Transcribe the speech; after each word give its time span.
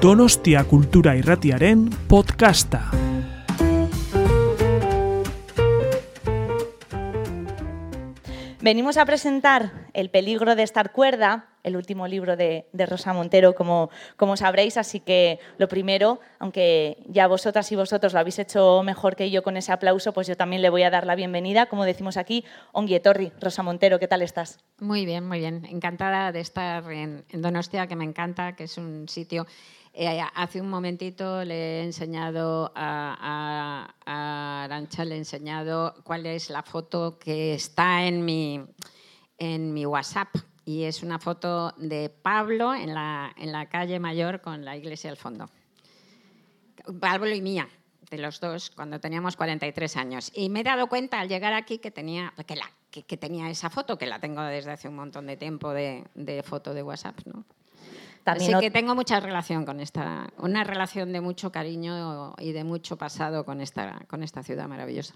Donostia 0.00 0.64
Kultura 0.64 1.14
Irratiaren 1.14 1.90
podcasta. 2.08 2.90
Venimos 8.62 8.96
a 8.96 9.04
presentar 9.04 9.72
El 9.92 10.08
peligro 10.08 10.56
de 10.56 10.62
estar 10.62 10.92
cuerda, 10.92 11.48
el 11.64 11.76
último 11.76 12.08
libro 12.08 12.36
de, 12.36 12.66
de 12.72 12.86
Rosa 12.86 13.12
Montero, 13.12 13.54
como, 13.54 13.90
como, 14.16 14.38
sabréis, 14.38 14.78
así 14.78 15.00
que 15.00 15.38
lo 15.58 15.68
primero, 15.68 16.20
aunque 16.38 16.96
ya 17.06 17.26
vosotras 17.26 17.70
y 17.70 17.76
vosotros 17.76 18.14
lo 18.14 18.20
habéis 18.20 18.38
hecho 18.38 18.82
mejor 18.82 19.16
que 19.16 19.30
yo 19.30 19.42
con 19.42 19.58
ese 19.58 19.72
aplauso, 19.72 20.14
pues 20.14 20.26
yo 20.26 20.36
también 20.36 20.62
le 20.62 20.70
voy 20.70 20.82
a 20.82 20.90
dar 20.90 21.04
la 21.04 21.14
bienvenida, 21.14 21.66
como 21.66 21.84
decimos 21.84 22.16
aquí, 22.16 22.44
Onguietorri, 22.72 23.32
Rosa 23.38 23.62
Montero, 23.62 23.98
¿qué 23.98 24.08
tal 24.08 24.22
estás? 24.22 24.60
Muy 24.78 25.04
bien, 25.04 25.28
muy 25.28 25.40
bien, 25.40 25.66
encantada 25.66 26.32
de 26.32 26.40
estar 26.40 26.90
en, 26.90 27.24
en 27.28 27.42
Donostia, 27.42 27.86
que 27.86 27.96
me 27.96 28.04
encanta, 28.04 28.56
que 28.56 28.64
es 28.64 28.78
un 28.78 29.06
sitio 29.08 29.46
eh, 29.92 30.22
hace 30.34 30.60
un 30.60 30.70
momentito 30.70 31.44
le 31.44 31.80
he 31.80 31.82
enseñado 31.82 32.72
a, 32.74 33.16
a, 33.20 33.94
a, 34.06 34.64
Arancha, 34.64 35.04
le 35.04 35.16
he 35.16 35.18
enseñado 35.18 35.94
cuál 36.04 36.26
es 36.26 36.48
la 36.48 36.62
foto 36.62 37.18
que 37.18 37.54
está 37.54 38.04
en 38.04 38.24
mi, 38.24 38.64
en 39.38 39.74
mi 39.74 39.86
WhatsApp. 39.86 40.28
Y 40.64 40.84
es 40.84 41.02
una 41.02 41.18
foto 41.18 41.72
de 41.78 42.08
Pablo 42.10 42.74
en 42.74 42.94
la, 42.94 43.34
en 43.36 43.50
la 43.50 43.68
calle 43.68 43.98
mayor 43.98 44.40
con 44.40 44.64
la 44.64 44.76
iglesia 44.76 45.10
al 45.10 45.16
fondo. 45.16 45.50
Pablo 47.00 47.34
y 47.34 47.40
mía, 47.40 47.68
de 48.10 48.18
los 48.18 48.38
dos, 48.38 48.70
cuando 48.70 49.00
teníamos 49.00 49.36
43 49.36 49.96
años. 49.96 50.30
Y 50.34 50.48
me 50.50 50.60
he 50.60 50.64
dado 50.64 50.88
cuenta 50.88 51.18
al 51.18 51.28
llegar 51.28 51.52
aquí 51.54 51.78
que 51.78 51.90
tenía, 51.90 52.32
que, 52.46 52.54
la, 52.54 52.70
que, 52.90 53.02
que 53.02 53.16
tenía 53.16 53.50
esa 53.50 53.70
foto, 53.70 53.98
que 53.98 54.06
la 54.06 54.20
tengo 54.20 54.42
desde 54.42 54.70
hace 54.70 54.88
un 54.88 54.96
montón 54.96 55.26
de 55.26 55.36
tiempo 55.36 55.72
de, 55.72 56.04
de 56.14 56.42
foto 56.44 56.74
de 56.74 56.82
WhatsApp. 56.84 57.18
¿no? 57.24 57.44
También 58.24 58.54
Así 58.54 58.64
que 58.64 58.70
tengo 58.70 58.94
mucha 58.94 59.18
relación 59.20 59.64
con 59.64 59.80
esta, 59.80 60.28
una 60.38 60.64
relación 60.64 61.12
de 61.12 61.20
mucho 61.20 61.50
cariño 61.50 62.34
y 62.38 62.52
de 62.52 62.64
mucho 62.64 62.96
pasado 62.96 63.44
con 63.44 63.60
esta, 63.60 64.00
con 64.08 64.22
esta 64.22 64.42
ciudad 64.42 64.68
maravillosa. 64.68 65.14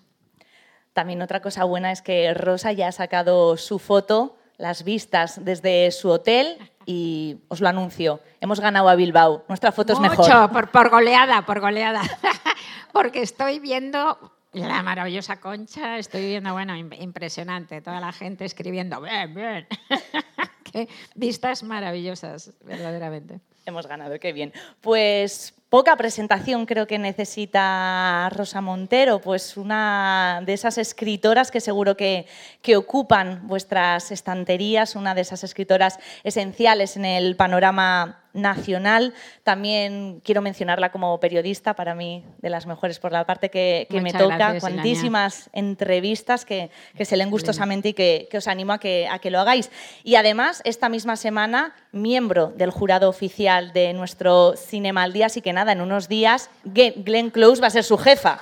También 0.94 1.20
otra 1.22 1.42
cosa 1.42 1.64
buena 1.64 1.92
es 1.92 2.02
que 2.02 2.32
Rosa 2.34 2.72
ya 2.72 2.88
ha 2.88 2.92
sacado 2.92 3.56
su 3.56 3.78
foto, 3.78 4.36
las 4.56 4.84
vistas 4.84 5.44
desde 5.44 5.90
su 5.90 6.08
hotel 6.08 6.56
y 6.86 7.38
os 7.48 7.60
lo 7.60 7.68
anuncio, 7.68 8.20
hemos 8.40 8.60
ganado 8.60 8.88
a 8.88 8.94
Bilbao, 8.94 9.44
nuestra 9.48 9.72
foto 9.72 9.94
Mucho, 9.94 10.12
es 10.12 10.18
mejor. 10.18 10.52
Por, 10.52 10.70
por 10.70 10.90
goleada, 10.90 11.44
por 11.44 11.60
goleada, 11.60 12.02
porque 12.92 13.22
estoy 13.22 13.58
viendo 13.58 14.18
la 14.52 14.82
maravillosa 14.82 15.40
concha, 15.40 15.98
estoy 15.98 16.26
viendo, 16.26 16.52
bueno, 16.52 16.76
impresionante, 16.76 17.80
toda 17.80 18.00
la 18.00 18.12
gente 18.12 18.44
escribiendo, 18.44 19.00
bien, 19.00 19.34
bien. 19.34 19.66
Vistas 21.14 21.62
maravillosas, 21.62 22.52
verdaderamente. 22.64 23.40
Hemos 23.66 23.86
ganado, 23.86 24.18
qué 24.20 24.32
bien. 24.32 24.52
Pues 24.80 25.54
poca 25.74 25.96
presentación 25.96 26.66
creo 26.66 26.86
que 26.86 27.00
necesita 27.00 28.28
Rosa 28.30 28.60
Montero, 28.60 29.18
pues 29.18 29.56
una 29.56 30.40
de 30.46 30.52
esas 30.52 30.78
escritoras 30.78 31.50
que 31.50 31.58
seguro 31.58 31.96
que, 31.96 32.26
que, 32.62 32.76
ocupan 32.76 33.48
vuestras 33.48 34.12
estanterías, 34.12 34.94
una 34.94 35.16
de 35.16 35.22
esas 35.22 35.42
escritoras 35.42 35.98
esenciales 36.22 36.96
en 36.96 37.04
el 37.06 37.34
panorama 37.34 38.24
nacional. 38.34 39.14
También 39.44 40.20
quiero 40.22 40.42
mencionarla 40.42 40.92
como 40.92 41.18
periodista, 41.18 41.74
para 41.74 41.94
mí 41.94 42.24
de 42.42 42.50
las 42.50 42.66
mejores 42.66 42.98
por 42.98 43.12
la 43.12 43.24
parte 43.24 43.48
que, 43.48 43.86
que 43.88 44.00
me 44.00 44.12
toca. 44.12 44.36
Gracias, 44.36 44.60
Cuantísimas 44.60 45.48
entrevistas 45.52 46.44
que, 46.44 46.70
que, 46.96 47.04
se 47.04 47.16
leen 47.16 47.30
gustosamente 47.30 47.90
y 47.90 47.94
que, 47.94 48.28
que 48.30 48.38
os 48.38 48.48
animo 48.48 48.72
a 48.74 48.78
que, 48.78 49.08
a 49.08 49.20
que 49.20 49.30
lo 49.30 49.40
hagáis. 49.40 49.70
Y 50.02 50.16
además, 50.16 50.60
esta 50.64 50.88
misma 50.88 51.16
semana, 51.16 51.74
miembro 51.92 52.52
del 52.56 52.70
jurado 52.70 53.08
oficial 53.08 53.72
de 53.72 53.92
nuestro 53.92 54.54
Cinema 54.56 55.04
al 55.04 55.12
Día, 55.12 55.26
así 55.26 55.40
que 55.40 55.52
nada, 55.52 55.63
en 55.72 55.80
unos 55.80 56.08
días 56.08 56.50
Glenn 56.64 57.30
Close 57.30 57.60
va 57.60 57.68
a 57.68 57.70
ser 57.70 57.84
su 57.84 57.98
jefa. 57.98 58.40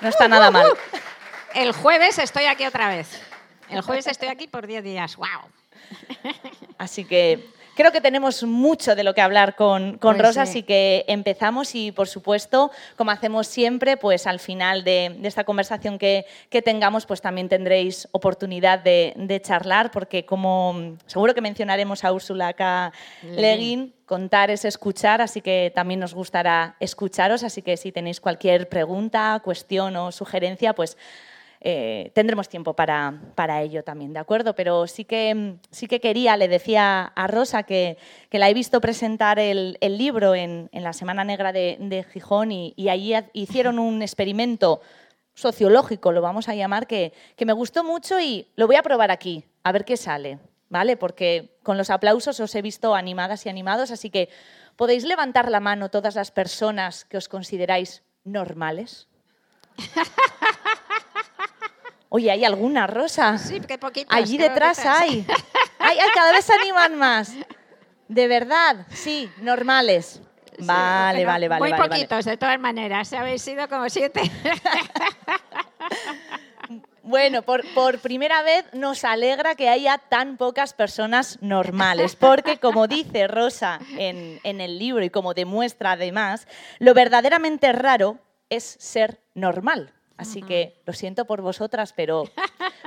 No 0.00 0.08
está 0.08 0.28
nada 0.28 0.50
mal. 0.50 0.66
El 1.54 1.72
jueves 1.72 2.18
estoy 2.18 2.44
aquí 2.44 2.64
otra 2.66 2.88
vez. 2.88 3.20
El 3.68 3.82
jueves 3.82 4.06
estoy 4.06 4.28
aquí 4.28 4.46
por 4.46 4.66
10 4.66 4.84
días. 4.84 5.16
¡Wow! 5.16 5.26
Así 6.78 7.04
que 7.04 7.48
creo 7.78 7.92
que 7.92 8.00
tenemos 8.00 8.42
mucho 8.42 8.96
de 8.96 9.04
lo 9.04 9.14
que 9.14 9.20
hablar 9.20 9.54
con, 9.54 9.98
con 9.98 10.16
Pues 10.16 10.26
Rosa, 10.26 10.46
sí. 10.46 10.50
así 10.50 10.62
que 10.64 11.04
empezamos 11.06 11.76
y, 11.76 11.92
por 11.92 12.08
supuesto, 12.08 12.72
como 12.96 13.12
hacemos 13.12 13.46
siempre, 13.46 13.96
pues 13.96 14.26
al 14.26 14.40
final 14.40 14.82
de, 14.82 15.14
de 15.16 15.28
esta 15.28 15.44
conversación 15.44 15.96
que, 15.96 16.26
que, 16.50 16.60
tengamos, 16.60 17.06
pues 17.06 17.20
también 17.20 17.48
tendréis 17.48 18.08
oportunidad 18.10 18.80
de, 18.80 19.14
de, 19.16 19.40
charlar, 19.40 19.92
porque 19.92 20.26
como 20.26 20.96
seguro 21.06 21.34
que 21.34 21.40
mencionaremos 21.40 22.02
a 22.02 22.12
Úrsula 22.12 22.52
K. 22.52 22.92
Leguín, 23.22 23.94
contar 24.06 24.50
es 24.50 24.64
escuchar, 24.64 25.22
así 25.22 25.40
que 25.40 25.70
también 25.72 26.00
nos 26.00 26.14
gustará 26.14 26.74
escucharos, 26.80 27.44
así 27.44 27.62
que 27.62 27.76
si 27.76 27.92
tenéis 27.92 28.20
cualquier 28.20 28.68
pregunta, 28.68 29.40
cuestión 29.44 29.94
o 29.94 30.10
sugerencia, 30.10 30.74
pues 30.74 30.96
eh, 31.60 32.12
tendremos 32.14 32.48
tiempo 32.48 32.74
para, 32.74 33.12
ello 33.62 33.82
también, 33.82 34.12
¿de 34.12 34.20
acuerdo? 34.20 34.54
Pero 34.54 34.86
sí 34.86 35.04
que, 35.04 35.58
quería, 36.00 36.36
le 36.36 36.48
decía 36.48 37.04
a 37.04 37.26
Rosa 37.26 37.64
que, 37.64 37.98
la 38.30 38.48
he 38.48 38.54
visto 38.54 38.80
presentar 38.80 39.38
el, 39.38 39.76
libro 39.80 40.34
en, 40.34 40.68
la 40.72 40.92
Semana 40.92 41.24
Negra 41.24 41.52
de, 41.52 41.76
de 41.80 42.04
Gijón 42.04 42.52
y, 42.52 42.74
y, 42.76 42.88
allí 42.88 43.14
hicieron 43.32 43.78
un 43.78 44.02
experimento 44.02 44.80
sociológico, 45.34 46.12
lo 46.12 46.20
vamos 46.20 46.48
a 46.48 46.54
llamar, 46.54 46.86
que, 46.86 47.12
que 47.36 47.46
me 47.46 47.52
gustó 47.52 47.84
mucho 47.84 48.18
y 48.20 48.48
lo 48.56 48.66
voy 48.66 48.76
a 48.76 48.82
probar 48.82 49.10
aquí, 49.10 49.44
a 49.62 49.72
ver 49.72 49.84
qué 49.84 49.96
sale, 49.96 50.38
¿vale? 50.68 50.96
Porque 50.96 51.58
con 51.62 51.78
los 51.78 51.90
aplausos 51.90 52.40
os 52.40 52.54
he 52.54 52.62
visto 52.62 52.94
animadas 52.94 53.46
y 53.46 53.48
animados, 53.48 53.90
así 53.90 54.10
que 54.10 54.28
podéis 54.76 55.04
levantar 55.04 55.50
la 55.50 55.60
mano 55.60 55.90
todas 55.90 56.14
las 56.14 56.30
personas 56.30 57.04
que 57.04 57.16
os 57.16 57.28
consideráis 57.28 58.02
normales. 58.24 59.08
Oye, 62.10 62.30
¿hay 62.30 62.44
alguna, 62.44 62.86
Rosa? 62.86 63.36
Sí, 63.36 63.60
qué 63.60 63.76
poquitas. 63.78 64.16
Allí 64.16 64.38
detrás 64.38 64.84
hay. 64.84 65.26
cada 66.14 66.32
vez 66.32 66.44
se 66.44 66.54
animan 66.54 66.96
más. 66.96 67.34
De 68.08 68.26
verdad, 68.28 68.86
sí, 68.90 69.30
normales. 69.40 70.22
Sí, 70.58 70.64
vale, 70.64 71.24
vale, 71.26 71.48
vale. 71.48 71.60
Muy 71.60 71.70
vale, 71.70 71.88
poquitos, 71.88 72.24
vale. 72.24 72.30
de 72.30 72.36
todas 72.36 72.58
maneras. 72.58 73.12
Habéis 73.12 73.42
sido 73.42 73.68
como 73.68 73.88
siete. 73.88 74.22
Bueno, 77.02 77.40
por, 77.40 77.64
por, 77.72 78.00
primera 78.00 78.42
vez 78.42 78.66
nos 78.74 79.02
alegra 79.02 79.54
que 79.54 79.70
haya 79.70 79.96
tan 79.96 80.36
pocas 80.36 80.74
personas 80.74 81.38
normales, 81.40 82.16
porque 82.16 82.58
como 82.58 82.86
dice 82.86 83.26
Rosa 83.26 83.80
en, 83.96 84.38
en 84.42 84.60
el 84.60 84.78
libro 84.78 85.02
y 85.02 85.08
como 85.08 85.32
demuestra 85.32 85.92
además, 85.92 86.46
lo 86.78 86.92
verdaderamente 86.92 87.72
raro 87.72 88.18
es 88.50 88.76
ser 88.78 89.22
normal. 89.32 89.94
Así 90.18 90.42
que 90.42 90.74
lo 90.84 90.92
siento 90.92 91.26
por 91.26 91.42
vosotras, 91.42 91.94
pero 91.96 92.24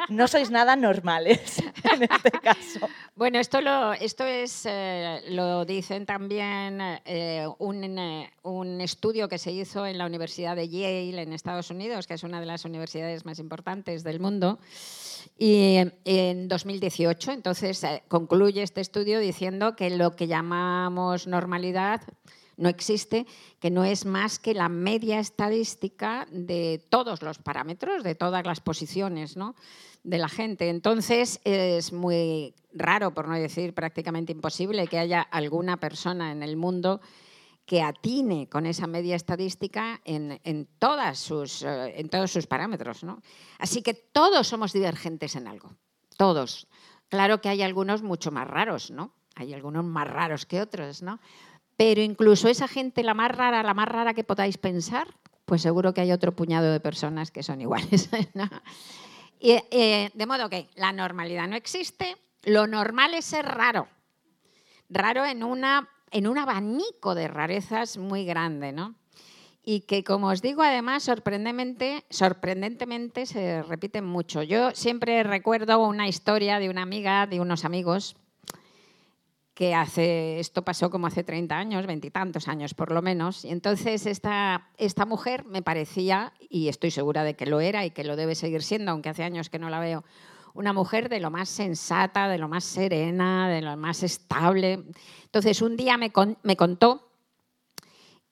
no 0.09 0.27
sois 0.27 0.51
nada 0.51 0.75
normales 0.75 1.63
en 1.93 2.03
este 2.03 2.31
caso. 2.31 2.89
Bueno, 3.15 3.39
esto, 3.39 3.61
lo, 3.61 3.93
esto 3.93 4.25
es, 4.25 4.65
eh, 4.65 5.21
lo 5.29 5.63
dicen 5.63 6.05
también 6.05 6.79
eh, 7.05 7.47
un, 7.59 7.97
eh, 7.97 8.29
un, 8.43 8.81
estudio 8.81 9.29
que 9.29 9.37
se 9.37 9.53
hizo 9.53 9.85
en 9.85 9.97
la 9.97 10.05
Universidad 10.05 10.57
de 10.57 10.67
Yale 10.67 11.21
en 11.21 11.31
Estados 11.31 11.69
Unidos, 11.69 12.05
que 12.05 12.15
es 12.15 12.23
una 12.23 12.41
de 12.41 12.47
las 12.47 12.65
universidades 12.65 13.23
más 13.23 13.39
importantes 13.39 14.03
del 14.03 14.19
mundo, 14.19 14.59
y 15.37 15.77
en 16.03 16.49
2018. 16.49 17.31
Entonces 17.31 17.85
concluye 18.09 18.61
este 18.61 18.81
estudio 18.81 19.19
diciendo 19.19 19.77
que 19.77 19.89
lo 19.89 20.17
que 20.17 20.27
llamamos 20.27 21.27
normalidad 21.27 22.01
no 22.57 22.69
existe, 22.69 23.25
que 23.59 23.69
no 23.69 23.84
es 23.84 24.06
más 24.06 24.39
que 24.39 24.53
la 24.53 24.69
media 24.69 25.19
estadística 25.19 26.28
de 26.31 26.85
todos 26.89 27.22
los 27.22 27.39
parámetros, 27.39 28.03
de 28.03 28.16
todas 28.16 28.45
las 28.45 28.59
posiciones 28.59 29.38
¿no? 29.38 29.56
de 30.03 30.17
la 30.17 30.29
gente. 30.29 30.70
Entonces 30.70 31.40
es 31.43 31.93
muy 31.93 32.53
raro, 32.73 33.14
por 33.14 33.28
no 33.28 33.35
decir 33.35 33.73
prácticamente 33.73 34.31
imposible, 34.31 34.87
que 34.87 34.99
haya 34.99 35.22
alguna 35.22 35.78
persona 35.78 36.31
en 36.31 36.43
el 36.43 36.58
mundo 36.58 37.02
que 37.66 37.81
atine 37.81 38.49
con 38.49 38.66
esa 38.66 38.87
media 38.87 39.16
estadística 39.16 40.02
en, 40.03 40.67
todas 40.78 41.20
sus, 41.20 41.61
eh, 41.64 41.99
en 41.99 42.09
todos 42.09 42.31
sus 42.31 42.47
parámetros. 42.47 43.03
¿no? 43.03 43.22
Así 43.59 43.81
que 43.81 43.93
todos 43.93 44.47
somos 44.47 44.73
divergentes 44.73 45.35
en 45.35 45.47
algo, 45.47 45.75
todos. 46.17 46.67
Claro 47.08 47.40
que 47.41 47.49
hay 47.49 47.61
algunos 47.61 48.03
mucho 48.03 48.31
más 48.31 48.47
raros, 48.47 48.91
¿no? 48.91 49.14
Hay 49.35 49.53
algunos 49.53 49.85
más 49.85 50.08
raros 50.08 50.46
que 50.46 50.61
otros, 50.61 51.02
¿no? 51.02 51.20
Pero 51.81 52.03
incluso 52.03 52.47
esa 52.47 52.67
gente, 52.67 53.01
la 53.01 53.16
más 53.16 53.31
rara, 53.31 53.63
la 53.63 53.73
más 53.73 53.87
rara 53.87 54.13
que 54.13 54.23
podáis 54.23 54.59
pensar, 54.59 55.07
pues 55.45 55.63
seguro 55.63 55.95
que 55.95 56.01
hay 56.01 56.11
otro 56.11 56.35
puñado 56.35 56.72
de 56.72 56.79
personas 56.79 57.31
que 57.31 57.41
son 57.41 57.59
iguales. 57.59 58.07
y, 59.39 59.53
eh, 59.72 60.11
de 60.13 60.25
modo 60.28 60.47
que 60.47 60.69
la 60.75 60.91
normalidad 60.91 61.47
no 61.47 61.55
existe, 61.55 62.17
lo 62.43 62.67
normal 62.67 63.16
es 63.16 63.25
ser 63.25 63.45
raro. 63.45 63.87
Raro 64.91 65.25
en, 65.25 65.43
una, 65.43 65.89
en 66.11 66.28
un 66.28 66.37
abanico 66.37 67.16
de 67.16 67.28
rarezas 67.28 67.97
muy 67.97 68.25
grande, 68.25 68.73
¿no? 68.73 68.93
Y 69.63 69.79
que, 69.79 70.03
como 70.03 70.27
os 70.27 70.43
digo, 70.43 70.61
además, 70.61 71.01
sorprendentemente, 71.01 72.05
sorprendentemente 72.11 73.25
se 73.25 73.63
repiten 73.63 74.05
mucho. 74.05 74.43
Yo 74.43 74.69
siempre 74.75 75.23
recuerdo 75.23 75.79
una 75.79 76.07
historia 76.07 76.59
de 76.59 76.69
una 76.69 76.84
amiga, 76.84 77.25
de 77.25 77.39
unos 77.39 77.66
amigos, 77.66 78.17
que 79.53 79.75
hace, 79.75 80.39
esto 80.39 80.63
pasó 80.63 80.89
como 80.89 81.07
hace 81.07 81.23
30 81.23 81.57
años, 81.57 81.85
veintitantos 81.85 82.47
años 82.47 82.73
por 82.73 82.91
lo 82.91 83.01
menos, 83.01 83.43
y 83.43 83.49
entonces 83.49 84.05
esta, 84.05 84.69
esta 84.77 85.05
mujer 85.05 85.45
me 85.45 85.61
parecía, 85.61 86.33
y 86.49 86.69
estoy 86.69 86.91
segura 86.91 87.23
de 87.23 87.35
que 87.35 87.45
lo 87.45 87.59
era 87.59 87.85
y 87.85 87.91
que 87.91 88.03
lo 88.03 88.15
debe 88.15 88.35
seguir 88.35 88.63
siendo, 88.63 88.91
aunque 88.91 89.09
hace 89.09 89.23
años 89.23 89.49
que 89.49 89.59
no 89.59 89.69
la 89.69 89.79
veo, 89.79 90.03
una 90.53 90.73
mujer 90.73 91.09
de 91.09 91.19
lo 91.19 91.31
más 91.31 91.49
sensata, 91.49 92.27
de 92.27 92.37
lo 92.37 92.47
más 92.47 92.63
serena, 92.63 93.49
de 93.49 93.61
lo 93.61 93.75
más 93.77 94.03
estable. 94.03 94.83
Entonces 95.23 95.61
un 95.61 95.77
día 95.77 95.97
me, 95.97 96.11
me 96.43 96.57
contó 96.57 97.09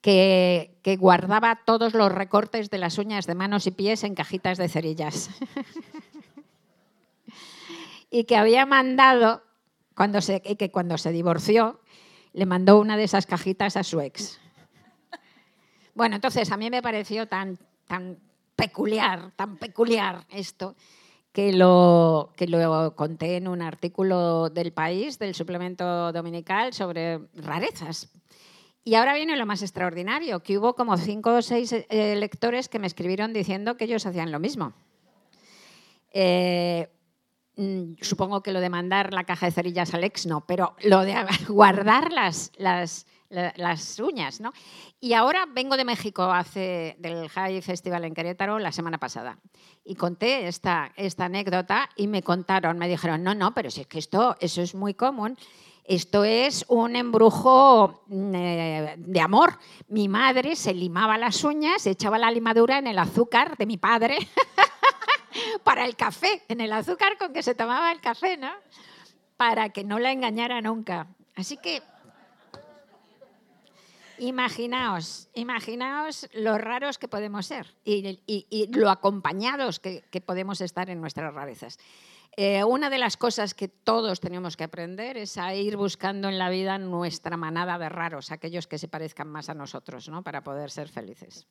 que, 0.02 0.80
que, 0.84 0.96
guardaba 0.96 1.62
todos 1.66 1.94
los 1.94 2.12
recortes 2.12 2.70
de 2.70 2.78
las 2.78 2.98
uñas 2.98 3.26
de 3.26 3.36
manos 3.36 3.68
y 3.68 3.72
pies 3.72 4.04
en 4.04 4.16
cajitas 4.16 4.58
de 4.58 4.70
cerillas. 4.70 5.30
y 8.10 8.24
que 8.24 8.38
había 8.38 8.66
mandado 8.66 9.44
cuando 10.00 10.22
se, 10.22 10.40
que 10.40 10.72
cuando 10.72 10.98
se 10.98 11.12
divorció 11.12 11.82
le 12.32 12.46
mandó 12.46 12.80
una 12.80 12.96
de 12.96 13.04
esas 13.04 13.26
cajitas 13.26 13.76
a 13.76 13.84
su 13.84 14.00
ex. 14.00 14.40
Bueno, 15.94 16.16
entonces 16.16 16.50
a 16.54 16.56
mí 16.56 16.70
me 16.70 16.82
pareció 16.82 17.28
tan, 17.28 17.60
tan 17.86 18.18
peculiar, 18.56 19.34
tan 19.36 19.58
peculiar 19.58 20.26
esto, 20.30 20.78
que 21.34 21.52
lo, 21.52 22.32
que 22.38 22.48
lo 22.48 22.96
conté 22.96 23.36
en 23.36 23.50
un 23.50 23.62
artículo 23.62 24.50
del 24.50 24.72
país, 24.72 25.20
del 25.20 25.36
suplemento 25.36 26.14
dominical, 26.14 26.72
sobre 26.72 27.20
rarezas. 27.34 28.10
Y 28.86 28.96
ahora 28.96 29.16
viene 29.16 29.36
lo 29.36 29.46
más 29.46 29.62
extraordinario, 29.62 30.40
que 30.40 30.58
hubo 30.58 30.76
como 30.76 30.96
cinco 30.96 31.34
o 31.34 31.42
seis 31.42 31.74
eh, 31.74 32.16
lectores 32.16 32.70
que 32.70 32.80
me 32.80 32.88
escribieron 32.88 33.34
diciendo 33.34 33.76
que 33.76 33.84
ellos 33.84 34.06
hacían 34.06 34.32
lo 34.32 34.40
mismo. 34.40 34.72
Eh, 36.14 36.88
supongo 38.02 38.42
que 38.42 38.54
lo 38.54 38.60
de 38.60 38.70
mandar 38.70 39.14
la 39.14 39.24
caja 39.24 39.48
de 39.48 39.52
cerillas 39.52 39.94
al 39.94 40.04
ex 40.04 40.26
no, 40.26 40.46
pero 40.46 40.76
lo 40.84 41.02
de 41.02 41.16
guardar 41.50 42.12
las, 42.12 42.52
las, 42.58 43.06
las 43.30 44.00
uñas, 44.00 44.40
¿no? 44.40 44.54
Y 45.00 45.14
ahora 45.14 45.46
vengo 45.46 45.78
de 45.78 45.86
México 45.86 46.24
hace 46.24 46.96
del 47.00 47.30
High 47.30 47.62
Festival 47.62 48.06
en 48.06 48.14
Querétaro 48.14 48.60
la 48.60 48.72
semana 48.72 48.98
pasada 48.98 49.38
y 49.84 49.96
conté 49.96 50.48
esta, 50.48 50.92
esta 50.96 51.26
anécdota 51.26 51.90
y 51.96 52.08
me 52.08 52.24
contaron, 52.24 52.78
me 52.78 52.88
dijeron, 52.88 53.24
no, 53.24 53.36
no, 53.36 53.54
pero 53.54 53.72
si 53.72 53.82
es 53.82 53.88
que 53.88 54.00
esto, 54.00 54.36
eso 54.40 54.62
es 54.62 54.76
muy 54.76 54.94
común. 54.94 55.38
Esto 55.84 56.24
es 56.24 56.66
un 56.68 56.96
embrujo 56.96 58.04
mm, 58.06 58.36
eh, 58.36 58.96
de 58.98 59.22
amor. 59.22 59.58
Mi 59.88 60.08
madre 60.08 60.56
se 60.56 60.72
limaba 60.72 61.18
las 61.18 61.44
uñas, 61.44 61.88
echaba 61.88 62.20
la 62.20 62.30
limadura 62.30 62.78
en 62.78 62.86
el 62.86 63.00
azúcar 63.00 63.58
de 63.58 63.66
mi 63.66 63.78
padre 63.78 64.20
para 65.64 65.86
el 65.86 65.96
café, 65.96 66.44
en 66.48 66.62
el 66.62 66.74
azúcar 66.74 67.18
con 67.18 67.34
que 67.34 67.44
se 67.44 67.56
tomaba 67.56 67.92
el 67.92 68.02
café, 68.02 68.38
¿no? 68.38 68.52
Para 69.38 69.70
que 69.70 69.84
no 69.84 70.00
la 70.00 70.12
engañara 70.12 70.62
nunca. 70.62 71.08
Así 71.36 71.58
que 71.58 71.82
imaginaos, 74.20 75.30
imaginaos 75.34 76.28
lo 76.34 76.58
raros 76.58 76.98
que 76.98 77.08
podemos 77.08 77.46
ser 77.46 77.76
y, 77.86 78.20
lo 78.72 78.90
acompañados 78.90 79.80
que, 79.80 80.04
podemos 80.26 80.62
estar 80.62 80.90
en 80.90 81.02
nuestras 81.02 81.34
rarezas. 81.34 81.80
Eh, 82.38 82.64
una 82.64 82.90
de 82.90 83.00
las 83.00 83.18
cosas 83.18 83.54
que 83.54 83.68
todos 83.68 84.20
tenemos 84.20 84.56
que 84.56 84.64
aprender 84.64 85.18
es 85.18 85.38
a 85.38 85.56
ir 85.56 85.78
buscando 85.78 86.30
en 86.30 86.38
la 86.38 86.50
vida 86.50 86.78
nuestra 86.78 87.38
manada 87.38 87.78
de 87.78 87.90
raros, 87.90 88.32
aquellos 88.32 88.68
que 88.68 88.78
se 88.78 88.88
parezcan 88.88 89.28
más 89.28 89.50
a 89.50 89.54
nosotros, 89.54 90.08
¿no? 90.10 90.24
para 90.24 90.44
poder 90.44 90.70
ser 90.70 90.90
felices. 90.90 91.48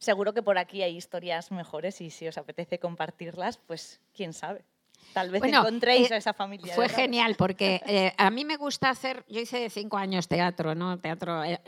Seguro 0.00 0.32
que 0.32 0.42
por 0.42 0.56
aquí 0.56 0.82
hay 0.82 0.96
historias 0.96 1.52
mejores 1.52 2.00
y 2.00 2.08
si 2.08 2.26
os 2.26 2.38
apetece 2.38 2.78
compartirlas, 2.78 3.58
pues 3.58 4.00
quién 4.14 4.32
sabe. 4.32 4.64
Tal 5.12 5.30
vez 5.30 5.42
encontréis 5.44 6.10
eh, 6.10 6.14
a 6.14 6.16
esa 6.16 6.32
familia. 6.32 6.74
Fue 6.74 6.88
genial 6.88 7.34
porque 7.36 7.82
eh, 7.86 8.14
a 8.16 8.30
mí 8.30 8.46
me 8.46 8.56
gusta 8.56 8.88
hacer, 8.88 9.26
yo 9.28 9.40
hice 9.40 9.68
cinco 9.68 9.98
años 9.98 10.26
teatro, 10.26 10.74
¿no? 10.74 10.98
Teatro 10.98 11.44
eh, 11.44 11.60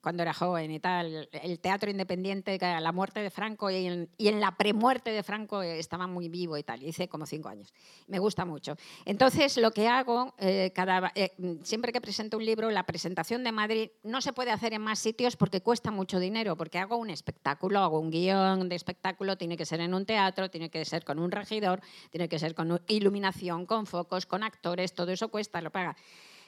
cuando 0.00 0.22
era 0.22 0.32
joven 0.32 0.70
y 0.70 0.80
tal, 0.80 1.28
el 1.32 1.58
teatro 1.60 1.90
independiente, 1.90 2.58
la 2.58 2.92
muerte 2.92 3.20
de 3.20 3.30
Franco 3.30 3.70
y 3.70 3.86
en, 3.86 4.08
y 4.16 4.28
en 4.28 4.40
la 4.40 4.56
premuerte 4.56 5.10
de 5.10 5.22
Franco 5.22 5.62
estaba 5.62 6.06
muy 6.06 6.28
vivo 6.28 6.56
y 6.56 6.62
tal. 6.62 6.82
Hice 6.82 7.08
como 7.08 7.26
cinco 7.26 7.48
años. 7.48 7.72
Me 8.06 8.18
gusta 8.18 8.44
mucho. 8.44 8.76
Entonces, 9.04 9.56
lo 9.56 9.70
que 9.70 9.88
hago, 9.88 10.34
eh, 10.38 10.72
cada, 10.74 11.12
eh, 11.14 11.32
siempre 11.62 11.92
que 11.92 12.00
presento 12.00 12.36
un 12.36 12.44
libro, 12.44 12.70
la 12.70 12.84
presentación 12.84 13.44
de 13.44 13.52
Madrid 13.52 13.90
no 14.02 14.20
se 14.20 14.32
puede 14.32 14.50
hacer 14.50 14.72
en 14.72 14.82
más 14.82 14.98
sitios 14.98 15.36
porque 15.36 15.60
cuesta 15.60 15.90
mucho 15.90 16.20
dinero, 16.20 16.56
porque 16.56 16.78
hago 16.78 16.96
un 16.96 17.10
espectáculo, 17.10 17.80
hago 17.80 17.98
un 17.98 18.10
guion 18.10 18.68
de 18.68 18.76
espectáculo, 18.76 19.36
tiene 19.36 19.56
que 19.56 19.66
ser 19.66 19.80
en 19.80 19.94
un 19.94 20.06
teatro, 20.06 20.50
tiene 20.50 20.70
que 20.70 20.84
ser 20.84 21.04
con 21.04 21.18
un 21.18 21.30
regidor, 21.30 21.80
tiene 22.10 22.28
que 22.28 22.38
ser 22.38 22.54
con 22.54 22.80
iluminación, 22.88 23.66
con 23.66 23.86
focos, 23.86 24.26
con 24.26 24.42
actores, 24.42 24.94
todo 24.94 25.12
eso 25.12 25.28
cuesta, 25.28 25.60
lo 25.60 25.70
paga. 25.70 25.96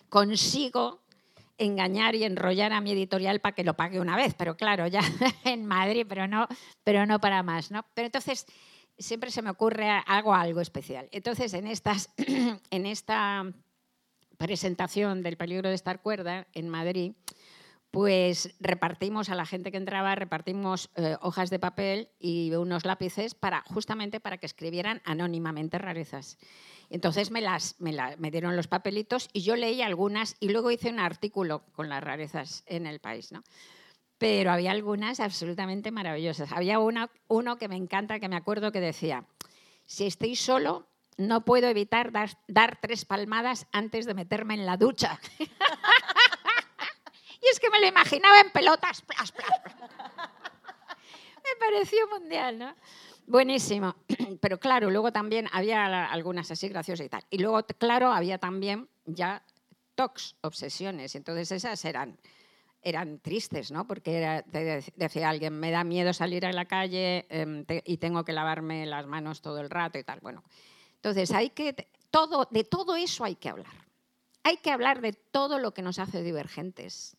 Consigo 0.08 1.00
engañar 1.60 2.14
y 2.14 2.24
enrollar 2.24 2.72
a 2.72 2.80
mi 2.80 2.92
editorial 2.92 3.40
para 3.40 3.54
que 3.54 3.64
lo 3.64 3.74
pague 3.74 4.00
una 4.00 4.16
vez, 4.16 4.34
pero 4.34 4.56
claro, 4.56 4.86
ya 4.86 5.00
en 5.44 5.66
Madrid, 5.66 6.06
pero 6.08 6.26
no, 6.26 6.48
pero 6.82 7.06
no 7.06 7.20
para 7.20 7.42
más, 7.42 7.70
¿no? 7.70 7.84
Pero 7.94 8.06
entonces 8.06 8.46
siempre 8.98 9.30
se 9.30 9.42
me 9.42 9.50
ocurre 9.50 9.88
hago 10.06 10.34
algo 10.34 10.60
especial. 10.60 11.08
Entonces 11.12 11.52
en 11.54 11.66
estas 11.66 12.10
en 12.70 12.86
esta 12.86 13.44
presentación 14.38 15.22
del 15.22 15.36
peligro 15.36 15.68
de 15.68 15.74
estar 15.74 16.00
cuerda 16.00 16.46
en 16.54 16.68
Madrid, 16.70 17.12
pues 17.90 18.54
repartimos 18.60 19.30
a 19.30 19.34
la 19.34 19.46
gente 19.46 19.70
que 19.70 19.76
entraba, 19.76 20.14
repartimos 20.14 20.90
eh, 20.94 21.16
hojas 21.20 21.50
de 21.50 21.58
papel 21.58 22.08
y 22.20 22.52
unos 22.54 22.84
lápices 22.84 23.34
para 23.34 23.62
justamente 23.62 24.20
para 24.20 24.38
que 24.38 24.46
escribieran 24.46 25.02
anónimamente 25.04 25.78
rarezas. 25.78 26.38
Entonces 26.88 27.30
me, 27.30 27.40
dieron 28.30 28.56
los 28.56 28.68
papelitos 28.68 29.28
y 29.32 29.42
yo 29.42 29.56
leí 29.56 29.82
algunas 29.82 30.36
y 30.40 30.50
luego 30.50 30.70
hice 30.70 30.90
un 30.90 31.00
artículo 31.00 31.62
con 31.72 31.88
las 31.88 32.02
rarezas 32.02 32.64
en 32.66 32.86
el 32.86 33.00
país. 33.00 33.32
¿no? 33.32 33.42
Pero 34.18 34.52
había 34.52 34.70
algunas 34.72 35.18
absolutamente 35.20 35.90
maravillosas. 35.90 36.52
Había 36.52 36.78
uno 36.78 37.58
que 37.58 37.68
me 37.68 37.76
encanta, 37.76 38.20
que 38.20 38.28
me 38.28 38.36
acuerdo 38.36 38.72
que 38.72 38.80
decía, 38.80 39.24
si 39.84 40.06
estoy 40.06 40.36
solo, 40.36 40.88
no 41.16 41.44
puedo 41.44 41.68
evitar 41.68 42.12
dar, 42.12 42.30
dar 42.48 42.78
tres 42.80 43.04
palmadas 43.04 43.66
antes 43.72 44.06
de 44.06 44.14
meterme 44.14 44.54
en 44.54 44.66
la 44.66 44.76
ducha. 44.76 45.20
y 47.42 47.46
es 47.50 47.60
que 47.60 47.70
me 47.70 47.80
lo 47.80 47.86
imaginaba 47.86 48.40
en 48.40 48.50
pelotas. 48.50 49.02
me 51.36 51.56
pareció 51.58 52.08
mundial, 52.08 52.58
¿no? 52.58 52.74
Buenísimo. 53.26 53.94
Pero 54.40 54.58
claro, 54.58 54.90
luego 54.90 55.12
también 55.12 55.48
había 55.52 56.06
algunas 56.06 56.50
así 56.50 56.68
graciosas 56.68 57.06
y 57.06 57.08
tal. 57.08 57.24
Y 57.30 57.38
luego, 57.38 57.64
claro, 57.78 58.12
había 58.12 58.38
también 58.38 58.88
ya 59.06 59.42
tox, 59.94 60.34
obsesiones. 60.42 61.14
Entonces 61.14 61.52
esas 61.52 61.84
eran, 61.84 62.18
eran 62.82 63.20
tristes, 63.20 63.70
¿no? 63.70 63.86
Porque 63.86 64.42
decía 64.96 65.30
alguien, 65.30 65.58
me 65.58 65.70
da 65.70 65.84
miedo 65.84 66.12
salir 66.12 66.44
a 66.44 66.52
la 66.52 66.64
calle 66.64 67.26
em, 67.30 67.64
y 67.84 67.96
tengo 67.98 68.24
que 68.24 68.32
lavarme 68.32 68.84
las 68.86 69.06
manos 69.06 69.40
todo 69.42 69.60
el 69.60 69.70
rato 69.70 69.98
y 69.98 70.04
tal. 70.04 70.20
Bueno, 70.20 70.42
entonces 70.96 71.30
hay 71.30 71.50
que, 71.50 71.88
todo, 72.10 72.48
de 72.50 72.64
todo 72.64 72.96
eso 72.96 73.24
hay 73.24 73.36
que 73.36 73.48
hablar. 73.48 73.88
Hay 74.42 74.56
que 74.56 74.70
hablar 74.70 75.00
de 75.00 75.12
todo 75.12 75.58
lo 75.58 75.72
que 75.72 75.82
nos 75.82 75.98
hace 75.98 76.22
divergentes 76.22 77.16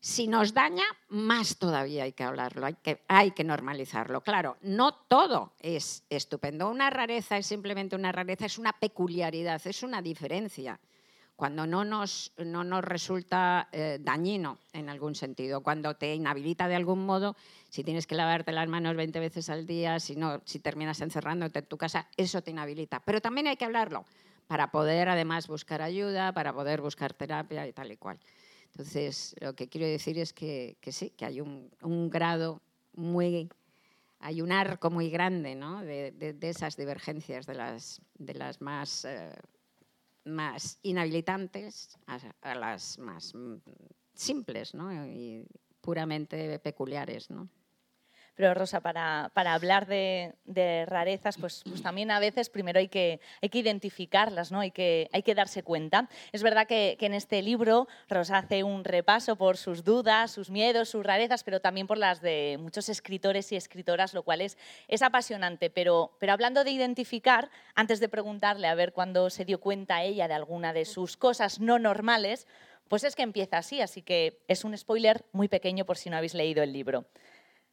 si 0.00 0.28
nos 0.28 0.54
daña, 0.54 0.84
más 1.08 1.58
todavía 1.58 2.04
hay 2.04 2.12
que 2.12 2.22
hablarlo, 2.22 2.66
hay 3.08 3.30
que, 3.32 3.44
normalizarlo. 3.44 4.20
Claro, 4.20 4.56
no 4.62 4.94
todo 4.94 5.52
es 5.60 6.04
estupendo. 6.10 6.70
Una 6.70 6.90
rareza 6.90 7.38
es 7.38 7.46
simplemente 7.46 7.96
una 7.96 8.12
rareza, 8.12 8.46
es 8.46 8.58
una 8.58 8.72
peculiaridad, 8.72 9.60
es 9.64 9.82
una 9.82 10.02
diferencia. 10.02 10.78
Cuando 11.34 11.66
no 11.66 11.84
nos, 11.84 12.32
no 12.38 12.64
nos 12.64 12.82
resulta 12.82 13.68
eh, 13.72 13.98
dañino 14.00 14.58
en 14.72 14.88
algún 14.88 15.14
sentido, 15.14 15.62
cuando 15.62 15.94
te 15.94 16.14
inhabilita 16.14 16.66
de 16.66 16.76
algún 16.76 17.04
modo, 17.04 17.36
si 17.68 17.84
tienes 17.84 18.06
que 18.06 18.14
lavarte 18.14 18.52
las 18.52 18.68
manos 18.68 18.96
20 18.96 19.20
veces 19.20 19.50
al 19.50 19.66
día, 19.66 20.00
si, 20.00 20.16
no, 20.16 20.40
si 20.44 20.60
terminas 20.60 21.00
encerrándote 21.02 21.58
en 21.58 21.66
tu 21.66 21.76
casa, 21.76 22.08
eso 22.16 22.42
te 22.42 22.52
inhabilita. 22.52 23.00
Pero 23.00 23.20
también 23.20 23.48
hay 23.48 23.56
que 23.56 23.66
hablarlo 23.66 24.06
para 24.46 24.70
poder 24.70 25.08
además 25.08 25.48
buscar 25.48 25.82
ayuda, 25.82 26.32
para 26.32 26.52
poder 26.52 26.80
buscar 26.80 27.12
terapia 27.12 27.66
y 27.66 27.72
tal 27.72 27.92
y 27.92 27.96
cual. 27.96 28.18
Entonces, 28.78 29.34
lo 29.40 29.54
que 29.54 29.70
quiero 29.70 29.86
decir 29.86 30.18
es 30.18 30.34
que, 30.34 30.76
sí, 30.88 31.08
que 31.08 31.24
hay 31.24 31.40
un, 31.40 32.10
grado 32.10 32.60
muy, 32.92 33.48
hay 34.18 34.42
un 34.42 34.52
arco 34.52 34.90
muy 34.90 35.08
grande 35.08 35.54
¿no? 35.54 35.82
de, 35.82 36.36
esas 36.42 36.76
divergencias, 36.76 37.46
de 37.46 37.54
las, 37.54 38.02
de 38.18 38.34
las 38.34 38.60
más, 38.60 39.06
eh, 39.06 39.32
más 40.26 40.78
inhabilitantes 40.82 41.96
a, 42.06 42.54
las 42.54 42.98
más 42.98 43.32
simples 44.12 44.74
¿no? 44.74 45.06
y 45.06 45.46
puramente 45.80 46.58
peculiares. 46.58 47.30
¿no? 47.30 47.48
Pero 48.36 48.52
Rosa, 48.52 48.82
para, 48.82 49.30
hablar 49.34 49.86
de, 49.86 50.34
rarezas, 50.86 51.38
pues, 51.38 51.64
pues, 51.66 51.82
también 51.82 52.10
a 52.10 52.20
veces 52.20 52.50
primero 52.50 52.78
hay 52.78 52.88
que, 52.88 53.18
identificarlas, 53.40 54.52
¿no? 54.52 54.60
hay, 54.60 54.70
que, 54.70 55.08
darse 55.34 55.62
cuenta. 55.62 56.10
Es 56.32 56.42
verdad 56.42 56.66
que, 56.66 56.98
en 57.00 57.14
este 57.14 57.40
libro 57.40 57.88
Rosa 58.10 58.38
hace 58.38 58.62
un 58.62 58.84
repaso 58.84 59.36
por 59.36 59.56
sus 59.56 59.84
dudas, 59.84 60.32
sus 60.32 60.50
miedos, 60.50 60.90
sus 60.90 61.04
rarezas, 61.04 61.44
pero 61.44 61.60
también 61.60 61.86
por 61.86 61.96
las 61.96 62.20
de 62.20 62.58
muchos 62.60 62.90
escritores 62.90 63.50
y 63.52 63.56
escritoras, 63.56 64.12
lo 64.12 64.22
cual 64.22 64.42
es, 64.42 64.58
apasionante. 65.00 65.70
Pero 65.70 66.12
hablando 66.28 66.62
de 66.62 66.72
identificar, 66.72 67.48
antes 67.74 68.00
de 68.00 68.10
preguntarle 68.10 68.68
a 68.68 68.74
ver 68.74 68.92
cuándo 68.92 69.30
se 69.30 69.46
dio 69.46 69.60
cuenta 69.60 70.02
ella 70.02 70.28
de 70.28 70.34
alguna 70.34 70.74
de 70.74 70.84
sus 70.84 71.16
cosas 71.16 71.58
no 71.58 71.78
normales, 71.78 72.46
pues 72.88 73.02
es 73.04 73.16
que 73.16 73.22
empieza 73.22 73.58
así, 73.58 73.80
así 73.80 74.02
que 74.02 74.42
es 74.46 74.64
un 74.64 74.76
spoiler 74.76 75.24
muy 75.32 75.48
pequeño 75.48 75.84
por 75.84 75.96
si 75.96 76.10
no 76.10 76.16
habéis 76.16 76.34
leído 76.34 76.62
el 76.62 76.72
libro. 76.72 77.06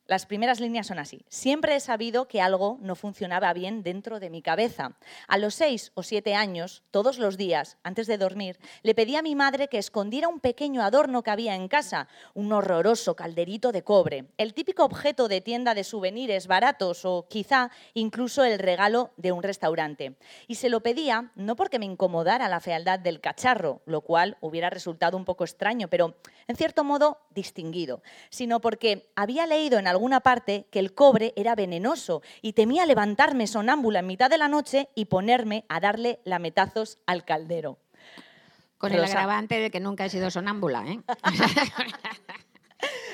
Las 0.05 0.25
primeras 0.25 0.59
líneas 0.59 0.87
son 0.87 0.99
así. 0.99 1.23
Siempre 1.29 1.75
he 1.75 1.79
sabido 1.79 2.27
que 2.27 2.41
algo 2.41 2.77
no 2.81 2.95
funcionaba 2.95 3.53
bien 3.53 3.83
dentro 3.83 4.19
de 4.19 4.29
mi 4.29 4.41
cabeza. 4.41 4.97
A 5.29 5.37
los 5.37 5.55
seis 5.55 5.93
o 5.95 6.03
siete 6.03 6.35
años, 6.35 6.83
todos 6.91 7.17
los 7.19 7.37
días, 7.37 7.77
antes 7.83 8.07
de 8.07 8.17
dormir, 8.17 8.59
le 8.81 8.95
pedí 8.95 9.15
a 9.15 9.21
mi 9.21 9.33
madre 9.33 9.69
que 9.69 9.77
escondiera 9.77 10.27
un 10.27 10.41
pequeño 10.41 10.81
adorno 10.81 11.23
que 11.23 11.31
había 11.31 11.55
en 11.55 11.69
casa, 11.69 12.09
un 12.33 12.51
horroroso 12.51 13.15
calderito 13.15 13.71
de 13.71 13.83
cobre, 13.83 14.25
el 14.37 14.53
típico 14.53 14.83
objeto 14.83 15.29
de 15.29 15.39
tienda 15.39 15.73
de 15.73 15.85
souvenirs 15.85 16.47
baratos 16.47 17.05
o 17.05 17.27
quizá 17.29 17.71
incluso 17.93 18.43
el 18.43 18.59
regalo 18.59 19.11
de 19.15 19.31
un 19.31 19.41
restaurante. 19.41 20.17
Y 20.47 20.55
se 20.55 20.67
lo 20.67 20.81
pedía 20.81 21.31
no 21.35 21.55
porque 21.55 21.79
me 21.79 21.85
incomodara 21.85 22.49
la 22.49 22.59
fealdad 22.59 22.99
del 22.99 23.21
cacharro, 23.21 23.81
lo 23.85 24.01
cual 24.01 24.37
hubiera 24.41 24.69
resultado 24.69 25.15
un 25.15 25.23
poco 25.23 25.45
extraño, 25.45 25.87
pero 25.87 26.17
en 26.49 26.57
cierto 26.57 26.83
modo 26.83 27.21
distinguido, 27.29 28.03
sino 28.29 28.59
porque 28.59 29.09
había 29.15 29.47
leído 29.47 29.79
en 29.79 29.87
alguna 29.93 30.19
parte 30.19 30.67
que 30.69 30.79
el 30.79 30.93
cobre 30.93 31.33
era 31.35 31.55
venenoso 31.55 32.21
y 32.41 32.53
temía 32.53 32.85
levantarme 32.85 33.47
sonámbula 33.47 33.99
en 33.99 34.07
mitad 34.07 34.29
de 34.29 34.37
la 34.37 34.47
noche 34.47 34.89
y 34.95 35.05
ponerme 35.05 35.65
a 35.69 35.79
darle 35.79 36.19
lametazos 36.25 36.99
al 37.05 37.23
caldero. 37.23 37.79
Con 38.77 38.91
el 38.91 39.03
agravante 39.03 39.59
de 39.59 39.71
que 39.71 39.79
nunca 39.79 40.05
he 40.05 40.09
sido 40.09 40.29
sonámbula, 40.29 40.85
¿eh? 40.85 40.99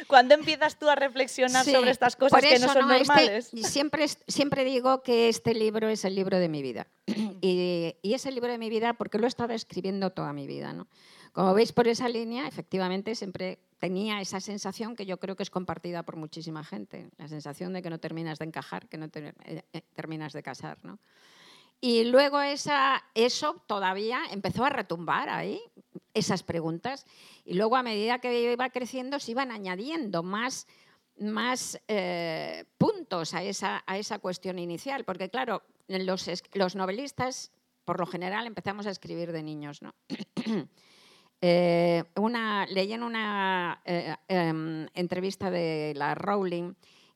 ¿Cuándo 0.07 0.33
empiezas 0.33 0.79
tú 0.79 0.89
a 0.89 0.95
reflexionar 0.95 1.63
sobre 1.63 1.91
estas 1.91 2.15
cosas 2.15 2.41
que 2.41 2.57
no 2.57 2.73
son 2.73 2.91
este 2.91 3.05
normales? 3.05 3.51
siempre, 3.61 4.07
siempre 4.27 4.63
digo 4.63 5.03
que 5.03 5.29
este 5.29 5.53
libro 5.53 5.87
es 5.87 6.03
el 6.05 6.15
libro 6.15 6.39
de 6.39 6.49
mi 6.49 6.63
vida. 6.63 6.87
y, 7.41 7.95
y, 8.01 8.13
es 8.15 8.25
el 8.25 8.33
libro 8.33 8.51
de 8.51 8.57
mi 8.57 8.71
vida 8.71 8.93
porque 8.93 9.19
lo 9.19 9.25
he 9.25 9.27
estado 9.27 9.53
escribiendo 9.53 10.09
toda 10.09 10.33
mi 10.33 10.47
vida. 10.47 10.73
¿no? 10.73 10.87
Como 11.33 11.53
veis 11.53 11.71
por 11.71 11.87
esa 11.87 12.09
línea, 12.09 12.47
efectivamente 12.47 13.15
siempre 13.15 13.59
tenía 13.79 14.19
esa 14.21 14.39
sensación 14.39 14.95
que 14.95 15.05
yo 15.05 15.19
creo 15.19 15.35
que 15.35 15.43
es 15.43 15.49
compartida 15.49 16.03
por 16.03 16.15
muchísima 16.15 16.63
gente, 16.63 17.09
la 17.17 17.27
sensación 17.27 17.73
de 17.73 17.81
que 17.81 17.89
no 17.89 17.99
terminas 17.99 18.39
de 18.39 18.45
encajar, 18.45 18.87
que 18.87 18.97
no 18.97 19.05
eh, 19.05 19.63
eh, 19.73 19.81
terminas 19.93 20.33
de 20.33 20.43
casar. 20.43 20.77
¿no? 20.83 20.99
Y 21.81 22.03
luego 22.03 22.41
eso 22.41 23.63
todavía 23.67 24.21
empezó 24.31 24.65
a 24.65 24.69
retumbar 24.69 25.29
ahí, 25.29 25.61
esas 26.13 26.43
preguntas, 26.43 27.05
y 27.45 27.53
luego 27.53 27.77
a 27.77 27.83
medida 27.83 28.19
que 28.19 28.51
iba 28.51 28.69
creciendo 28.69 29.19
se 29.19 29.31
iban 29.31 29.51
añadiendo 29.51 30.23
más, 30.23 30.67
más 31.17 31.79
eh, 31.87 32.65
puntos 32.77 33.33
a 33.33 33.43
esa, 33.43 33.83
a 33.85 33.97
esa 33.97 34.19
cuestión 34.19 34.59
inicial, 34.59 35.05
porque 35.05 35.29
claro, 35.29 35.63
los, 35.87 36.29
los 36.53 36.75
novelistas 36.75 37.51
por 37.85 37.99
lo 37.99 38.05
general 38.05 38.45
empezamos 38.45 38.85
a 38.85 38.91
escribir 38.91 39.31
de 39.31 39.41
niños, 39.41 39.81
¿no? 39.81 39.95
Eh, 41.41 42.03
una, 42.15 42.65
leí 42.65 42.91
en 42.91 43.03
una 43.03 43.81
eh, 43.85 44.15
em, 44.27 44.87
entrevista 44.93 45.49
de 45.49 45.93
la 45.95 46.13
Rowling 46.15 46.73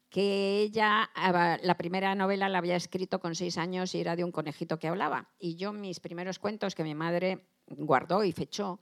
que 0.09 0.61
ella, 0.61 1.09
la 1.15 1.75
primera 1.75 2.13
novela 2.13 2.47
la 2.47 2.59
había 2.59 2.75
escrito 2.75 3.19
con 3.19 3.33
seis 3.33 3.57
años 3.57 3.95
y 3.95 3.99
era 3.99 4.15
de 4.15 4.23
un 4.23 4.31
conejito 4.31 4.77
que 4.77 4.87
hablaba. 4.87 5.31
Y 5.39 5.55
yo 5.55 5.73
mis 5.73 5.99
primeros 5.99 6.37
cuentos 6.37 6.75
que 6.75 6.83
mi 6.83 6.93
madre 6.93 7.47
guardó 7.65 8.23
y 8.23 8.31
fechó, 8.31 8.79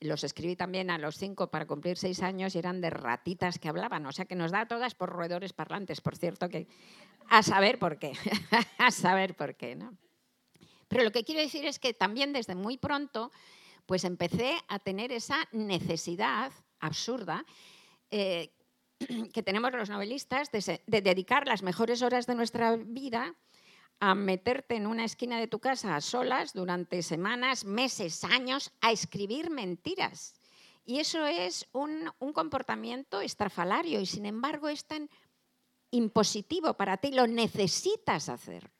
los 0.00 0.24
escribí 0.24 0.56
también 0.56 0.90
a 0.90 0.96
los 0.96 1.16
cinco 1.18 1.50
para 1.50 1.66
cumplir 1.66 1.98
seis 1.98 2.22
años 2.22 2.54
y 2.54 2.58
eran 2.58 2.80
de 2.80 2.88
ratitas 2.88 3.58
que 3.58 3.68
hablaban. 3.68 4.06
O 4.06 4.12
sea 4.12 4.24
que 4.24 4.36
nos 4.36 4.52
da 4.52 4.66
todas 4.66 4.94
por 4.94 5.10
roedores 5.10 5.52
parlantes, 5.52 6.00
por 6.00 6.16
cierto, 6.16 6.48
que 6.48 6.66
a 7.28 7.42
saber 7.42 7.78
por 7.78 7.98
qué, 7.98 8.12
a 8.78 8.90
saber 8.90 9.36
por 9.36 9.56
qué. 9.56 9.76
¿no? 9.76 9.96
Pero 10.88 11.04
lo 11.04 11.12
que 11.12 11.24
quiero 11.24 11.42
decir 11.42 11.66
es 11.66 11.78
que 11.78 11.92
también 11.92 12.32
desde 12.32 12.54
muy 12.54 12.78
pronto 12.78 13.30
pues 13.86 14.04
empecé 14.04 14.56
a 14.68 14.78
tener 14.78 15.12
esa 15.12 15.36
necesidad 15.52 16.52
absurda 16.80 17.44
eh, 18.10 18.52
que 19.32 19.42
tenemos 19.42 19.72
los 19.72 19.90
novelistas 19.90 20.50
de, 20.50 20.80
dedicar 20.86 21.46
las 21.46 21.62
mejores 21.62 22.02
horas 22.02 22.26
de 22.26 22.34
nuestra 22.34 22.76
vida 22.76 23.34
a 24.00 24.14
meterte 24.14 24.76
en 24.76 24.86
una 24.86 25.04
esquina 25.04 25.38
de 25.38 25.46
tu 25.46 25.60
casa 25.60 25.96
a 25.96 26.00
solas 26.00 26.52
durante 26.52 27.02
semanas, 27.02 27.64
meses, 27.64 28.24
años, 28.24 28.72
a 28.80 28.92
escribir 28.92 29.50
mentiras. 29.50 30.34
Y 30.84 30.98
eso 30.98 31.24
es 31.24 31.66
un, 31.72 32.12
comportamiento 32.34 33.20
estrafalario 33.20 34.00
y 34.00 34.06
sin 34.06 34.26
embargo 34.26 34.68
es 34.68 34.84
tan 34.84 35.08
impositivo 35.90 36.74
para 36.74 36.96
ti, 36.98 37.12
lo 37.12 37.26
necesitas 37.26 38.28
hacer. 38.28 38.70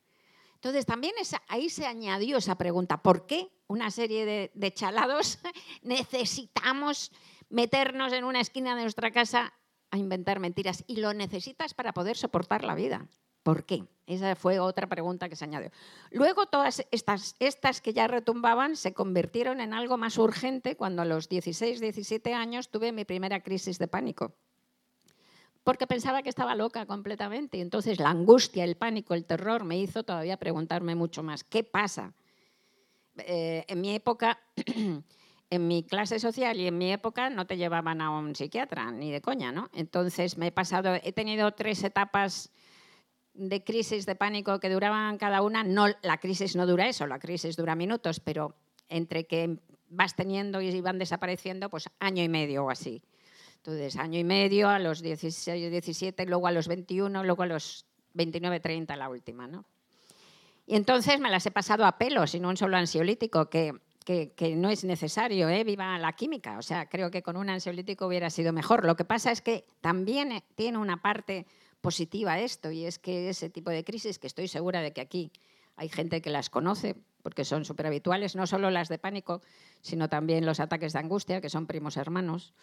Entonces 0.65 0.87
también 0.87 1.13
ahí 1.49 1.69
se 1.69 1.85
añadió 1.85 2.39
esa 2.39 2.57
pregunta, 2.57 3.03
¿por 3.03 3.27
qué 3.27 3.51
una 3.67 3.91
serie 3.91 4.51
de, 4.55 4.73
chalados, 4.73 5.39
necesitamos 5.83 7.13
meternos 7.51 8.15
en 8.15 8.25
una 8.25 8.41
esquina 8.41 8.75
de 8.75 8.81
nuestra 8.81 9.11
casa 9.11 9.53
a 9.91 9.99
inventar 9.99 10.41
mentiras 10.41 10.83
y 10.87 10.97
lo 10.97 11.13
necesitas 11.13 11.75
para 11.75 11.93
poder 11.93 12.17
soportar 12.17 12.65
la 12.65 12.75
vida. 12.75 13.07
¿Por 13.43 13.65
qué? 13.65 13.85
Esa 14.07 14.37
fue 14.37 14.59
otra 14.59 14.87
pregunta 14.87 15.29
que 15.29 15.37
se 15.37 15.45
añadió. 15.45 15.71
Luego 16.11 16.47
todas 16.47 16.87
estas, 16.91 17.81
que 17.83 17.93
ya 17.93 18.07
retumbaban 18.09 18.75
se 18.75 18.95
convirtieron 18.95 19.61
en 19.61 19.75
algo 19.75 19.99
más 19.99 20.17
urgente 20.17 20.77
cuando 20.77 21.03
a 21.03 21.05
los 21.05 21.29
16, 21.29 21.79
17 21.79 22.33
años 22.33 22.71
tuve 22.71 22.91
mi 22.91 23.05
primera 23.05 23.43
crisis 23.43 23.79
de 23.79 23.87
pánico. 23.87 24.35
Porque 25.65 25.87
pensaba 25.87 26.23
que 26.23 26.29
estaba 26.29 26.55
loca 26.55 26.87
completamente. 26.87 27.61
Entonces 27.61 27.99
la 27.99 28.11
angustia, 28.11 28.65
el 28.65 28.77
pánico, 28.77 29.15
el 29.15 29.25
terror 29.25 29.65
me 29.65 29.79
hizo 29.79 30.05
todavía 30.05 30.37
preguntarme 30.37 30.95
mucho 30.95 31.23
más, 31.23 31.43
¿qué 31.43 31.65
pasa? 31.65 32.13
Eh, 33.17 33.65
en 33.67 33.81
mi 33.81 33.95
época, 33.95 34.39
en 35.51 35.69
mi 35.69 35.85
clase 35.85 36.19
social 36.19 36.61
y 36.61 36.67
en 36.67 36.77
mi 36.77 36.93
época 36.93 37.31
no 37.31 37.47
te 37.47 37.57
llevaban 37.57 38.01
a 38.03 38.11
un 38.11 38.35
psiquiatra, 38.35 38.91
ni 38.93 39.11
de 39.11 39.23
coña, 39.23 39.53
¿no? 39.53 39.71
Entonces 39.73 40.37
me 40.37 40.49
he 40.49 40.53
pasado, 40.53 40.95
he 41.03 41.13
tenido 41.13 41.51
tres 41.53 41.83
etapas 41.83 42.51
de 43.33 43.65
crisis 43.65 44.07
de 44.07 44.15
pánico 44.15 44.61
que 44.61 44.69
duraban 44.71 45.17
cada 45.17 45.43
una. 45.43 45.65
No, 45.65 45.87
la 46.03 46.19
crisis 46.19 46.57
no 46.57 46.67
dura 46.67 46.89
eso, 46.89 47.07
la 47.07 47.19
crisis 47.19 47.57
dura 47.57 47.75
minutos, 47.75 48.21
pero 48.21 48.55
entre 48.89 49.27
que 49.27 49.59
vas 49.89 50.15
teniendo 50.15 50.61
y 50.61 50.81
van 50.81 50.99
desapareciendo, 50.99 51.71
pues 51.71 51.89
año 52.01 52.23
y 52.23 52.29
medio 52.29 52.65
o 52.65 52.71
así. 52.71 53.03
Entonces, 53.67 53.97
año 53.97 54.19
y 54.19 54.25
medio, 54.25 54.69
a 54.69 54.79
los 54.79 55.01
16, 55.01 55.71
17, 55.71 56.27
luego 56.27 56.47
a 56.47 56.53
los 56.53 56.69
21, 56.69 57.25
luego 57.25 57.45
a 57.45 57.47
los 57.47 57.87
29, 58.13 58.61
30 58.61 58.95
la 58.95 59.09
última, 59.09 59.47
¿no? 59.47 59.65
Y 60.67 60.77
entonces 60.77 61.19
me 61.19 61.31
las 61.31 61.47
he 61.47 61.51
pasado 61.51 61.87
a 61.87 61.97
pelos 61.97 62.35
y 62.35 62.41
no 62.41 62.51
un 62.51 62.59
solo 62.59 62.77
ansiolítico, 62.77 63.49
que, 63.49 63.73
que, 64.05 64.55
no 64.55 64.69
es 64.69 64.85
necesario, 64.85 65.49
¿eh? 65.49 65.65
viva 65.65 65.97
la 65.99 66.13
química. 66.13 66.59
O 66.59 66.63
sea, 66.63 66.91
creo 66.91 67.11
que 67.11 67.23
con 67.23 67.39
un 67.39 67.49
ansiolítico 67.49 68.07
hubiera 68.07 68.29
sido 68.29 68.53
mejor. 68.53 68.85
Lo 68.85 68.97
que 68.97 69.07
pasa 69.07 69.31
es 69.31 69.41
que 69.41 69.65
también 69.81 70.33
eh, 70.33 70.45
tiene 70.57 70.77
una 70.77 71.01
parte 71.01 71.47
positiva 71.81 72.39
esto, 72.41 72.71
y 72.71 72.85
es 72.85 72.99
que 72.99 73.31
ese 73.31 73.49
tipo 73.49 73.71
de 73.71 73.83
crisis, 73.83 74.19
que 74.19 74.27
estoy 74.27 74.49
segura 74.49 74.83
de 74.83 74.93
que 74.93 75.01
aquí 75.01 75.33
hay 75.77 75.89
gente 75.89 76.21
que 76.21 76.29
las 76.29 76.51
conoce, 76.51 76.97
porque 77.25 77.45
son 77.45 77.65
súper 77.65 77.89
habituales, 77.89 78.37
no 78.37 78.47
solo 78.47 78.71
las 78.71 78.89
de 78.89 78.99
pánico, 78.99 79.43
sino 79.81 80.09
también 80.09 80.47
los 80.47 80.61
ataques 80.61 80.93
de 80.93 81.01
angustia, 81.01 81.41
que 81.41 81.51
son 81.51 81.67
primos 81.67 81.97
hermanos 81.97 82.55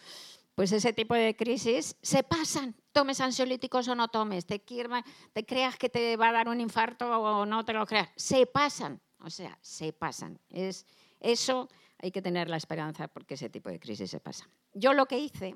pues 0.55 0.71
ese 0.71 0.93
tipo 0.93 1.13
de 1.13 1.35
crisis 1.35 1.95
se 2.01 2.23
pasan. 2.23 2.75
Tomes 2.91 3.21
ansiolíticos 3.21 3.87
o 3.87 3.95
no 3.95 4.09
tomes, 4.09 4.45
te, 4.45 4.59
te 4.59 5.45
creas 5.45 5.77
que 5.77 5.89
te 5.89 6.17
va 6.17 6.29
a 6.29 6.33
dar 6.33 6.49
un 6.49 6.59
infarto 6.59 7.09
o 7.09 7.45
no 7.45 7.63
te 7.63 7.73
lo 7.73 7.85
creas, 7.85 8.09
se 8.15 8.45
pasan. 8.45 9.01
O 9.19 9.29
sea, 9.29 9.57
se 9.61 9.93
pasan. 9.93 10.39
Es, 10.49 10.85
eso 11.19 11.69
hay 11.99 12.11
que 12.11 12.21
tener 12.21 12.49
la 12.49 12.57
esperanza 12.57 13.07
porque 13.07 13.35
ese 13.35 13.49
tipo 13.49 13.69
de 13.69 13.79
crisis 13.79 14.09
se 14.09 14.19
pasa. 14.19 14.49
Yo 14.73 14.93
lo 14.93 15.05
que 15.05 15.19
hice 15.19 15.55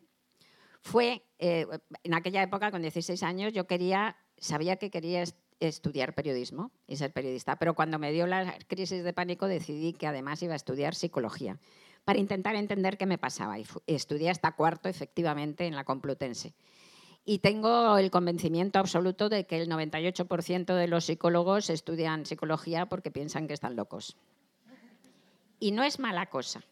fue, 0.81 1.25
eh, 1.39 1.65
en 2.03 2.13
aquella 2.13 2.43
época, 2.43 2.71
con 2.71 2.81
16 2.81 3.21
años, 3.23 3.53
yo 3.53 3.65
quería, 3.65 4.15
sabía 4.37 4.77
que 4.77 4.91
quería 4.91 5.23
estudiar 5.59 6.13
periodismo 6.13 6.71
y 6.87 6.97
ser 6.97 7.11
periodista, 7.11 7.57
pero 7.57 7.73
cuando 7.73 7.99
me 7.99 8.11
dio 8.11 8.27
la 8.27 8.57
crisis 8.67 9.03
de 9.03 9.13
pánico 9.13 9.47
decidí 9.47 9.93
que 9.93 10.07
además 10.07 10.41
iba 10.43 10.53
a 10.53 10.57
estudiar 10.57 10.95
psicología 10.95 11.59
para 12.03 12.19
intentar 12.19 12.55
entender 12.55 12.97
qué 12.97 13.05
me 13.05 13.17
pasaba. 13.17 13.59
Y 13.59 13.65
estudié 13.87 14.29
hasta 14.29 14.51
cuarto, 14.53 14.87
efectivamente, 14.87 15.65
en 15.65 15.75
la 15.75 15.83
Complutense. 15.83 16.53
Y 17.25 17.39
tengo 17.39 17.97
el 17.97 18.11
convencimiento 18.11 18.77
absoluto 18.77 19.29
de 19.29 19.47
que 19.47 19.59
el 19.59 19.67
98% 19.67 20.75
de 20.75 20.87
los 20.87 21.05
psicólogos 21.05 21.71
estudian 21.71 22.27
psicología 22.27 22.85
porque 22.85 23.09
piensan 23.09 23.47
que 23.47 23.55
están 23.55 23.75
locos. 23.75 24.15
Y 25.59 25.71
no 25.71 25.83
es 25.83 25.97
mala 25.97 26.27
cosa. 26.27 26.63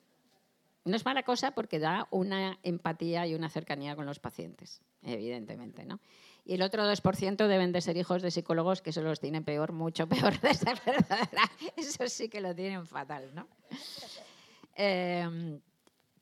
No 0.85 0.95
es 0.95 1.05
mala 1.05 1.23
cosa 1.23 1.51
porque 1.51 1.79
da 1.79 2.07
una 2.11 2.59
empatía 2.61 3.25
y 3.25 3.33
una 3.33 3.49
cercanía 3.49 3.95
con 3.95 4.05
los 4.05 4.19
pacientes, 4.19 4.81
evidentemente. 5.01 5.85
¿no? 5.85 5.99
Y 6.45 6.55
el 6.55 6.61
otro 6.61 6.83
2% 6.83 7.47
deben 7.47 7.71
de 7.71 7.81
ser 7.81 7.95
hijos 7.95 8.21
de 8.21 8.29
psicólogos 8.29 8.81
que 8.81 8.91
se 8.91 9.01
los 9.01 9.19
tienen 9.19 9.43
peor, 9.43 9.71
mucho 9.71 10.07
peor 10.07 10.39
de 10.41 10.53
ser 10.53 10.79
verdadera. 10.85 11.49
Eso 11.77 12.07
sí 12.07 12.27
que 12.27 12.41
lo 12.41 12.53
tienen 12.53 12.85
fatal. 12.85 13.33
¿no? 13.33 13.47
Em, 14.75 15.61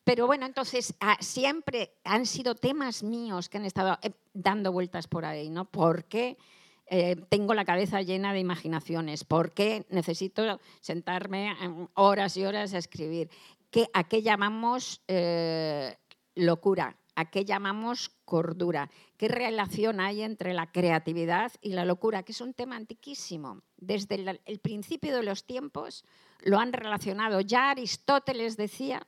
pero 0.03 0.27
bueno, 0.27 0.45
entonces 0.45 0.93
ah, 0.99 1.17
siempre 1.19 1.93
han 2.03 2.25
sido 2.25 2.55
temas 2.55 3.01
míos 3.01 3.49
que 3.49 3.57
han 3.57 3.65
estado 3.65 3.97
eh, 4.03 4.11
dando 4.33 4.71
vueltas 4.71 5.07
por 5.07 5.25
ahí, 5.25 5.49
¿no? 5.49 5.65
¿Por 5.65 6.05
qué 6.05 6.37
eh, 6.85 7.15
tengo 7.29 7.53
la 7.53 7.65
cabeza 7.65 8.01
llena 8.01 8.33
de 8.33 8.39
imaginaciones? 8.39 9.23
¿Por 9.23 9.53
qué 9.53 9.85
necesito 9.89 10.59
sentarme 10.81 11.55
em, 11.61 11.87
horas 11.95 12.37
y 12.37 12.45
horas 12.45 12.73
a 12.73 12.77
escribir? 12.77 13.29
¿Qué, 13.71 13.87
¿A 13.93 14.03
qué 14.03 14.21
llamamos 14.21 15.01
eh, 15.07 15.97
locura? 16.35 16.97
¿A 17.15 17.29
qué 17.29 17.43
llamamos 17.43 18.09
cordura? 18.25 18.89
¿Qué 19.17 19.27
relación 19.27 19.99
hay 19.99 20.21
entre 20.21 20.53
la 20.53 20.71
creatividad 20.71 21.51
y 21.61 21.73
la 21.73 21.85
locura? 21.85 22.23
Que 22.23 22.31
es 22.31 22.41
un 22.41 22.53
tema 22.53 22.77
antiquísimo. 22.77 23.61
Desde 23.77 24.39
el 24.45 24.59
principio 24.59 25.15
de 25.15 25.23
los 25.23 25.45
tiempos 25.45 26.05
lo 26.39 26.57
han 26.59 26.71
relacionado. 26.71 27.41
Ya 27.41 27.69
Aristóteles 27.69 28.55
decía 28.55 29.05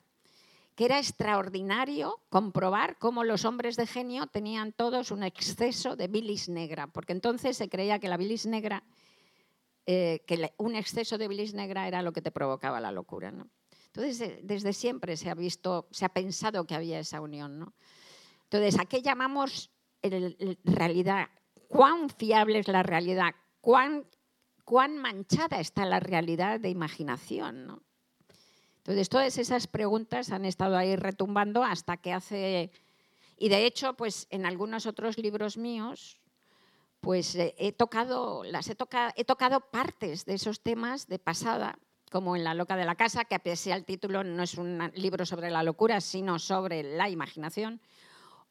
que 0.75 0.85
era 0.85 0.97
extraordinario 0.97 2.19
comprobar 2.29 2.97
cómo 2.97 3.23
los 3.23 3.45
hombres 3.45 3.75
de 3.75 3.87
genio 3.87 4.27
tenían 4.27 4.73
todos 4.73 5.11
un 5.11 5.23
exceso 5.23 5.95
de 5.95 6.07
bilis 6.07 6.49
negra, 6.49 6.87
porque 6.87 7.13
entonces 7.13 7.57
se 7.57 7.69
creía 7.69 7.99
que 7.99 8.09
la 8.09 8.17
bilis 8.17 8.45
negra, 8.45 8.83
eh, 9.85 10.23
que 10.25 10.51
un 10.57 10.75
exceso 10.75 11.17
de 11.17 11.27
bilis 11.27 11.53
negra 11.53 11.87
era 11.87 12.01
lo 12.01 12.11
que 12.11 12.21
te 12.21 12.31
provocaba 12.31 12.81
la 12.81 12.91
locura. 12.91 13.31
¿no? 13.31 13.47
Entonces, 13.95 14.39
desde 14.41 14.73
siempre 14.73 15.15
se 15.17 15.29
ha 15.29 15.35
visto, 15.35 15.87
se 15.91 16.05
ha 16.05 16.09
pensado 16.09 16.65
que 16.65 16.73
había 16.73 16.99
esa 16.99 17.21
unión. 17.21 17.59
¿no? 17.59 17.73
Entonces, 18.45 18.79
¿a 18.79 18.85
qué 18.85 19.03
llamamos 19.03 19.69
realidad? 20.63 21.27
¿Cuán 21.67 22.09
fiable 22.09 22.57
es 22.57 22.67
la 22.67 22.81
realidad? 22.81 23.35
¿Cuán, 23.61 24.07
cuán 24.65 24.97
manchada 24.97 25.59
está 25.59 25.85
la 25.85 25.99
realidad 25.99 26.59
de 26.59 26.69
imaginación? 26.69 27.67
¿no? 27.67 27.83
Entonces, 28.77 29.09
todas 29.09 29.37
esas 29.37 29.67
preguntas 29.67 30.31
han 30.31 30.45
estado 30.45 30.75
ahí 30.75 30.95
retumbando 30.95 31.63
hasta 31.63 31.97
que 31.97 32.13
hace... 32.13 32.71
Y 33.37 33.49
de 33.49 33.65
hecho, 33.67 33.93
pues 33.93 34.25
en 34.31 34.47
algunos 34.47 34.87
otros 34.87 35.19
libros 35.19 35.55
míos, 35.57 36.19
pues 36.99 37.35
eh, 37.35 37.53
he 37.59 37.71
tocado, 37.73 38.43
las 38.43 38.69
he, 38.69 38.75
tocado, 38.75 39.11
he 39.15 39.23
tocado 39.25 39.59
partes 39.59 40.25
de 40.25 40.33
esos 40.33 40.61
temas 40.61 41.07
de 41.07 41.19
pasada, 41.19 41.77
como 42.13 42.35
en 42.35 42.43
La 42.43 42.53
loca 42.53 42.75
de 42.75 42.85
la 42.85 42.93
casa, 42.93 43.25
que 43.25 43.33
a 43.33 43.39
pesar 43.39 43.73
del 43.73 43.85
título 43.85 44.23
no 44.23 44.43
es 44.43 44.53
un 44.59 44.91
libro 44.93 45.25
sobre 45.25 45.49
la 45.49 45.63
locura, 45.63 45.99
sino 45.99 46.37
sobre 46.37 46.83
la 46.83 47.09
imaginación, 47.09 47.81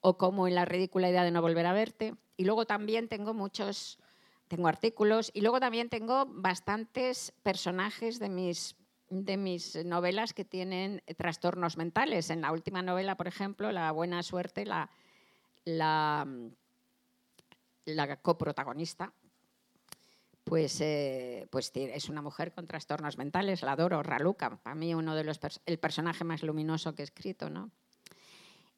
o 0.01 0.19
como 0.19 0.49
en 0.49 0.57
La 0.57 0.65
ridícula 0.65 1.09
idea 1.09 1.23
de 1.23 1.31
no 1.31 1.41
volver 1.41 1.67
a 1.67 1.73
verte. 1.73 2.17
Y 2.37 2.45
luego 2.45 2.67
también 2.67 3.07
tengo 3.07 3.35
muchos, 3.35 4.01
tengo 4.49 4.67
artículos, 4.67 5.31
y 5.33 5.43
luego 5.43 5.61
también 5.61 5.89
tengo 5.89 6.27
bastantes 6.27 7.33
personajes 7.45 8.19
de 8.19 8.29
mis 8.29 8.75
de 9.11 9.37
mis 9.37 9.77
novelas 9.85 10.33
que 10.33 10.45
tienen 10.45 11.03
trastornos 11.17 11.77
mentales. 11.77 12.31
En 12.31 12.41
la 12.41 12.51
última 12.51 12.83
novela, 12.83 13.15
por 13.15 13.29
ejemplo, 13.29 13.71
La 13.71 13.93
buena 13.93 14.25
suerte, 14.25 14.65
la, 14.65 14.91
la, 15.65 16.27
la 17.85 18.17
coprotagonista, 18.17 19.13
pues, 20.45 20.81
eh, 20.81 21.47
pues 21.51 21.71
es 21.75 22.09
una 22.09 22.23
mujer 22.23 22.53
con 22.53 22.67
trastornos 22.67 23.19
mentales, 23.19 23.63
la 23.63 23.73
adoro, 23.73 24.03
Raluca, 24.03 24.59
para 24.63 24.75
mí 24.75 24.95
uno 24.95 25.15
de 25.15 25.25
los 25.25 25.39
el 25.67 25.79
personaje 25.79 26.25
más 26.25 26.43
luminoso 26.43 26.95
que 26.95 27.03
he 27.03 27.05
escrito, 27.05 27.49
¿no? 27.49 27.71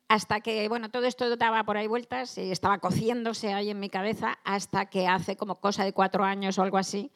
Hasta 0.08 0.40
que, 0.40 0.68
bueno, 0.68 0.90
todo 0.90 1.06
esto 1.06 1.34
daba 1.36 1.64
por 1.64 1.76
ahí 1.76 1.86
vueltas 1.86 2.36
y 2.36 2.52
estaba 2.52 2.78
cociéndose 2.78 3.54
ahí 3.54 3.70
en 3.70 3.80
mi 3.80 3.88
cabeza 3.88 4.38
hasta 4.44 4.86
que 4.86 5.08
hace 5.08 5.36
como 5.36 5.60
cosa 5.60 5.84
de 5.84 5.94
cuatro 5.94 6.24
años 6.24 6.58
o 6.58 6.62
algo 6.62 6.76
así, 6.76 7.10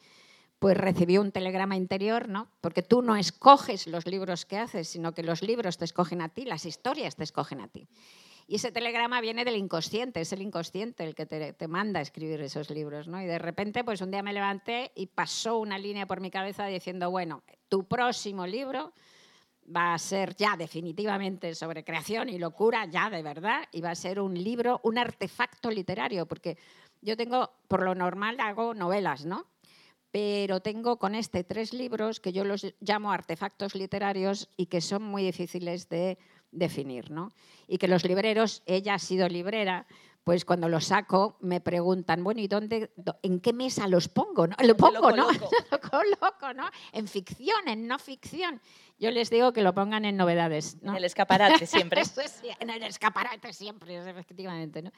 pues 0.57 0.75
recibió 0.75 1.21
un 1.21 1.31
telegrama 1.31 1.75
interior, 1.75 2.27
¿no? 2.27 2.49
Porque 2.61 2.81
tú 2.81 3.01
no 3.01 3.15
escoges 3.15 3.87
los 3.87 4.07
libros 4.07 4.45
que 4.45 4.57
haces, 4.57 4.89
sino 4.89 5.13
que 5.13 5.23
los 5.23 5.43
libros 5.43 5.77
te 5.77 5.85
escogen 5.85 6.21
a 6.21 6.29
ti, 6.29 6.45
las 6.45 6.65
historias 6.65 7.15
te 7.15 7.23
escogen 7.23 7.61
a 7.61 7.67
ti. 7.67 7.87
Y 8.49 8.55
ese 8.55 8.71
telegrama 8.71 9.21
viene 9.21 9.45
del 9.45 9.57
inconsciente, 9.57 10.21
es 10.21 10.33
el 10.33 10.41
inconsciente 10.41 11.03
el 11.03 11.13
que 11.13 11.27
te, 11.27 11.67
manda 11.67 11.99
a 11.99 12.01
escribir 12.01 12.41
esos 12.41 12.71
libros, 12.71 13.07
¿no? 13.07 13.21
Y 13.21 13.27
de 13.27 13.37
repente, 13.37 13.83
pues 13.83 14.01
un 14.01 14.09
día 14.09 14.23
me 14.23 14.33
levanté 14.33 14.91
y 14.95 15.05
pasó 15.05 15.59
una 15.59 15.77
línea 15.77 16.07
por 16.07 16.19
mi 16.19 16.31
cabeza 16.31 16.65
diciendo, 16.65 17.11
bueno, 17.11 17.43
tu 17.67 17.87
próximo 17.87 18.47
libro 18.47 18.91
va 19.63 19.93
a 19.93 19.99
ser 19.99 20.35
ya 20.35 20.57
definitivamente 20.57 21.53
sobre 21.53 21.83
creación 21.83 22.27
y 22.27 22.39
locura, 22.39 22.87
ya 22.87 23.11
de 23.11 23.21
verdad, 23.21 23.65
y 23.71 23.81
va 23.81 23.91
a 23.91 23.95
ser 23.95 24.19
un 24.19 24.33
libro, 24.33 24.81
un 24.83 24.97
artefacto 24.97 25.69
literario, 25.69 26.25
porque 26.25 26.57
yo 27.01 27.15
tengo, 27.15 27.51
por 27.67 27.83
lo 27.83 27.93
normal, 27.93 28.39
hago 28.39 28.73
novelas, 28.73 29.27
¿no? 29.27 29.45
pero 30.11 30.59
tengo 30.59 30.97
con 30.97 31.13
este 31.13 31.43
tres 31.43 31.71
libros 31.71 32.19
que 32.19 32.31
yo 32.31 32.43
los 32.43 32.65
llamo 32.79 33.11
artefactos 33.11 33.75
literarios 33.75 34.49
y 34.57 34.65
que 34.65 34.81
son 34.81 35.03
muy 35.03 35.23
difíciles 35.23 35.87
de 35.87 36.17
definir. 36.51 37.11
¿no? 37.11 37.31
Y 37.67 37.77
que 37.77 37.87
los 37.87 38.03
libreros, 38.03 38.63
ella 38.65 38.95
ha 38.95 38.99
sido 38.99 39.27
librera, 39.27 39.85
pues 40.23 40.45
cuando 40.45 40.69
los 40.69 40.85
saco 40.85 41.37
me 41.39 41.59
preguntan, 41.59 42.23
bueno, 42.23 42.41
¿y 42.41 42.47
dónde, 42.47 42.91
en 43.23 43.39
qué 43.39 43.53
mesa 43.53 43.87
los 43.87 44.09
pongo? 44.09 44.47
¿no? 44.47 44.55
Lo 44.63 44.77
pongo, 44.77 45.11
¿no? 45.11 45.27
lo 45.71 45.79
coloco, 45.81 46.53
¿no? 46.53 46.69
En 46.91 47.07
ficción, 47.07 47.67
en 47.67 47.87
no 47.87 47.97
ficción. 47.97 48.61
Yo 48.99 49.11
les 49.11 49.29
digo 49.29 49.53
que 49.53 49.61
lo 49.63 49.73
pongan 49.73 50.03
en 50.05 50.17
novedades. 50.17 50.77
¿no? 50.81 50.91
En 50.91 50.97
el 50.97 51.05
escaparate 51.05 51.65
siempre. 51.65 52.03
en 52.59 52.69
el 52.69 52.83
escaparate 52.83 53.53
siempre, 53.53 53.97
efectivamente. 53.97 54.81
¿no? 54.81 54.91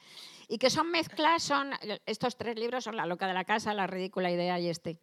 Y 0.48 0.58
que 0.58 0.70
son 0.70 0.90
mezclas, 0.90 1.42
son, 1.42 1.70
estos 2.04 2.36
tres 2.36 2.58
libros 2.58 2.84
son 2.84 2.96
La 2.96 3.06
loca 3.06 3.26
de 3.26 3.34
la 3.34 3.44
casa, 3.44 3.72
La 3.72 3.86
ridícula 3.86 4.30
idea 4.30 4.58
y 4.58 4.68
este 4.68 4.98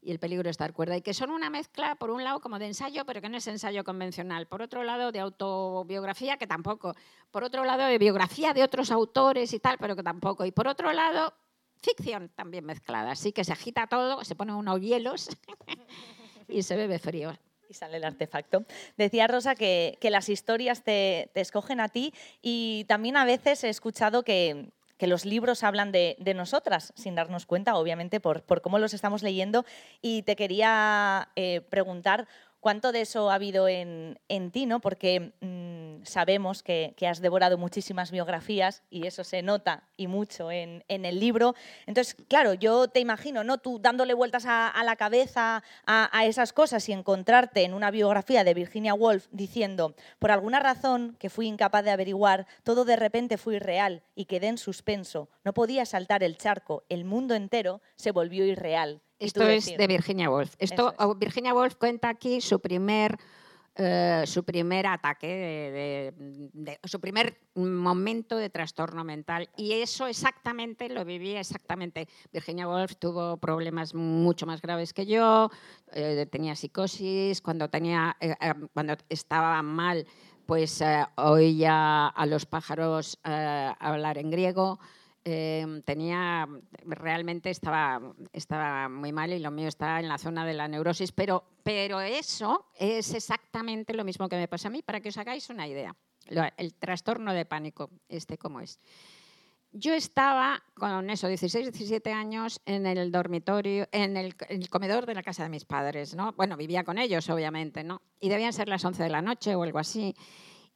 y 0.00 0.10
el 0.10 0.18
peligro 0.18 0.44
de 0.44 0.50
estar 0.50 0.72
cuerda. 0.72 0.96
Y 0.96 1.02
que 1.02 1.14
son 1.14 1.30
una 1.30 1.50
mezcla, 1.50 1.96
por 1.96 2.10
un 2.10 2.22
lado, 2.24 2.40
como 2.40 2.58
de 2.58 2.66
ensayo, 2.66 3.04
pero 3.04 3.20
que 3.20 3.28
no 3.28 3.36
es 3.36 3.46
ensayo 3.46 3.84
convencional. 3.84 4.46
Por 4.46 4.62
otro 4.62 4.82
lado, 4.84 5.12
de 5.12 5.20
autobiografía, 5.20 6.36
que 6.36 6.46
tampoco. 6.46 6.94
Por 7.30 7.44
otro 7.44 7.64
lado, 7.64 7.84
de 7.84 7.98
biografía 7.98 8.52
de 8.52 8.62
otros 8.62 8.90
autores 8.90 9.52
y 9.52 9.60
tal, 9.60 9.78
pero 9.78 9.96
que 9.96 10.02
tampoco. 10.02 10.44
Y 10.44 10.52
por 10.52 10.68
otro 10.68 10.92
lado, 10.92 11.34
ficción 11.82 12.30
también 12.34 12.64
mezclada. 12.64 13.12
Así 13.12 13.32
que 13.32 13.44
se 13.44 13.52
agita 13.52 13.86
todo, 13.86 14.24
se 14.24 14.34
pone 14.34 14.54
unos 14.54 14.80
hielos 14.80 15.28
y 16.48 16.62
se 16.62 16.76
bebe 16.76 16.98
frío. 16.98 17.36
Y 17.68 17.74
sale 17.74 17.98
el 17.98 18.04
artefacto. 18.04 18.64
Decía 18.96 19.26
Rosa 19.26 19.54
que, 19.54 19.98
que 20.00 20.08
las 20.08 20.30
historias 20.30 20.82
te, 20.84 21.30
te, 21.34 21.42
escogen 21.42 21.80
a 21.80 21.90
ti 21.90 22.14
y 22.40 22.86
también 22.88 23.18
a 23.18 23.26
veces 23.26 23.62
he 23.62 23.68
escuchado 23.68 24.22
que, 24.22 24.72
que 24.98 25.06
los 25.06 25.24
libros 25.24 25.62
hablan 25.62 25.92
de, 25.92 26.16
nosotras, 26.34 26.92
sin 26.96 27.14
darnos 27.14 27.46
cuenta, 27.46 27.76
obviamente, 27.76 28.20
por, 28.20 28.42
por, 28.42 28.60
cómo 28.60 28.78
los 28.78 28.92
estamos 28.92 29.22
leyendo. 29.22 29.64
Y 30.02 30.22
te 30.22 30.36
quería 30.36 31.28
eh, 31.36 31.62
preguntar 31.70 32.26
cuánto 32.60 32.92
de 32.92 33.02
eso 33.02 33.30
ha 33.30 33.34
habido 33.34 33.68
en, 33.68 34.18
en 34.28 34.50
ti, 34.50 34.66
¿no? 34.66 34.80
Porque 34.80 35.32
mm, 35.40 36.04
sabemos 36.04 36.62
que, 36.62 36.94
has 37.08 37.20
devorado 37.20 37.56
muchísimas 37.56 38.10
biografías 38.10 38.82
y 38.90 39.06
eso 39.06 39.24
se 39.24 39.42
nota 39.42 39.84
y 39.96 40.06
mucho 40.06 40.50
en, 40.50 40.84
el 40.88 41.20
libro. 41.20 41.54
Entonces, 41.86 42.16
claro, 42.28 42.54
yo 42.54 42.88
te 42.88 43.00
imagino, 43.00 43.44
¿no? 43.44 43.58
Tú 43.58 43.78
dándole 43.78 44.14
vueltas 44.14 44.44
a, 44.46 44.72
la 44.84 44.96
cabeza 44.96 45.62
a, 45.86 46.26
esas 46.26 46.52
cosas 46.52 46.88
y 46.88 46.92
encontrarte 46.92 47.64
en 47.64 47.74
una 47.74 47.90
biografía 47.90 48.44
de 48.44 48.54
Virginia 48.54 48.94
Woolf 48.94 49.26
diciendo, 49.30 49.94
por 50.18 50.30
alguna 50.30 50.60
razón 50.60 51.16
que 51.18 51.30
fui 51.30 51.46
incapaz 51.46 51.84
de 51.84 51.90
averiguar, 51.90 52.46
todo 52.62 52.84
de 52.84 52.96
repente 52.96 53.38
fue 53.38 53.56
irreal 53.56 54.02
y 54.14 54.26
quedé 54.26 54.48
en 54.48 54.58
suspenso. 54.58 55.28
No 55.44 55.54
podía 55.54 55.86
saltar 55.86 56.22
el 56.22 56.36
charco, 56.36 56.84
el 56.88 57.04
mundo 57.04 57.34
entero 57.34 57.80
se 57.96 58.12
volvió 58.12 58.44
irreal. 58.44 59.00
Esto 59.18 59.42
es 59.42 59.66
de 59.76 59.86
Virginia 59.86 60.30
Woolf. 60.30 60.54
Esto, 60.58 60.94
Virginia 61.16 61.52
Woolf 61.52 61.74
cuenta 61.74 62.08
aquí 62.08 62.40
su 62.40 62.60
primer, 62.60 63.18
eh, 63.74 64.22
su 64.26 64.44
primer 64.44 64.86
ataque, 64.86 66.12
de, 66.54 66.78
su 66.84 67.00
primer 67.00 67.36
momento 67.56 68.36
de 68.36 68.48
trastorno 68.48 69.02
mental. 69.02 69.48
Y 69.56 69.72
eso 69.72 70.06
exactamente 70.06 70.88
lo 70.88 71.04
viví 71.04 71.34
exactamente. 71.34 72.08
Virginia 72.32 72.68
Woolf 72.68 72.94
tuvo 72.96 73.38
problemas 73.38 73.92
mucho 73.92 74.46
más 74.46 74.62
graves 74.62 74.92
que 74.92 75.06
yo, 75.06 75.50
eh, 75.92 76.26
tenía 76.30 76.54
psicosis, 76.54 77.40
cuando, 77.40 77.68
tenía, 77.68 78.16
eh, 78.20 78.36
cuando 78.72 78.94
estaba 79.08 79.60
mal, 79.62 80.06
pues 80.46 80.82
oía 81.16 82.06
a 82.06 82.24
los 82.24 82.46
pájaros 82.46 83.18
hablar 83.22 84.16
en 84.16 84.30
griego. 84.30 84.78
Em, 85.24 85.82
tenía, 85.82 86.48
realmente 86.84 87.50
estaba, 87.50 88.00
estaba 88.32 88.88
muy 88.88 89.12
mal 89.12 89.32
y 89.32 89.38
lo 89.38 89.50
mío 89.50 89.68
está 89.68 90.00
en 90.00 90.08
la 90.08 90.16
zona 90.16 90.46
de 90.46 90.54
la 90.54 90.68
neurosis, 90.68 91.12
pero, 91.12 91.44
pero 91.62 92.00
eso 92.00 92.70
es 92.78 93.12
exactamente 93.12 93.92
lo 93.94 94.04
mismo 94.04 94.28
que 94.28 94.36
me 94.36 94.48
pasa 94.48 94.68
a 94.68 94.70
mí, 94.70 94.82
para 94.82 95.00
que 95.00 95.10
os 95.10 95.18
hagáis 95.18 95.50
una 95.50 95.66
idea. 95.66 95.94
El 96.56 96.74
trastorno 96.74 97.32
de 97.32 97.44
pánico, 97.44 97.90
este 98.08 98.38
cómo 98.38 98.60
es. 98.60 98.80
yo 99.72 99.92
estaba 99.92 100.62
con 100.74 101.10
eso, 101.10 101.26
16, 101.28 101.72
17 101.72 102.12
años, 102.12 102.60
en 102.64 102.86
el 102.86 103.10
dormitorio, 103.10 103.88
en 103.92 104.16
el, 104.16 104.34
comedor 104.70 105.04
de 105.04 105.14
la 105.14 105.22
casa 105.22 105.42
de 105.42 105.48
mis 105.48 105.64
padres, 105.64 106.14
¿no? 106.14 106.32
Bueno, 106.32 106.56
vivía 106.56 106.84
con 106.84 106.96
ellos, 106.96 107.28
obviamente, 107.28 107.82
¿no? 107.82 108.02
Y 108.20 108.28
debían 108.28 108.52
ser 108.52 108.68
las 108.68 108.84
11 108.84 109.02
de 109.02 109.10
la 109.10 109.22
noche 109.22 109.54
o 109.54 109.62
algo 109.62 109.78
así. 109.78 110.14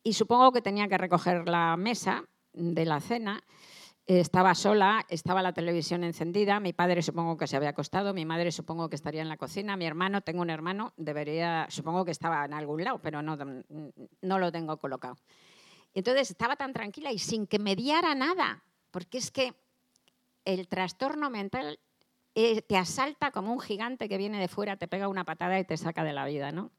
Y 0.02 0.14
supongo 0.14 0.52
que 0.52 0.62
tenía 0.62 0.88
que 0.88 0.98
recoger 0.98 1.48
la 1.48 1.76
mesa 1.76 2.24
de 2.52 2.84
la 2.84 3.00
cena. 3.00 3.42
Estaba 4.20 4.54
sola, 4.54 5.06
estaba 5.08 5.40
la 5.40 5.54
televisión 5.54 6.04
encendida, 6.04 6.60
mi 6.60 6.74
padre 6.74 7.00
supongo 7.00 7.38
que 7.38 7.46
se 7.46 7.56
había 7.56 7.70
acostado, 7.70 8.12
mi 8.12 8.26
madre 8.26 8.52
supongo 8.52 8.90
que 8.90 8.96
estaría 8.96 9.22
en 9.22 9.28
la 9.30 9.38
cocina, 9.38 9.74
mi 9.74 9.86
hermano, 9.86 10.20
tengo 10.20 10.42
un 10.42 10.50
hermano, 10.50 10.92
debería, 10.98 11.66
supongo 11.70 12.04
que 12.04 12.10
estaba 12.10 12.44
en 12.44 12.52
algún 12.52 12.84
lado, 12.84 13.00
pero 13.00 13.22
no, 13.22 13.38
no 13.38 14.38
lo 14.38 14.52
tengo 14.52 14.76
colocado. 14.76 15.16
Y 15.94 16.00
entonces 16.00 16.30
estaba 16.30 16.56
tan 16.56 16.74
tranquila 16.74 17.10
y 17.10 17.18
sin 17.18 17.46
que 17.46 17.58
me 17.58 17.74
diera 17.74 18.14
nada, 18.14 18.62
porque 18.90 19.16
es 19.16 19.30
que 19.30 19.54
el 20.44 20.68
trastorno 20.68 21.30
mental 21.30 21.80
eh, 22.34 22.60
te 22.60 22.76
asalta 22.76 23.30
como 23.30 23.50
un 23.50 23.60
gigante 23.60 24.10
que 24.10 24.18
viene 24.18 24.38
de 24.38 24.48
fuera, 24.48 24.76
te 24.76 24.88
pega 24.88 25.08
una 25.08 25.24
patada 25.24 25.58
y 25.58 25.64
te 25.64 25.78
saca 25.78 26.04
de 26.04 26.12
la 26.12 26.26
vida, 26.26 26.52
¿no? 26.52 26.70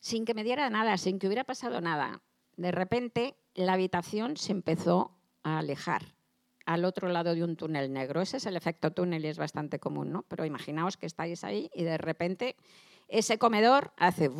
Sin 0.00 0.24
que 0.24 0.32
me 0.32 0.44
diera 0.44 0.70
nada, 0.70 0.96
sin 0.96 1.18
que 1.18 1.26
hubiera 1.26 1.44
pasado 1.44 1.82
nada. 1.82 2.22
De 2.56 2.72
repente 2.72 3.36
la 3.52 3.74
habitación 3.74 4.38
se 4.38 4.52
empezó 4.52 5.10
a 5.42 5.58
alejar 5.58 6.13
al 6.66 6.84
otro 6.84 7.08
lado 7.08 7.34
de 7.34 7.44
un 7.44 7.56
túnel 7.56 7.92
negro. 7.92 8.20
Ese 8.20 8.38
es 8.38 8.46
el 8.46 8.56
efecto 8.56 8.90
túnel 8.92 9.24
y 9.24 9.28
es 9.28 9.38
bastante 9.38 9.78
común, 9.78 10.12
¿no? 10.12 10.24
Pero 10.28 10.44
imaginaos 10.44 10.96
que 10.96 11.06
estáis 11.06 11.44
ahí 11.44 11.70
y 11.74 11.84
de 11.84 11.98
repente 11.98 12.56
ese 13.08 13.38
comedor 13.38 13.92
hace 13.96 14.30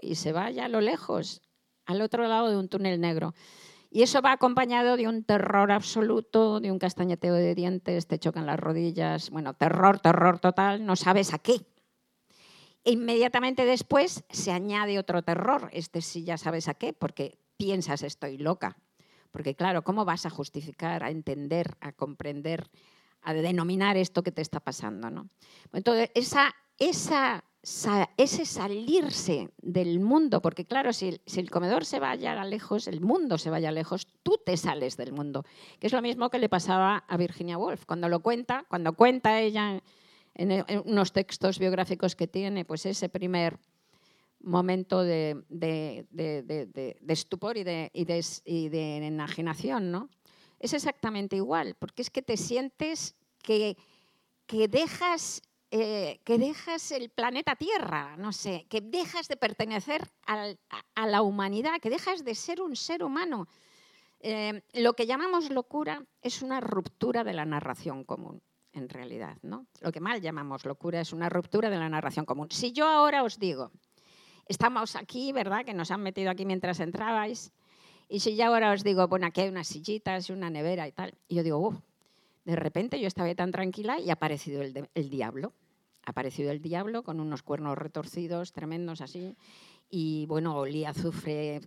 y 0.00 0.16
se 0.16 0.32
vaya 0.32 0.64
a 0.64 0.68
lo 0.68 0.80
lejos, 0.80 1.42
al 1.86 2.02
otro 2.02 2.26
lado 2.26 2.50
de 2.50 2.56
un 2.56 2.68
túnel 2.68 3.00
negro. 3.00 3.34
Y 3.92 4.02
eso 4.02 4.22
va 4.22 4.32
acompañado 4.32 4.96
de 4.96 5.08
un 5.08 5.24
terror 5.24 5.72
absoluto, 5.72 6.60
de 6.60 6.70
un 6.70 6.78
castañeteo 6.78 7.34
de 7.34 7.56
dientes, 7.56 8.06
te 8.06 8.20
chocan 8.20 8.46
las 8.46 8.58
rodillas, 8.58 9.30
bueno, 9.30 9.54
terror, 9.54 9.98
terror 9.98 10.38
total, 10.38 10.86
no 10.86 10.94
sabes 10.94 11.34
a 11.34 11.38
qué. 11.38 11.66
E 12.84 12.92
inmediatamente 12.92 13.64
después 13.64 14.24
se 14.30 14.52
añade 14.52 14.98
otro 14.98 15.22
terror, 15.22 15.70
este 15.72 16.02
sí 16.02 16.24
ya 16.24 16.38
sabes 16.38 16.68
a 16.68 16.74
qué, 16.74 16.92
porque 16.92 17.38
piensas 17.56 18.02
estoy 18.02 18.38
loca. 18.38 18.76
Porque 19.30 19.54
claro, 19.54 19.82
¿cómo 19.82 20.04
vas 20.04 20.26
a 20.26 20.30
justificar, 20.30 21.04
a 21.04 21.10
entender, 21.10 21.76
a 21.80 21.92
comprender, 21.92 22.70
a 23.22 23.34
denominar 23.34 23.96
esto 23.96 24.22
que 24.22 24.32
te 24.32 24.42
está 24.42 24.60
pasando? 24.60 25.10
¿no? 25.10 25.28
Entonces, 25.72 26.10
esa, 26.14 26.54
esa 26.78 27.44
ese 28.16 28.46
salirse 28.46 29.50
del 29.60 30.00
mundo, 30.00 30.40
porque 30.40 30.64
claro, 30.64 30.92
si, 30.92 31.20
el 31.36 31.50
comedor 31.50 31.84
se 31.84 31.98
vaya 31.98 32.42
lejos, 32.44 32.88
el 32.88 33.00
mundo 33.02 33.36
se 33.36 33.50
vaya 33.50 33.70
lejos, 33.70 34.08
tú 34.22 34.40
te 34.44 34.56
sales 34.56 34.96
del 34.96 35.12
mundo, 35.12 35.44
que 35.78 35.86
es 35.86 35.92
lo 35.92 36.00
mismo 36.00 36.30
que 36.30 36.38
le 36.38 36.48
pasaba 36.48 37.04
a 37.06 37.16
Virginia 37.18 37.58
Woolf. 37.58 37.84
Cuando 37.84 38.08
lo 38.08 38.20
cuenta, 38.20 38.64
cuando 38.68 38.94
cuenta 38.94 39.40
ella 39.40 39.82
en, 40.34 40.64
unos 40.86 41.12
textos 41.12 41.58
biográficos 41.58 42.16
que 42.16 42.26
tiene, 42.26 42.64
pues 42.64 42.86
ese 42.86 43.10
primer 43.10 43.58
momento 44.40 45.02
de, 45.02 45.44
estupor 47.08 47.56
y 47.56 47.64
de, 47.64 48.96
enajenación, 49.06 49.90
¿no? 49.90 50.08
Es 50.58 50.72
exactamente 50.74 51.36
igual, 51.36 51.74
porque 51.78 52.02
es 52.02 52.10
que 52.10 52.22
te 52.22 52.36
sientes 52.36 53.14
que, 53.42 53.76
que 54.46 54.68
dejas 54.68 55.42
eh, 55.72 56.20
que 56.24 56.36
dejas 56.36 56.90
el 56.90 57.10
planeta 57.10 57.54
Tierra, 57.54 58.16
no 58.16 58.32
sé, 58.32 58.66
que 58.68 58.80
dejas 58.80 59.28
de 59.28 59.36
pertenecer 59.36 60.02
a, 60.26 61.06
la 61.06 61.22
humanidad, 61.22 61.78
que 61.80 61.90
dejas 61.90 62.24
de 62.24 62.34
ser 62.34 62.60
un 62.60 62.74
ser 62.74 63.04
humano. 63.04 63.46
Eh, 64.18 64.62
lo 64.74 64.94
que 64.94 65.06
llamamos 65.06 65.48
locura 65.48 66.04
es 66.22 66.42
una 66.42 66.60
ruptura 66.60 67.22
de 67.22 67.34
la 67.34 67.44
narración 67.44 68.02
común, 68.02 68.42
en 68.72 68.88
realidad. 68.88 69.38
¿no? 69.42 69.66
Lo 69.80 69.92
que 69.92 70.00
mal 70.00 70.20
llamamos 70.20 70.64
locura 70.64 71.00
es 71.00 71.12
una 71.12 71.28
ruptura 71.28 71.70
de 71.70 71.78
la 71.78 71.88
narración 71.88 72.24
común. 72.24 72.48
Si 72.50 72.72
yo 72.72 72.88
ahora 72.88 73.22
os 73.22 73.38
digo, 73.38 73.70
estamos 74.50 74.96
aquí, 74.96 75.32
¿verdad? 75.32 75.64
Que 75.64 75.74
nos 75.74 75.90
han 75.90 76.02
metido 76.02 76.30
aquí 76.30 76.44
mientras 76.44 76.80
entrabais, 76.80 77.52
y 78.08 78.18
si 78.18 78.36
yo 78.36 78.46
ahora 78.46 78.72
os 78.72 78.82
digo, 78.82 79.06
bueno, 79.06 79.28
aquí 79.28 79.42
hay 79.42 79.48
unas 79.48 79.68
sillitas 79.68 80.28
y 80.28 80.32
una 80.32 80.50
nevera 80.50 80.88
y 80.88 80.92
tal, 80.92 81.14
y 81.28 81.36
yo 81.36 81.44
digo, 81.44 81.58
uff, 81.58 81.76
de 82.44 82.56
repente 82.56 83.00
yo 83.00 83.06
estaba 83.06 83.32
tan 83.36 83.52
tranquila 83.52 84.00
y 84.00 84.10
ha 84.10 84.14
aparecido 84.14 84.62
el, 84.62 85.10
diablo. 85.10 85.52
Ha 86.04 86.10
aparecido 86.10 86.50
el 86.50 86.60
diablo 86.60 87.04
con 87.04 87.20
unos 87.20 87.44
cuernos 87.44 87.78
retorcidos, 87.78 88.52
tremendos 88.52 89.00
así. 89.00 89.36
Y 89.88 90.26
bueno, 90.26 90.56
olía 90.56 90.90
azufre 90.90 91.60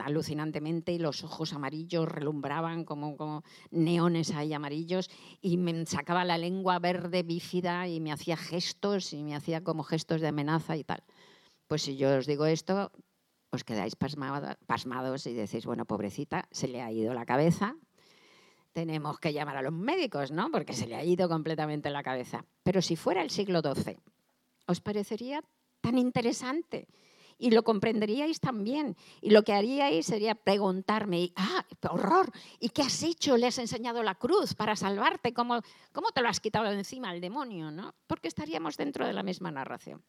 alucinantemente 0.00 0.90
y 0.92 0.98
los 0.98 1.22
ojos 1.22 1.52
amarillos 1.52 2.08
relumbraban 2.08 2.84
como, 2.84 3.16
como 3.16 3.44
neones 3.70 4.32
ahí 4.32 4.52
amarillos 4.52 5.10
y 5.40 5.58
me 5.58 5.86
sacaba 5.86 6.24
la 6.24 6.38
lengua 6.38 6.80
verde 6.80 7.22
bífida 7.22 7.86
y 7.86 8.00
me 8.00 8.10
hacía 8.10 8.36
gestos 8.36 9.12
y 9.12 9.22
me 9.22 9.36
hacía 9.36 9.62
como 9.62 9.84
gestos 9.84 10.20
de 10.20 10.28
amenaza 10.28 10.76
y 10.76 10.82
tal. 10.82 11.04
Pues 11.74 11.82
si 11.82 11.96
yo 11.96 12.16
os 12.16 12.24
digo 12.24 12.46
esto, 12.46 12.92
os 13.50 13.64
quedáis 13.64 13.96
pasmados 13.96 15.26
y 15.26 15.32
decís, 15.34 15.66
bueno, 15.66 15.86
pobrecita, 15.86 16.46
se 16.52 16.68
le 16.68 16.80
ha 16.82 16.92
ido 16.92 17.12
la 17.14 17.26
cabeza, 17.26 17.74
tenemos 18.72 19.18
que 19.18 19.32
llamar 19.32 19.56
a 19.56 19.62
los 19.62 19.72
médicos, 19.72 20.30
¿no? 20.30 20.52
Porque 20.52 20.72
se 20.72 20.86
le 20.86 20.94
ha 20.94 21.02
ido 21.02 21.28
completamente 21.28 21.90
la 21.90 22.04
cabeza. 22.04 22.44
Pero 22.62 22.80
si 22.80 22.94
fuera 22.94 23.22
el 23.22 23.30
siglo 23.30 23.60
XII, 23.60 23.98
¿os 24.68 24.80
parecería 24.80 25.42
tan 25.80 25.98
interesante? 25.98 26.86
Y 27.38 27.50
lo 27.50 27.64
comprenderíais 27.64 28.38
también. 28.38 28.96
Y 29.20 29.30
lo 29.30 29.42
que 29.42 29.54
haríais 29.54 30.06
sería 30.06 30.36
preguntarme, 30.36 31.32
ah, 31.34 31.66
horror, 31.90 32.30
¿y 32.60 32.68
qué 32.68 32.82
has 32.82 33.02
hecho? 33.02 33.36
¿Le 33.36 33.48
has 33.48 33.58
enseñado 33.58 34.04
la 34.04 34.14
cruz 34.14 34.54
para 34.54 34.76
salvarte? 34.76 35.34
¿Cómo, 35.34 35.60
cómo 35.90 36.12
te 36.12 36.22
lo 36.22 36.28
has 36.28 36.38
quitado 36.38 36.70
de 36.70 36.78
encima 36.78 37.10
al 37.10 37.20
demonio? 37.20 37.72
¿no? 37.72 37.96
Porque 38.06 38.28
estaríamos 38.28 38.76
dentro 38.76 39.04
de 39.04 39.12
la 39.12 39.24
misma 39.24 39.50
narración. 39.50 40.04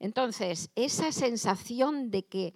Entonces, 0.00 0.70
esa 0.74 1.12
sensación 1.12 2.10
de 2.10 2.24
que 2.24 2.54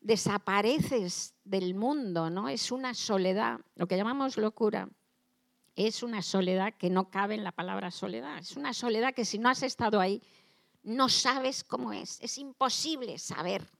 desapareces 0.00 1.34
del 1.44 1.74
mundo, 1.74 2.30
¿no? 2.30 2.48
Es 2.48 2.72
una 2.72 2.94
soledad, 2.94 3.60
lo 3.76 3.86
que 3.86 3.96
llamamos 3.96 4.36
locura, 4.36 4.88
es 5.76 6.02
una 6.02 6.20
soledad 6.20 6.74
que 6.76 6.90
no 6.90 7.08
cabe 7.08 7.36
en 7.36 7.44
la 7.44 7.52
palabra 7.52 7.92
soledad. 7.92 8.38
Es 8.38 8.56
una 8.56 8.74
soledad 8.74 9.14
que 9.14 9.24
si 9.24 9.38
no 9.38 9.48
has 9.48 9.62
estado 9.62 10.00
ahí, 10.00 10.20
no 10.82 11.08
sabes 11.08 11.62
cómo 11.62 11.92
es. 11.92 12.20
Es 12.20 12.38
imposible 12.38 13.18
saber 13.18 13.70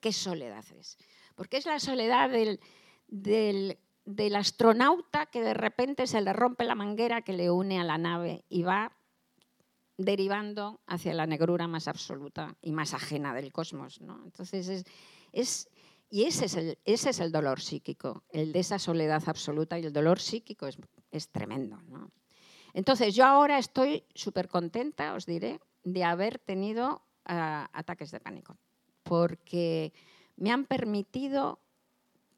qué 0.00 0.12
soledad 0.12 0.64
es. 0.78 0.98
Porque 1.34 1.56
es 1.56 1.64
la 1.64 1.80
soledad 1.80 2.28
del, 2.28 2.60
del, 3.06 3.78
del 4.04 4.36
astronauta 4.36 5.26
que 5.26 5.40
de 5.40 5.54
repente 5.54 6.06
se 6.06 6.20
le 6.20 6.34
rompe 6.34 6.64
la 6.64 6.74
manguera 6.74 7.22
que 7.22 7.32
le 7.32 7.50
une 7.50 7.80
a 7.80 7.84
la 7.84 7.96
nave 7.96 8.44
y 8.50 8.62
va 8.62 8.92
derivando 9.98 10.80
hacia 10.86 11.12
la 11.12 11.26
negrura 11.26 11.66
más 11.66 11.88
absoluta 11.88 12.56
y 12.62 12.72
más 12.72 12.94
ajena 12.94 13.34
del 13.34 13.52
cosmos. 13.52 14.00
¿no? 14.00 14.22
Entonces 14.24 14.68
es, 14.68 14.84
es, 15.32 15.68
y 16.08 16.24
ese 16.24 16.46
es, 16.46 16.54
el, 16.54 16.78
ese 16.84 17.10
es 17.10 17.20
el 17.20 17.32
dolor 17.32 17.60
psíquico, 17.60 18.22
el 18.30 18.52
de 18.52 18.60
esa 18.60 18.78
soledad 18.78 19.22
absoluta 19.26 19.78
y 19.78 19.84
el 19.84 19.92
dolor 19.92 20.20
psíquico 20.20 20.66
es, 20.66 20.78
es 21.10 21.28
tremendo. 21.28 21.82
¿no? 21.82 22.10
Entonces 22.72 23.14
yo 23.14 23.26
ahora 23.26 23.58
estoy 23.58 24.04
súper 24.14 24.48
contenta, 24.48 25.14
os 25.14 25.26
diré, 25.26 25.60
de 25.82 26.04
haber 26.04 26.38
tenido 26.38 27.02
ah, 27.24 27.68
ataques 27.72 28.12
de 28.12 28.20
pánico, 28.20 28.56
porque 29.02 29.92
me 30.36 30.52
han 30.52 30.64
permitido 30.64 31.60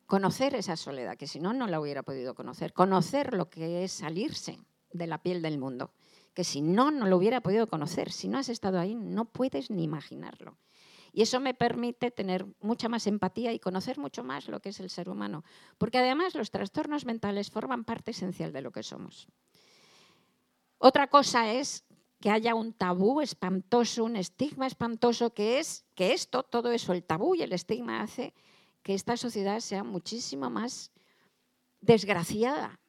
conocer 0.06 0.54
esa 0.54 0.76
soledad, 0.76 1.16
que 1.16 1.26
si 1.26 1.40
no, 1.40 1.52
no 1.52 1.66
la 1.66 1.78
hubiera 1.78 2.02
podido 2.02 2.34
conocer, 2.34 2.72
conocer 2.72 3.34
lo 3.34 3.50
que 3.50 3.84
es 3.84 3.92
salirse 3.92 4.58
de 4.92 5.06
la 5.06 5.22
piel 5.22 5.42
del 5.42 5.58
mundo, 5.58 5.92
que 6.40 6.44
si 6.44 6.62
no, 6.62 6.90
no 6.90 7.06
lo 7.06 7.18
hubiera 7.18 7.42
podido 7.42 7.66
conocer. 7.66 8.10
Si 8.10 8.26
no 8.26 8.38
has 8.38 8.48
estado 8.48 8.80
ahí, 8.80 8.94
no 8.94 9.26
puedes 9.26 9.68
ni 9.68 9.84
imaginarlo. 9.84 10.56
Y 11.12 11.20
eso 11.20 11.38
me 11.38 11.52
permite 11.52 12.10
tener 12.10 12.46
mucha 12.62 12.88
más 12.88 13.06
empatía 13.06 13.52
y 13.52 13.58
conocer 13.58 13.98
mucho 13.98 14.24
más 14.24 14.48
lo 14.48 14.60
que 14.60 14.70
es 14.70 14.80
el 14.80 14.88
ser 14.88 15.10
humano. 15.10 15.44
Porque 15.76 15.98
además 15.98 16.34
los 16.34 16.50
trastornos 16.50 17.04
mentales 17.04 17.50
forman 17.50 17.84
parte 17.84 18.12
esencial 18.12 18.54
de 18.54 18.62
lo 18.62 18.72
que 18.72 18.82
somos. 18.82 19.28
Otra 20.78 21.08
cosa 21.08 21.52
es 21.52 21.84
que 22.20 22.30
haya 22.30 22.54
un 22.54 22.72
tabú 22.72 23.20
espantoso, 23.20 24.04
un 24.04 24.16
estigma 24.16 24.66
espantoso, 24.66 25.34
que 25.34 25.58
es 25.58 25.84
que 25.94 26.14
esto, 26.14 26.42
todo 26.42 26.72
eso, 26.72 26.94
el 26.94 27.04
tabú 27.04 27.34
y 27.34 27.42
el 27.42 27.52
estigma 27.52 28.00
hace 28.00 28.32
que 28.82 28.94
esta 28.94 29.18
sociedad 29.18 29.60
sea 29.60 29.84
muchísimo 29.84 30.48
más 30.48 30.90
desgraciada, 31.82 32.80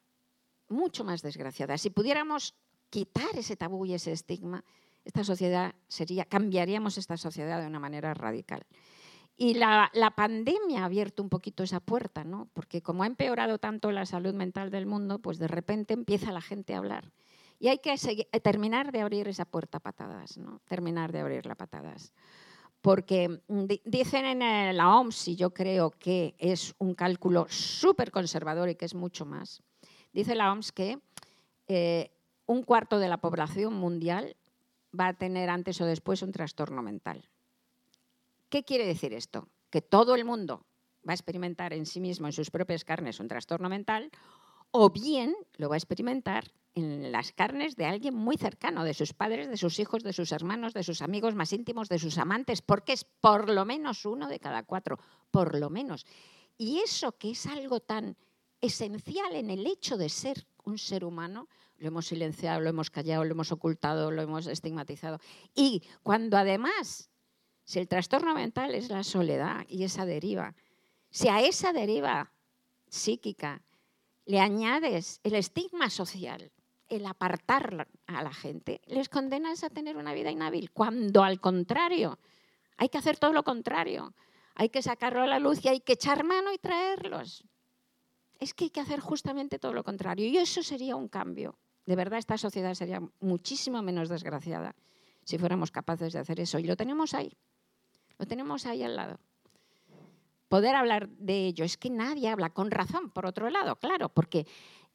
mucho 0.69 1.03
más 1.03 1.21
desgraciada. 1.21 1.77
Si 1.77 1.89
pudiéramos 1.89 2.55
quitar 2.91 3.35
ese 3.35 3.55
tabú 3.55 3.87
y 3.87 3.95
ese 3.95 4.11
estigma, 4.11 4.63
esta 5.03 5.23
sociedad 5.23 5.73
sería, 5.87 6.25
cambiaríamos 6.25 6.99
esta 6.99 7.17
sociedad 7.17 7.59
de 7.59 7.65
una 7.65 7.79
manera 7.79 8.13
radical. 8.13 8.67
Y 9.35 9.55
la, 9.55 9.89
pandemia 10.15 10.81
ha 10.81 10.85
abierto 10.85 11.23
un 11.23 11.29
poquito 11.29 11.63
esa 11.63 11.79
puerta, 11.79 12.23
¿no? 12.23 12.49
porque 12.53 12.83
como 12.83 13.01
ha 13.01 13.07
empeorado 13.07 13.57
tanto 13.57 13.91
la 13.91 14.05
salud 14.05 14.35
mental 14.35 14.69
del 14.69 14.85
mundo, 14.85 15.17
pues 15.17 15.39
de 15.39 15.47
repente 15.47 15.95
empieza 15.95 16.31
la 16.31 16.41
gente 16.41 16.75
a 16.75 16.77
hablar. 16.77 17.11
Y 17.57 17.69
hay 17.69 17.79
que 17.79 17.93
eh, 17.93 18.39
terminar 18.41 18.91
de 18.91 19.01
abrir 19.01 19.27
esa 19.27 19.45
puerta 19.45 19.79
a 19.79 19.81
patadas, 19.81 20.37
¿no? 20.37 20.61
terminar 20.67 21.11
de 21.11 21.21
abrirla 21.21 21.53
a 21.53 21.57
patadas. 21.57 22.13
Porque 22.81 23.41
mm, 23.47 23.65
dicen 23.85 24.25
en 24.25 24.77
la 24.77 24.95
OMS, 24.95 25.29
y 25.29 25.35
yo 25.35 25.51
creo 25.53 25.89
que 25.89 26.35
es 26.37 26.75
un 26.77 26.93
cálculo 26.93 27.47
súper 27.49 28.11
conservador 28.11 28.69
y 28.69 28.75
que 28.75 28.85
es 28.85 28.93
mucho 28.93 29.25
más, 29.25 29.63
Dice 30.13 30.35
la 30.35 30.51
OMS 30.51 30.71
que 30.71 30.99
eh, 31.67 32.11
un 32.51 32.63
cuarto 32.63 32.99
de 32.99 33.09
la 33.09 33.21
población 33.21 33.73
mundial 33.73 34.35
va 34.97 35.07
a 35.07 35.13
tener 35.13 35.49
antes 35.49 35.79
o 35.81 35.85
después 35.85 36.21
un 36.21 36.31
trastorno 36.31 36.81
mental. 36.81 37.29
¿Qué 38.49 38.63
quiere 38.63 38.85
decir 38.85 39.13
esto? 39.13 39.47
Que 39.69 39.81
todo 39.81 40.15
el 40.15 40.25
mundo 40.25 40.65
va 41.07 41.13
a 41.13 41.15
experimentar 41.15 41.73
en 41.73 41.85
sí 41.85 42.01
mismo, 42.01 42.27
en 42.27 42.33
sus 42.33 42.51
propias 42.51 42.83
carnes, 42.83 43.19
un 43.19 43.27
trastorno 43.27 43.69
mental, 43.69 44.11
o 44.71 44.89
bien 44.89 45.33
lo 45.57 45.69
va 45.69 45.75
a 45.75 45.77
experimentar 45.77 46.51
en 46.73 47.11
las 47.11 47.31
carnes 47.31 47.75
de 47.75 47.85
alguien 47.85 48.15
muy 48.15 48.37
cercano, 48.37 48.83
de 48.83 48.93
sus 48.93 49.13
padres, 49.13 49.49
de 49.49 49.57
sus 49.57 49.79
hijos, 49.79 50.03
de 50.03 50.13
sus 50.13 50.31
hermanos, 50.31 50.73
de 50.73 50.83
sus 50.83 51.01
amigos 51.01 51.35
más 51.35 51.51
íntimos, 51.53 51.89
de 51.89 51.99
sus 51.99 52.17
amantes, 52.17 52.61
porque 52.61 52.93
es 52.93 53.03
por 53.03 53.49
lo 53.49 53.65
menos 53.65 54.05
uno 54.05 54.27
de 54.27 54.39
cada 54.39 54.63
cuatro, 54.63 54.99
por 55.31 55.57
lo 55.57 55.69
menos. 55.69 56.05
Y 56.57 56.79
eso 56.79 57.13
que 57.17 57.31
es 57.31 57.45
algo 57.47 57.79
tan 57.79 58.15
esencial 58.61 59.35
en 59.35 59.49
el 59.49 59.65
hecho 59.65 59.97
de 59.97 60.09
ser 60.09 60.45
un 60.63 60.77
ser 60.77 61.03
humano, 61.03 61.49
lo 61.81 61.87
hemos 61.87 62.05
silenciado, 62.05 62.61
lo 62.61 62.69
hemos 62.69 62.91
callado, 62.91 63.25
lo 63.25 63.31
hemos 63.31 63.51
ocultado, 63.51 64.11
lo 64.11 64.21
hemos 64.21 64.45
estigmatizado. 64.45 65.19
Y 65.55 65.81
cuando 66.03 66.37
además, 66.37 67.09
si 67.63 67.79
el 67.79 67.87
trastorno 67.87 68.35
mental 68.35 68.75
es 68.75 68.89
la 68.89 69.03
soledad 69.03 69.65
y 69.67 69.83
esa 69.83 70.05
deriva, 70.05 70.55
si 71.09 71.27
a 71.27 71.41
esa 71.41 71.73
deriva 71.73 72.31
psíquica 72.87 73.63
le 74.25 74.39
añades 74.39 75.19
el 75.23 75.33
estigma 75.33 75.89
social, 75.89 76.51
el 76.87 77.05
apartar 77.07 77.87
a 78.05 78.21
la 78.21 78.33
gente, 78.33 78.81
les 78.85 79.09
condenas 79.09 79.63
a 79.63 79.71
tener 79.71 79.97
una 79.97 80.13
vida 80.13 80.29
inhábil, 80.29 80.69
cuando 80.71 81.23
al 81.23 81.39
contrario, 81.39 82.19
hay 82.77 82.89
que 82.89 82.99
hacer 82.99 83.17
todo 83.17 83.33
lo 83.33 83.43
contrario. 83.43 84.13
Hay 84.53 84.69
que 84.69 84.83
sacarlo 84.83 85.21
a 85.21 85.27
la 85.27 85.39
luz 85.39 85.63
y 85.65 85.69
hay 85.69 85.79
que 85.79 85.93
echar 85.93 86.23
mano 86.23 86.53
y 86.53 86.57
traerlos. 86.57 87.43
Es 88.37 88.53
que 88.53 88.65
hay 88.65 88.69
que 88.69 88.81
hacer 88.81 88.99
justamente 88.99 89.57
todo 89.57 89.73
lo 89.73 89.83
contrario. 89.83 90.27
Y 90.27 90.37
eso 90.37 90.61
sería 90.61 90.95
un 90.95 91.07
cambio 91.07 91.57
de 91.85 91.95
verdad 91.95 92.19
esta 92.19 92.37
sociedad 92.37 92.73
sería 92.73 93.01
muchísimo 93.19 93.81
menos 93.81 94.09
desgraciada 94.09 94.75
si 95.23 95.37
fuéramos 95.37 95.71
capaces 95.71 96.13
de 96.13 96.19
hacer 96.19 96.39
eso. 96.39 96.59
Y 96.59 96.63
lo 96.63 96.75
tenemos 96.75 97.13
ahí, 97.13 97.37
lo 98.17 98.25
tenemos 98.25 98.65
ahí 98.65 98.83
al 98.83 98.95
lado. 98.95 99.19
Poder 100.47 100.75
hablar 100.75 101.07
de 101.09 101.45
ello, 101.45 101.63
es 101.63 101.77
que 101.77 101.89
nadie 101.89 102.29
habla 102.29 102.49
con 102.49 102.71
razón, 102.71 103.09
por 103.09 103.25
otro 103.25 103.49
lado, 103.49 103.77
claro, 103.77 104.09
porque 104.09 104.45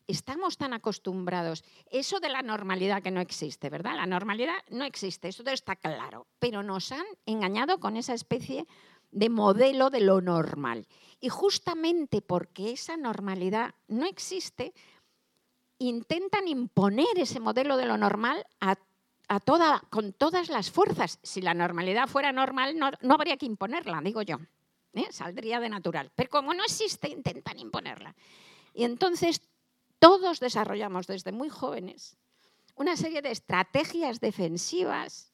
estamos 0.06 0.58
tan 0.58 0.74
acostumbrados. 0.74 1.64
Eso 1.90 2.20
de 2.20 2.28
la 2.28 2.42
normalidad 2.42 3.02
que 3.02 3.10
no 3.10 3.20
existe, 3.20 3.70
¿verdad? 3.70 3.96
La 3.96 4.06
normalidad 4.06 4.56
no 4.70 4.84
existe, 4.84 5.28
eso 5.28 5.42
está 5.46 5.76
claro, 5.76 6.26
pero 6.38 6.62
nos 6.62 6.92
han 6.92 7.06
engañado 7.24 7.80
con 7.80 7.96
esa 7.96 8.14
especie 8.14 8.66
de 9.10 9.30
modelo 9.30 9.90
de 9.90 10.00
lo 10.00 10.20
normal. 10.20 10.86
Y 11.20 11.28
justamente 11.30 12.20
porque 12.20 12.72
esa 12.72 12.96
normalidad 12.96 13.74
no 13.88 14.06
existe, 14.06 14.74
intentan 15.78 16.48
imponer 16.48 17.16
ese 17.16 17.40
modelo 17.40 17.76
de 17.76 17.86
lo 17.86 17.96
normal 17.96 18.46
a, 18.60 18.76
toda, 19.40 19.82
con 19.90 20.12
todas 20.12 20.48
las 20.48 20.70
fuerzas. 20.70 21.18
Si 21.22 21.40
la 21.40 21.54
normalidad 21.54 22.08
fuera 22.08 22.32
normal, 22.32 22.76
no, 22.78 23.14
habría 23.14 23.36
que 23.36 23.46
imponerla, 23.46 24.00
digo 24.02 24.22
yo. 24.22 24.38
¿eh? 24.94 25.06
Saldría 25.10 25.60
de 25.60 25.68
natural. 25.68 26.10
Pero 26.14 26.30
como 26.30 26.54
no 26.54 26.64
existe, 26.64 27.08
intentan 27.08 27.58
imponerla. 27.58 28.14
Y 28.74 28.84
entonces 28.84 29.42
todos 29.98 30.40
desarrollamos 30.40 31.06
desde 31.06 31.32
muy 31.32 31.48
jóvenes 31.48 32.16
una 32.76 32.96
serie 32.96 33.22
de 33.22 33.30
estrategias 33.30 34.20
defensivas, 34.20 35.32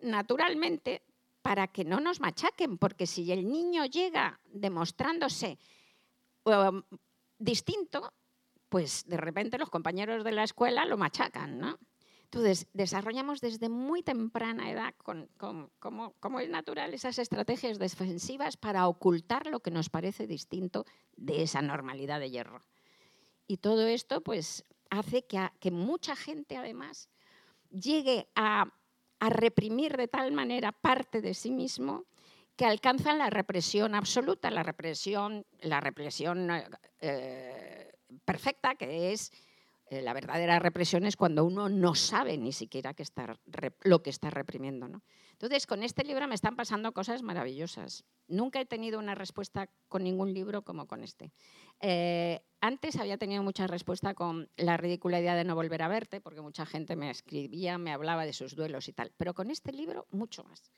naturalmente, 0.00 1.02
para 1.40 1.68
que 1.68 1.84
no 1.84 2.00
nos 2.00 2.20
machaquen, 2.20 2.78
porque 2.78 3.06
si 3.06 3.30
el 3.32 3.48
niño 3.48 3.86
llega 3.86 4.40
demostrándose 4.44 5.58
um, 6.44 6.82
distinto, 7.38 8.12
pues 8.70 9.04
de 9.06 9.18
repente 9.18 9.58
los 9.58 9.68
compañeros 9.68 10.24
de 10.24 10.32
la 10.32 10.44
escuela 10.44 10.86
lo 10.86 10.96
machacan, 10.96 11.58
¿no? 11.58 11.78
Entonces, 12.24 12.68
desarrollamos 12.72 13.40
desde 13.40 13.68
muy 13.68 14.04
temprana 14.04 14.70
edad, 14.70 14.94
como, 15.02 16.40
es 16.40 16.48
natural, 16.48 16.94
esas 16.94 17.18
estrategias 17.18 17.80
defensivas 17.80 18.56
para 18.56 18.86
ocultar 18.86 19.48
lo 19.48 19.58
que 19.58 19.72
nos 19.72 19.90
parece 19.90 20.28
distinto 20.28 20.86
de 21.16 21.42
esa 21.42 21.60
normalidad 21.60 22.20
de 22.20 22.30
hierro. 22.30 22.64
Y 23.48 23.56
todo 23.56 23.84
esto, 23.88 24.20
pues, 24.20 24.64
hace 24.90 25.26
que, 25.26 25.48
que 25.58 25.72
mucha 25.72 26.14
gente, 26.14 26.56
además, 26.56 27.08
llegue 27.70 28.28
a, 28.34 28.72
reprimir 29.20 29.98
de 29.98 30.08
tal 30.08 30.32
manera 30.32 30.72
parte 30.72 31.20
de 31.20 31.34
sí 31.34 31.50
mismo 31.50 32.06
que 32.56 32.64
alcanzan 32.64 33.18
la 33.18 33.28
represión 33.28 33.94
absoluta, 33.94 34.50
la 34.50 34.62
represión, 34.62 35.44
la 35.60 35.78
represión 35.80 36.48
eh, 37.00 37.92
perfecta, 38.24 38.74
que 38.74 39.12
es 39.12 39.32
eh, 39.90 40.02
la 40.02 40.12
verdadera 40.12 40.60
represión 40.60 41.04
es 41.04 41.16
cuando 41.16 41.44
uno 41.44 41.68
no 41.68 41.96
sabe 41.96 42.38
ni 42.38 42.52
siquiera 42.52 42.94
que 42.94 43.02
está, 43.02 43.40
lo 43.82 44.02
que 44.04 44.10
está 44.10 44.30
reprimiendo. 44.30 44.86
¿no? 44.86 45.02
Entonces, 45.32 45.66
con 45.66 45.82
este 45.82 46.04
libro 46.04 46.28
me 46.28 46.36
están 46.36 46.54
pasando 46.54 46.92
cosas 46.92 47.24
maravillosas. 47.24 48.04
Nunca 48.28 48.60
he 48.60 48.66
tenido 48.66 49.00
una 49.00 49.16
respuesta 49.16 49.68
con 49.88 50.04
ningún 50.04 50.32
libro 50.32 50.62
como 50.62 50.86
con 50.86 51.02
este. 51.02 51.32
Eh, 51.80 52.40
antes 52.60 52.96
había 52.96 53.18
tenido 53.18 53.42
mucha 53.42 53.66
respuesta 53.66 54.14
con 54.14 54.48
la 54.56 54.76
ridícula 54.76 55.18
idea 55.18 55.34
de 55.34 55.42
no 55.42 55.56
volver 55.56 55.82
a 55.82 55.88
verte, 55.88 56.20
porque 56.20 56.40
mucha 56.40 56.66
gente 56.66 56.94
me 56.94 57.10
escribía, 57.10 57.76
me 57.76 57.92
hablaba 57.92 58.24
de 58.24 58.32
sus 58.32 58.54
duelos 58.54 58.86
y 58.86 58.92
tal. 58.92 59.12
Pero 59.16 59.34
con 59.34 59.50
este 59.50 59.72
libro, 59.72 60.06
mucho 60.12 60.44
más. 60.44 60.70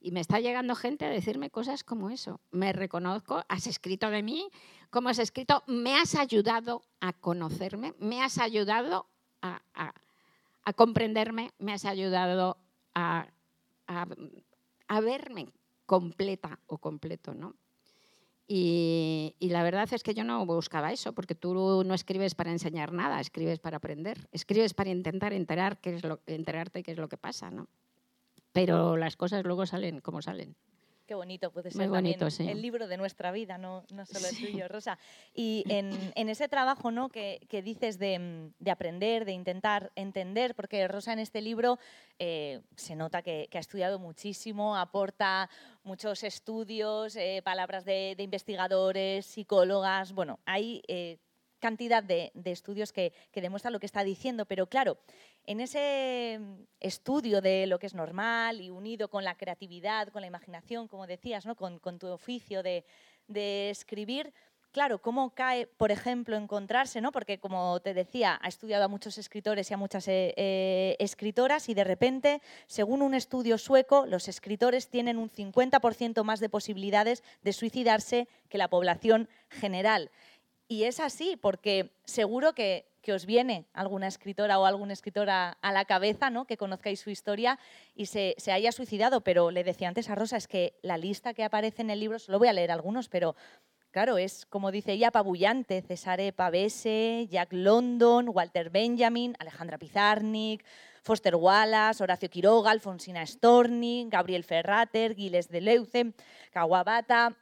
Y 0.00 0.12
me 0.12 0.20
está 0.20 0.40
llegando 0.40 0.74
gente 0.74 1.04
a 1.04 1.10
decirme 1.10 1.50
cosas 1.50 1.84
como 1.84 2.08
eso. 2.08 2.40
Me 2.50 2.72
reconozco, 2.72 3.44
has 3.48 3.66
escrito 3.66 4.08
de 4.10 4.22
mí, 4.22 4.48
como 4.88 5.10
has 5.10 5.18
escrito, 5.18 5.62
me 5.66 5.94
has 5.94 6.14
ayudado 6.14 6.82
a 7.00 7.12
conocerme, 7.12 7.94
me 7.98 8.22
has 8.22 8.38
ayudado 8.38 9.06
a, 9.42 9.60
comprenderme, 10.74 11.50
me 11.58 11.72
has 11.72 11.84
ayudado 11.84 12.56
a, 12.94 13.26
verme 15.02 15.52
completa 15.84 16.58
o 16.66 16.78
completo, 16.78 17.34
¿no? 17.34 17.54
Y, 18.46 19.36
la 19.40 19.62
verdad 19.62 19.88
es 19.92 20.02
que 20.02 20.14
yo 20.14 20.24
no 20.24 20.44
buscaba 20.46 20.92
eso, 20.92 21.12
porque 21.12 21.34
tú 21.34 21.84
no 21.84 21.94
escribes 21.94 22.34
para 22.34 22.50
enseñar 22.50 22.92
nada, 22.92 23.20
escribes 23.20 23.60
para 23.60 23.76
aprender, 23.76 24.28
escribes 24.32 24.74
para 24.74 24.90
intentar 24.90 25.32
enterar 25.32 25.80
qué 25.80 25.94
es 25.94 26.04
lo, 26.04 26.20
enterarte 26.26 26.82
qué 26.82 26.92
es 26.92 26.98
lo 26.98 27.08
que 27.08 27.16
pasa, 27.16 27.50
¿no? 27.50 27.68
Pero 28.52 28.96
las 28.96 29.16
cosas 29.16 29.44
luego 29.44 29.66
salen 29.66 30.00
como 30.00 30.22
salen. 30.22 30.56
Qué 31.10 31.16
bonito 31.16 31.50
puede 31.50 31.72
ser 31.72 31.88
bonito, 31.88 32.28
el 32.38 32.62
libro 32.62 32.86
de 32.86 32.96
nuestra 32.96 33.32
vida, 33.32 33.58
no, 33.58 33.82
no 33.92 34.06
solo 34.06 34.28
el 34.28 34.36
tuyo, 34.38 34.68
Rosa. 34.68 34.96
Y 35.34 35.64
en, 35.66 36.28
ese 36.28 36.46
trabajo 36.46 36.92
¿no? 36.92 37.08
que, 37.08 37.40
dices 37.64 37.98
de, 37.98 38.52
aprender, 38.70 39.24
de 39.24 39.32
intentar 39.32 39.90
entender, 39.96 40.54
porque 40.54 40.86
Rosa 40.86 41.12
en 41.12 41.18
este 41.18 41.40
libro 41.40 41.80
eh, 42.20 42.60
se 42.76 42.94
nota 42.94 43.22
que, 43.22 43.48
ha 43.52 43.58
estudiado 43.58 43.98
muchísimo, 43.98 44.76
aporta 44.76 45.50
muchos 45.82 46.22
estudios, 46.22 47.16
eh, 47.16 47.42
palabras 47.44 47.84
de, 47.84 48.14
investigadores, 48.16 49.26
psicólogas, 49.26 50.12
bueno, 50.12 50.38
hay 50.44 50.80
eh, 50.86 51.18
cantidad 51.58 52.04
de, 52.04 52.30
estudios 52.44 52.92
que, 52.92 53.12
que 53.32 53.40
demuestran 53.42 53.72
lo 53.72 53.80
que 53.80 53.86
está 53.86 54.04
diciendo, 54.04 54.46
pero 54.46 54.68
claro, 54.68 54.96
en 55.50 55.60
ese 55.60 56.38
mm, 56.38 56.62
estudio 56.78 57.40
de 57.40 57.66
lo 57.66 57.80
que 57.80 57.86
es 57.88 57.94
normal 57.94 58.60
y 58.60 58.70
unido 58.70 59.08
con 59.08 59.24
la 59.24 59.34
creatividad, 59.34 60.06
con 60.08 60.20
la 60.20 60.28
imaginación, 60.28 60.86
como 60.86 61.08
decías, 61.08 61.44
¿no? 61.44 61.56
con, 61.56 61.80
tu 61.98 62.06
oficio 62.06 62.62
de, 62.62 62.84
escribir, 63.68 64.32
claro, 64.70 65.02
cómo 65.02 65.34
cae, 65.34 65.66
por 65.66 65.90
ejemplo, 65.90 66.36
encontrarse, 66.36 67.00
¿no? 67.00 67.10
porque 67.10 67.40
como 67.40 67.80
te 67.80 67.94
decía, 67.94 68.38
ha 68.40 68.46
estudiado 68.46 68.84
a 68.84 68.88
muchos 68.88 69.18
escritores 69.18 69.68
y 69.68 69.74
a 69.74 69.76
muchas 69.76 70.06
eh, 70.06 70.34
eh, 70.36 70.96
escritoras 71.00 71.68
y 71.68 71.74
de 71.74 71.82
repente, 71.82 72.42
según 72.68 73.02
un 73.02 73.14
estudio 73.14 73.58
sueco, 73.58 74.06
los 74.06 74.28
escritores 74.28 74.88
tienen 74.88 75.18
un 75.18 75.30
50% 75.30 76.22
más 76.22 76.38
de 76.38 76.48
posibilidades 76.48 77.24
de 77.42 77.52
suicidarse 77.52 78.28
que 78.48 78.58
la 78.58 78.68
población 78.68 79.28
general. 79.48 80.12
Y 80.68 80.84
es 80.84 81.00
así, 81.00 81.36
porque 81.36 81.90
seguro 82.04 82.54
que 82.54 82.89
que 83.00 83.12
os 83.12 83.26
viene 83.26 83.66
alguna 83.72 84.06
escritora 84.06 84.58
o 84.58 84.66
algún 84.66 84.90
escritor 84.90 85.30
a, 85.30 85.56
la 85.62 85.84
cabeza, 85.84 86.30
¿no? 86.30 86.44
que 86.44 86.56
conozcáis 86.56 87.00
su 87.00 87.10
historia 87.10 87.58
y 87.94 88.06
se, 88.06 88.34
haya 88.52 88.72
suicidado. 88.72 89.22
Pero 89.22 89.50
le 89.50 89.64
decía 89.64 89.88
antes 89.88 90.10
a 90.10 90.14
Rosa, 90.14 90.36
es 90.36 90.48
que 90.48 90.78
la 90.82 90.98
lista 90.98 91.34
que 91.34 91.44
aparece 91.44 91.82
en 91.82 91.90
el 91.90 92.00
libro, 92.00 92.18
solo 92.18 92.38
voy 92.38 92.48
a 92.48 92.52
leer 92.52 92.70
algunos, 92.70 93.08
pero 93.08 93.36
claro, 93.90 94.18
es 94.18 94.46
como 94.46 94.70
dice 94.70 94.92
ella, 94.92 95.08
apabullante. 95.08 95.82
Cesare 95.82 96.32
Pavese, 96.32 97.26
Jack 97.30 97.52
London, 97.52 98.28
Walter 98.28 98.70
Benjamin, 98.70 99.34
Alejandra 99.38 99.78
Pizarnik, 99.78 100.64
Foster 101.02 101.36
Wallace, 101.36 102.02
Horacio 102.02 102.28
Quiroga, 102.28 102.70
Alfonsina 102.70 103.26
Storni, 103.26 104.06
Gabriel 104.10 104.44
Ferrater, 104.44 105.14
Giles 105.14 105.48
de 105.48 105.60
Leuce, 105.60 106.12
Kawabata, 106.52 107.36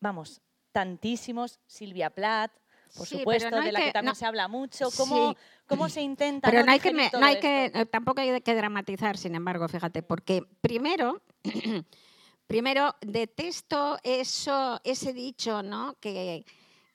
vamos, 0.00 0.40
tantísimos, 0.72 1.58
Silvia 1.66 2.10
Plath, 2.10 2.52
por 2.96 3.06
supuesto, 3.06 3.60
de 3.60 3.72
la 3.72 3.80
que, 3.80 3.92
también 3.92 4.14
se 4.14 4.26
habla 4.26 4.48
mucho. 4.48 4.88
¿Cómo, 4.96 5.36
cómo 5.66 5.88
se 5.88 6.02
intenta? 6.02 6.50
Pero 6.50 6.64
no, 6.64 6.72
hay 6.72 6.80
que, 6.80 6.92
no 6.92 7.26
hay 7.26 7.40
que, 7.40 7.66
eh, 7.66 7.86
tampoco 7.86 8.20
hay 8.20 8.40
que 8.40 8.54
dramatizar, 8.54 9.16
sin 9.16 9.34
embargo, 9.34 9.68
fíjate, 9.68 10.02
porque 10.02 10.42
primero, 10.60 11.22
primero 12.46 12.94
detesto 13.00 13.98
eso, 14.02 14.80
ese 14.84 15.12
dicho, 15.12 15.62
¿no? 15.62 15.96
Que 16.00 16.44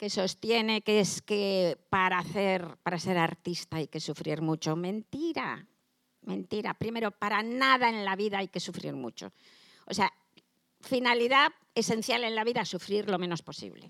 que 0.03 0.09
sostiene 0.09 0.81
que 0.81 0.99
es 0.99 1.21
que 1.21 1.77
para, 1.89 2.19
hacer, 2.19 2.75
para 2.83 2.99
ser 2.99 3.17
artista 3.17 3.77
hay 3.77 3.87
que 3.87 4.01
sufrir 4.01 4.41
mucho. 4.41 4.75
Mentira, 4.75 5.65
mentira. 6.23 6.73
Primero, 6.73 7.11
para 7.11 7.41
nada 7.41 7.87
en 7.87 8.03
la 8.03 8.17
vida 8.17 8.39
hay 8.39 8.49
que 8.49 8.59
sufrir 8.59 8.93
mucho. 8.95 9.31
O 9.85 9.93
sea, 9.93 10.11
finalidad 10.81 11.53
esencial 11.73 12.25
en 12.25 12.35
la 12.35 12.43
vida, 12.43 12.65
sufrir 12.65 13.09
lo 13.09 13.17
menos 13.17 13.41
posible. 13.43 13.89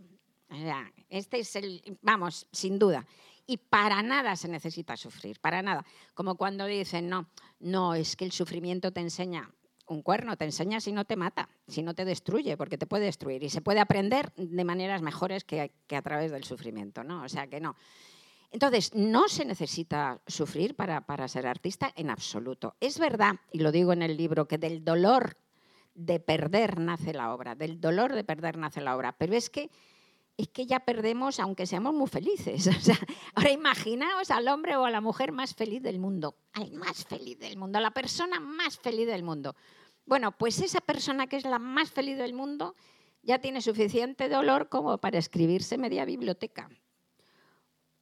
Este 1.09 1.39
es 1.39 1.55
el, 1.55 1.97
vamos, 2.01 2.47
sin 2.51 2.79
duda. 2.79 3.05
Y 3.45 3.57
para 3.57 4.01
nada 4.01 4.35
se 4.35 4.47
necesita 4.47 4.95
sufrir, 4.95 5.39
para 5.39 5.61
nada. 5.61 5.85
Como 6.13 6.35
cuando 6.35 6.65
dicen, 6.65 7.09
no, 7.09 7.29
no, 7.59 7.93
es 7.93 8.15
que 8.15 8.25
el 8.25 8.31
sufrimiento 8.31 8.91
te 8.91 9.01
enseña 9.01 9.53
un 9.87 10.01
cuerno, 10.01 10.37
te 10.37 10.45
enseña 10.45 10.79
si 10.79 10.93
no 10.93 11.03
te 11.05 11.17
mata, 11.17 11.49
si 11.67 11.83
no 11.83 11.93
te 11.93 12.05
destruye, 12.05 12.55
porque 12.55 12.77
te 12.77 12.87
puede 12.87 13.05
destruir. 13.05 13.43
Y 13.43 13.49
se 13.49 13.61
puede 13.61 13.81
aprender 13.81 14.31
de 14.35 14.63
maneras 14.63 15.01
mejores 15.01 15.43
que, 15.43 15.71
a 15.89 16.01
través 16.01 16.31
del 16.31 16.45
sufrimiento, 16.45 17.03
¿no? 17.03 17.23
O 17.23 17.29
sea 17.29 17.47
que 17.47 17.59
no. 17.59 17.75
Entonces, 18.51 18.93
no 18.93 19.27
se 19.27 19.45
necesita 19.45 20.21
sufrir 20.27 20.75
para, 20.75 21.05
para 21.05 21.27
ser 21.27 21.47
artista 21.47 21.91
en 21.95 22.09
absoluto. 22.09 22.75
Es 22.79 22.99
verdad, 22.99 23.35
y 23.51 23.59
lo 23.59 23.71
digo 23.71 23.93
en 23.93 24.03
el 24.03 24.15
libro, 24.15 24.47
que 24.47 24.57
del 24.57 24.85
dolor 24.85 25.37
de 25.95 26.19
perder 26.19 26.79
nace 26.79 27.13
la 27.13 27.33
obra, 27.33 27.55
del 27.55 27.81
dolor 27.81 28.13
de 28.13 28.23
perder 28.23 28.57
nace 28.57 28.81
la 28.81 28.95
obra, 28.95 29.15
pero 29.17 29.35
es 29.35 29.49
que 29.49 29.69
es 30.37 30.47
que 30.49 30.65
ya 30.65 30.79
perdemos 30.79 31.39
aunque 31.39 31.65
seamos 31.65 31.93
muy 31.93 32.07
felices. 32.07 32.69
ahora 33.35 33.51
imaginaos 33.51 34.31
al 34.31 34.47
hombre 34.47 34.75
o 34.75 34.85
a 34.85 34.91
la 34.91 35.01
mujer 35.01 35.31
más 35.31 35.53
feliz 35.53 35.81
del 35.81 35.99
mundo, 35.99 36.35
al 36.53 36.71
más 36.71 37.05
feliz 37.05 37.37
del 37.39 37.57
mundo, 37.57 37.77
a 37.77 37.81
la 37.81 37.91
persona 37.91 38.39
más 38.39 38.77
feliz 38.79 39.07
del 39.07 39.23
mundo. 39.23 39.55
Bueno, 40.05 40.31
pues 40.31 40.59
esa 40.61 40.81
persona 40.81 41.27
que 41.27 41.37
es 41.37 41.45
la 41.45 41.59
más 41.59 41.91
feliz 41.91 42.17
del 42.17 42.33
mundo 42.33 42.75
ya 43.21 43.39
tiene 43.39 43.61
suficiente 43.61 44.27
dolor 44.27 44.69
como 44.69 44.97
para 44.97 45.17
escribirse 45.17 45.77
media 45.77 46.03
biblioteca 46.03 46.69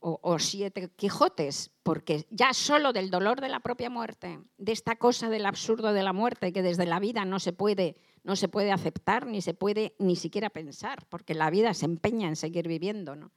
o, 0.04 0.40
siete 0.40 0.90
Quijotes, 0.96 1.70
porque 1.84 2.26
ya 2.32 2.54
solo 2.54 2.92
del 2.92 3.12
dolor 3.12 3.40
de 3.40 3.50
la 3.50 3.60
propia 3.60 3.90
muerte, 3.90 4.40
de 4.58 4.72
esta 4.72 4.96
cosa 4.96 5.30
del 5.30 5.46
absurdo 5.46 5.94
de 5.94 6.02
la 6.02 6.12
muerte 6.12 6.52
que 6.52 6.64
desde 6.64 6.88
la 6.88 7.00
vida 7.00 7.24
no 7.24 7.40
se 7.40 7.54
puede, 7.54 7.96
no 8.24 8.36
se 8.36 8.48
puede 8.48 8.72
aceptar 8.72 9.28
ni 9.28 9.42
se 9.42 9.54
puede 9.54 9.96
ni 10.00 10.16
siquiera 10.16 10.50
pensar, 10.50 11.06
porque 11.08 11.36
la 11.36 11.52
vida 11.52 11.74
se 11.76 11.86
empeña 11.86 12.28
en 12.28 12.36
seguir 12.36 12.68
viviendo. 12.68 13.16
¿no? 13.16 13.32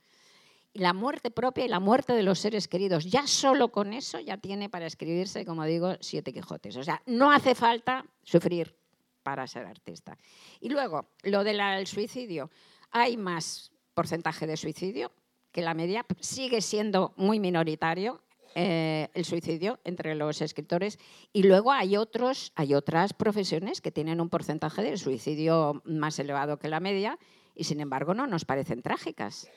Y 0.72 0.79
la 0.79 0.94
muerte 0.94 1.31
propia 1.31 1.66
y 1.66 1.68
la 1.68 1.81
muerte 1.81 2.14
de 2.14 2.22
los 2.22 2.38
seres 2.38 2.66
queridos, 2.66 3.05
ya 3.05 3.27
solo 3.27 3.70
con 3.70 3.92
eso 3.92 4.18
ya 4.18 4.38
tiene 4.38 4.70
para 4.70 4.87
escribirse, 4.87 5.44
como 5.44 5.64
digo, 5.64 5.94
siete 6.00 6.33
Quijotes. 6.33 6.77
O 6.77 6.83
sea, 6.83 7.03
no 7.05 7.31
hace 7.31 7.55
falta 7.55 8.07
sufrir 8.22 8.74
para 9.22 9.46
ser 9.46 9.66
artista. 9.66 10.16
Y 10.61 10.70
luego, 10.70 11.11
lo 11.24 11.44
del 11.44 11.87
suicidio. 11.87 12.50
Hay 12.90 13.16
más 13.16 13.70
porcentaje 13.92 14.46
de 14.46 14.57
suicidio, 14.57 15.12
que 15.54 15.62
la 15.62 15.72
media 15.72 16.04
sigue 16.18 16.60
siendo 16.60 17.14
muy 17.16 17.38
minoritario 17.38 18.20
eh, 18.56 19.08
el 19.14 19.24
suicidio 19.24 19.78
entre 19.84 20.16
los 20.16 20.42
escritores 20.42 20.98
y 21.32 21.44
luego 21.44 21.70
hay 21.70 21.96
otros 21.96 22.52
hay 22.56 22.74
otras 22.74 23.14
profesiones 23.14 23.80
que 23.80 23.92
tienen 23.92 24.20
un 24.20 24.28
porcentaje 24.28 24.82
de 24.82 24.96
suicidio 24.96 25.80
más 25.84 26.18
elevado 26.18 26.58
que 26.58 26.68
la 26.68 26.80
media 26.80 27.18
y 27.54 27.64
sin 27.64 27.80
embargo 27.80 28.14
no 28.14 28.26
nos 28.26 28.44
parecen 28.44 28.82
trágicas. 28.82 29.48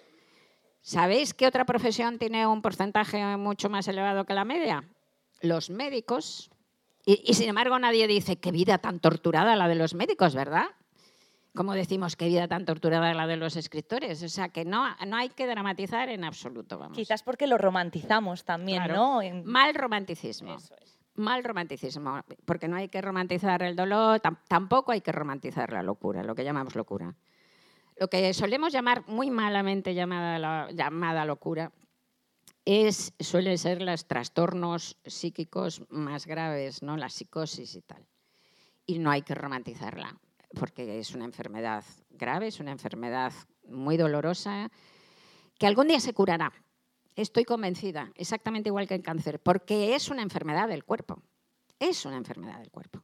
¿Sabéis 0.81 1.33
qué 1.33 1.47
otra 1.47 1.65
profesión 1.65 2.19
tiene 2.19 2.45
un 2.45 2.61
porcentaje 2.61 3.35
mucho 3.35 3.67
más 3.67 3.87
elevado 3.87 4.25
que 4.25 4.35
la 4.35 4.45
media? 4.45 4.87
Los 5.41 5.71
médicos. 5.71 6.51
Y, 7.05 7.23
y 7.25 7.33
sin 7.33 7.49
embargo 7.49 7.79
nadie 7.79 8.07
dice 8.07 8.37
qué 8.37 8.51
vida 8.51 8.77
tan 8.77 8.99
torturada 8.99 9.55
la 9.55 9.67
de 9.67 9.75
los 9.75 9.95
médicos, 9.95 10.35
¿verdad? 10.35 10.67
Como 11.57 11.73
decimos, 11.73 12.15
qué 12.15 12.27
vida 12.27 12.47
tan 12.47 12.65
torturada 12.65 13.13
la 13.15 13.25
de 13.25 13.35
los 13.35 13.55
escritores. 13.55 14.21
O 14.21 14.29
sea, 14.29 14.49
que 14.49 14.63
no, 14.63 14.85
no 15.07 15.17
hay 15.17 15.29
que 15.29 15.47
dramatizar 15.47 16.07
en 16.07 16.23
absoluto. 16.23 16.77
Vamos. 16.77 16.95
Quizás 16.95 17.23
porque 17.23 17.47
lo 17.47 17.57
romantizamos 17.57 18.45
también, 18.45 18.83
¿no? 18.87 19.21
Mal 19.43 19.73
romanticismo. 19.73 20.55
Mal 21.15 21.43
romanticismo, 21.43 22.21
porque 22.45 22.67
no 22.67 22.75
hay 22.75 22.89
que 22.89 23.01
romantizar 23.01 23.63
el 23.63 23.75
dolor, 23.75 24.21
tampoco 24.47 24.91
hay 24.91 25.01
que 25.01 25.11
romantizar 25.11 25.73
la 25.73 25.81
locura, 25.81 26.23
lo 26.23 26.35
que 26.35 26.43
llamamos 26.43 26.75
locura. 26.75 27.15
Lo 27.99 28.07
que 28.07 28.35
solemos 28.35 28.71
llamar 28.71 29.07
muy 29.07 29.31
malamente 29.31 29.95
llamada, 29.95 30.69
llamada 30.69 31.25
locura 31.25 31.71
es, 32.65 33.15
suelen 33.19 33.57
ser 33.57 33.81
los 33.81 34.05
trastornos 34.05 34.97
psíquicos 35.03 35.81
más 35.89 36.27
graves, 36.27 36.83
¿no? 36.83 36.97
la 36.97 37.09
psicosis 37.09 37.73
y 37.73 37.81
tal. 37.81 38.05
Y 38.85 38.99
no 38.99 39.09
hay 39.09 39.23
que 39.23 39.33
romantizarla 39.33 40.15
porque 40.57 40.99
es 40.99 41.13
una 41.13 41.25
enfermedad 41.25 41.83
grave, 42.09 42.47
es 42.47 42.59
una 42.59 42.71
enfermedad 42.71 43.31
muy 43.67 43.97
dolorosa, 43.97 44.69
que 45.57 45.67
algún 45.67 45.87
día 45.87 45.99
se 45.99 46.13
curará. 46.13 46.51
Estoy 47.15 47.45
convencida, 47.45 48.11
exactamente 48.15 48.69
igual 48.69 48.87
que 48.87 48.95
el 48.95 49.01
cáncer, 49.01 49.39
porque 49.39 49.95
es 49.95 50.09
una 50.09 50.21
enfermedad 50.21 50.67
del 50.67 50.83
cuerpo. 50.83 51.21
Es 51.79 52.05
una 52.05 52.17
enfermedad 52.17 52.59
del 52.59 52.71
cuerpo. 52.71 53.03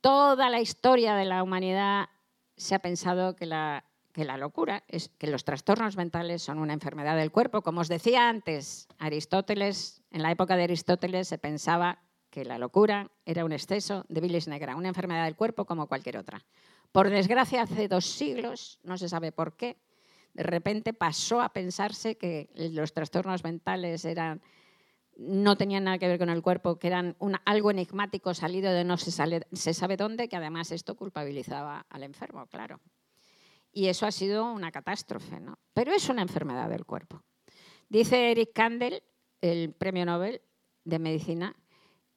Toda 0.00 0.50
la 0.50 0.60
historia 0.60 1.14
de 1.14 1.24
la 1.24 1.42
humanidad 1.42 2.08
se 2.56 2.74
ha 2.74 2.80
pensado 2.80 3.36
que 3.36 3.46
la, 3.46 3.84
locura, 4.36 4.84
es, 4.88 5.08
que 5.18 5.26
los 5.26 5.44
trastornos 5.44 5.96
mentales 5.96 6.42
son 6.42 6.58
una 6.58 6.72
enfermedad 6.72 7.16
del 7.16 7.30
cuerpo. 7.30 7.62
Como 7.62 7.80
os 7.80 7.88
decía 7.88 8.28
antes, 8.28 8.88
Aristóteles, 8.98 10.02
en 10.10 10.22
la 10.22 10.30
época 10.30 10.56
de 10.56 10.64
Aristóteles 10.64 11.28
se 11.28 11.38
pensaba 11.38 12.02
que 12.32 12.46
la 12.46 12.56
locura 12.56 13.10
era 13.26 13.44
un 13.44 13.52
exceso 13.52 14.06
de 14.08 14.22
bilis 14.22 14.48
negra, 14.48 14.74
una 14.74 14.88
enfermedad 14.88 15.26
del 15.26 15.36
cuerpo 15.36 15.66
como 15.66 15.86
cualquier 15.86 16.16
otra. 16.16 16.42
Por 16.90 17.10
desgracia, 17.10 17.62
hace 17.62 17.88
dos 17.88 18.06
siglos, 18.06 18.80
no 18.82 18.96
se 18.96 19.10
sabe 19.10 19.32
por 19.32 19.54
qué, 19.54 19.76
de 20.32 20.42
repente 20.42 20.94
pasó 20.94 21.42
a 21.42 21.52
pensarse 21.52 22.16
que 22.16 22.48
los 22.54 22.94
trastornos 22.94 23.44
mentales 23.44 24.06
eran, 24.06 24.40
no 25.18 25.56
tenían 25.56 25.84
nada 25.84 25.98
que 25.98 26.08
ver 26.08 26.18
con 26.18 26.30
el 26.30 26.40
cuerpo, 26.40 26.78
que 26.78 26.86
eran 26.86 27.16
algo 27.44 27.70
enigmático 27.70 28.32
salido 28.32 28.72
de 28.72 28.84
no 28.84 28.96
se, 28.96 29.10
se 29.52 29.74
sabe 29.74 29.98
dónde, 29.98 30.28
que 30.30 30.36
además 30.36 30.72
esto 30.72 30.96
culpabilizaba 30.96 31.84
al 31.90 32.02
enfermo, 32.02 32.46
claro. 32.46 32.80
Y 33.72 33.88
eso 33.88 34.06
ha 34.06 34.10
sido 34.10 34.50
una 34.50 34.72
catástrofe, 34.72 35.38
¿no? 35.38 35.58
Pero 35.74 35.92
es 35.92 36.08
una 36.08 36.22
enfermedad 36.22 36.70
del 36.70 36.86
cuerpo. 36.86 37.22
Dice 37.90 38.30
Eric 38.30 38.54
Kandel, 38.54 39.02
el 39.42 39.74
premio 39.74 40.06
Nobel 40.06 40.40
de 40.84 40.98
Medicina, 40.98 41.54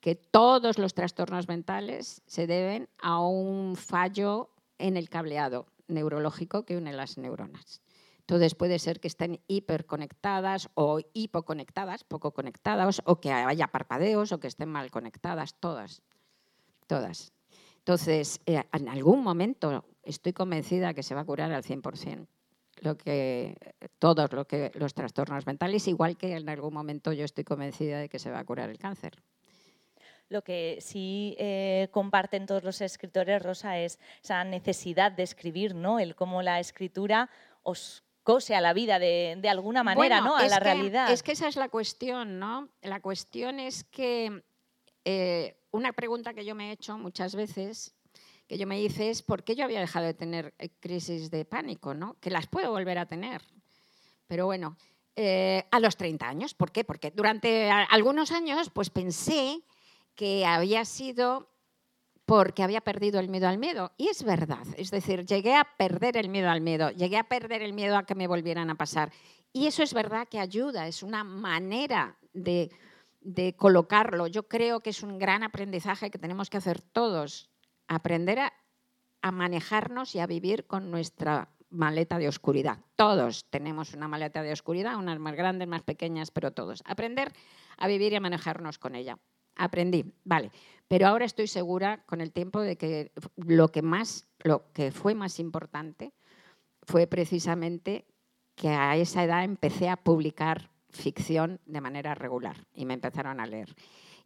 que 0.05 0.13
todos 0.13 0.77
los 0.77 0.93
trastornos 0.93 1.47
mentales 1.47 2.21
se 2.27 2.45
deben 2.45 2.87
a 2.99 3.21
un 3.21 3.75
fallo 3.75 4.51
en 4.77 4.97
el 4.97 5.09
cableado 5.09 5.65
neurológico 5.87 6.63
que 6.63 6.77
une 6.77 6.93
las 6.93 7.17
neuronas. 7.17 7.81
Entonces 8.19 8.53
puede 8.53 8.77
ser 8.77 8.99
que 8.99 9.07
estén 9.07 9.41
hiperconectadas 9.47 10.69
o 10.75 10.99
hipoconectadas, 11.13 12.03
poco 12.03 12.35
conectadas, 12.35 13.01
o 13.05 13.19
que 13.19 13.31
haya 13.31 13.65
parpadeos 13.69 14.31
o 14.31 14.39
que 14.39 14.45
estén 14.45 14.69
mal 14.69 14.91
conectadas, 14.91 15.55
todas. 15.59 16.03
Todas. 16.85 17.33
Entonces, 17.79 18.41
eh, 18.45 18.61
en 18.73 18.89
algún 18.89 19.23
momento 19.23 19.85
estoy 20.03 20.33
convencida 20.33 20.93
que 20.93 21.01
se 21.01 21.15
va 21.15 21.21
a 21.21 21.25
curar 21.25 21.51
al 21.51 21.63
100% 21.63 22.27
lo 22.81 22.95
que, 22.95 23.57
todos 23.97 24.29
los 24.75 24.93
trastornos 24.93 25.47
mentales, 25.47 25.87
igual 25.87 26.15
que 26.15 26.35
en 26.35 26.47
algún 26.47 26.75
momento 26.75 27.11
yo 27.11 27.25
estoy 27.25 27.43
convencida 27.43 27.97
de 27.97 28.07
que 28.07 28.19
se 28.19 28.29
va 28.29 28.37
a 28.37 28.45
curar 28.45 28.69
el 28.69 28.77
cáncer. 28.77 29.15
Lo 30.35 30.41
que 30.41 30.79
sí 30.81 31.33
eh, 31.39 31.87
comparten 31.91 32.45
todos 32.45 32.61
los 32.65 32.81
escritores, 32.81 33.41
Rosa, 33.41 33.79
es 33.79 33.99
esa 34.21 34.43
necesidad 34.43 35.13
de 35.13 35.23
escribir, 35.23 35.73
¿no? 35.73 35.97
El 35.97 36.13
cómo 36.13 36.41
la 36.41 36.59
escritura 36.59 37.29
os 37.63 38.03
cose 38.21 38.53
a 38.53 38.59
la 38.59 38.73
vida 38.73 38.99
de, 38.99 39.39
alguna 39.49 39.81
manera, 39.85 40.19
¿no? 40.19 40.35
A 40.35 40.45
la 40.45 40.59
realidad. 40.59 41.09
Es 41.09 41.23
que 41.23 41.31
esa 41.31 41.47
es 41.47 41.55
la 41.55 41.69
cuestión, 41.69 42.37
¿no? 42.37 42.67
La 42.81 42.99
cuestión 42.99 43.61
es 43.61 43.85
que 43.85 44.43
eh, 45.05 45.55
una 45.71 45.93
pregunta 45.93 46.33
que 46.33 46.43
yo 46.43 46.53
me 46.53 46.67
he 46.67 46.71
hecho 46.73 46.97
muchas 46.97 47.33
veces, 47.33 47.95
que 48.45 48.57
yo 48.57 48.67
me 48.67 48.81
hice 48.81 49.09
es 49.09 49.21
por 49.21 49.45
qué 49.45 49.55
yo 49.55 49.63
había 49.63 49.79
dejado 49.79 50.05
de 50.05 50.15
tener 50.15 50.53
eh, 50.59 50.67
crisis 50.81 51.31
de 51.31 51.45
pánico, 51.45 51.93
¿no? 51.93 52.17
Que 52.19 52.29
las 52.29 52.47
puedo 52.47 52.71
volver 52.71 52.97
a 52.97 53.05
tener. 53.05 53.41
Pero 54.27 54.47
bueno, 54.47 54.75
a 55.15 55.79
los 55.79 55.95
30 55.95 56.27
años. 56.27 56.53
¿Por 56.53 56.73
qué? 56.73 56.83
Porque 56.83 57.11
durante 57.11 57.71
algunos 57.71 58.33
años 58.33 58.69
pues 58.69 58.89
pensé 58.89 59.63
que 60.15 60.45
había 60.45 60.85
sido 60.85 61.49
porque 62.25 62.63
había 62.63 62.81
perdido 62.81 63.19
el 63.19 63.29
miedo 63.29 63.47
al 63.47 63.57
miedo. 63.57 63.91
Y 63.97 64.07
es 64.07 64.23
verdad, 64.23 64.65
es 64.77 64.91
decir, 64.91 65.25
llegué 65.25 65.55
a 65.55 65.67
perder 65.77 66.17
el 66.17 66.29
miedo 66.29 66.49
al 66.49 66.61
miedo, 66.61 66.89
llegué 66.91 67.17
a 67.17 67.23
perder 67.23 67.61
el 67.61 67.73
miedo 67.73 67.97
a 67.97 68.05
que 68.05 68.15
me 68.15 68.27
volvieran 68.27 68.69
a 68.69 68.75
pasar. 68.75 69.11
Y 69.53 69.67
eso 69.67 69.83
es 69.83 69.93
verdad 69.93 70.27
que 70.27 70.39
ayuda, 70.39 70.87
es 70.87 71.03
una 71.03 71.23
manera 71.23 72.17
de, 72.33 72.71
colocarlo. 73.57 74.27
Yo 74.27 74.47
creo 74.47 74.79
que 74.79 74.89
es 74.89 75.03
un 75.03 75.17
gran 75.17 75.43
aprendizaje 75.43 76.09
que 76.09 76.19
tenemos 76.19 76.49
que 76.49 76.57
hacer 76.57 76.81
todos, 76.81 77.49
aprender 77.87 78.39
a, 78.39 78.53
a 79.21 79.31
manejarnos 79.31 80.15
y 80.15 80.19
a 80.19 80.27
vivir 80.27 80.65
con 80.65 80.91
nuestra 80.91 81.49
maleta 81.69 82.17
de 82.17 82.27
oscuridad. 82.27 82.79
Todos 82.95 83.45
tenemos 83.49 83.93
una 83.93 84.07
maleta 84.07 84.41
de 84.41 84.51
oscuridad, 84.51 84.97
unas 84.97 85.19
más 85.19 85.35
grandes, 85.35 85.67
más 85.67 85.83
pequeñas, 85.83 86.31
pero 86.31 86.51
todos. 86.51 86.83
Aprender 86.85 87.31
a 87.77 87.87
vivir 87.87 88.13
y 88.13 88.15
a 88.15 88.21
manejarnos 88.21 88.77
con 88.77 88.95
ella 88.95 89.19
aprendí, 89.55 90.13
vale. 90.23 90.51
Pero 90.87 91.07
ahora 91.07 91.25
estoy 91.25 91.47
segura 91.47 92.03
con 92.05 92.21
el 92.21 92.31
tiempo 92.31 92.61
de 92.61 92.77
que 92.77 93.11
lo 93.35 93.69
que 93.69 93.81
más, 93.81 94.27
lo 94.39 94.71
que 94.73 94.91
fue 94.91 95.15
más 95.15 95.39
importante 95.39 96.13
fue 96.83 97.07
precisamente 97.07 98.05
que 98.55 98.69
a 98.69 98.95
esa 98.95 99.23
edad 99.23 99.43
empecé 99.43 99.89
a 99.89 99.97
publicar 99.97 100.69
ficción 100.89 101.59
de 101.65 101.81
manera 101.81 102.15
regular 102.15 102.55
y 102.73 102.85
me 102.85 102.93
empezaron 102.93 103.39
a 103.39 103.47
leer. 103.47 103.75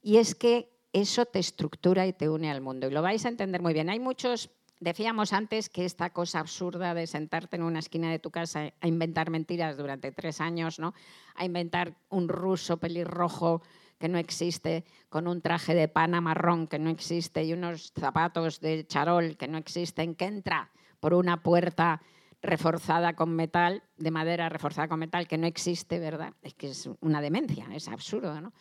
Y 0.01 0.17
es 0.17 0.35
que 0.35 0.69
eso 0.93 1.25
te 1.25 1.39
estructura 1.39 2.05
y 2.07 2.13
te 2.13 2.29
une 2.29 2.49
al 2.49 2.61
mundo. 2.61 2.87
Y 2.87 2.91
lo 2.91 3.01
vais 3.01 3.25
a 3.25 3.29
entender 3.29 3.61
muy 3.61 3.73
bien. 3.73 3.89
Hay 3.89 3.99
muchos, 3.99 4.49
decíamos 4.79 5.33
antes 5.33 5.69
que 5.69 5.85
esta 5.85 6.11
cosa 6.11 6.39
absurda 6.39 6.93
de 6.93 7.07
sentarte 7.07 7.55
en 7.55 7.63
una 7.63 7.79
esquina 7.79 8.11
de 8.11 8.19
tu 8.19 8.31
casa 8.31 8.73
a 8.79 8.87
inventar 8.87 9.29
mentiras 9.29 9.77
durante 9.77 10.11
tres 10.11 10.41
años, 10.41 10.79
¿no? 10.79 10.93
a 11.35 11.45
inventar 11.45 11.95
un 12.09 12.27
ruso 12.27 12.77
pelirrojo 12.77 13.61
que 13.99 14.07
no 14.07 14.17
existe, 14.17 14.85
con 15.09 15.27
un 15.27 15.41
traje 15.41 15.75
de 15.75 15.87
pana 15.87 16.21
marrón 16.21 16.67
que 16.67 16.79
no 16.79 16.89
existe 16.89 17.43
y 17.43 17.53
unos 17.53 17.91
zapatos 17.99 18.59
de 18.61 18.87
charol 18.87 19.37
que 19.37 19.47
no 19.47 19.57
existen, 19.57 20.15
que 20.15 20.25
entra 20.25 20.71
por 20.99 21.13
una 21.13 21.43
puerta 21.43 22.01
reforzada 22.41 23.15
con 23.15 23.35
metal, 23.35 23.83
de 23.97 24.11
madera 24.11 24.49
reforzada 24.49 24.87
con 24.87 24.99
metal, 24.99 25.27
que 25.27 25.37
no 25.37 25.47
existe, 25.47 25.99
¿verdad? 25.99 26.33
Es 26.41 26.53
que 26.53 26.69
es 26.69 26.89
una 27.01 27.21
demencia, 27.21 27.67
es 27.73 27.87
absurdo, 27.89 28.39
¿no? 28.39 28.53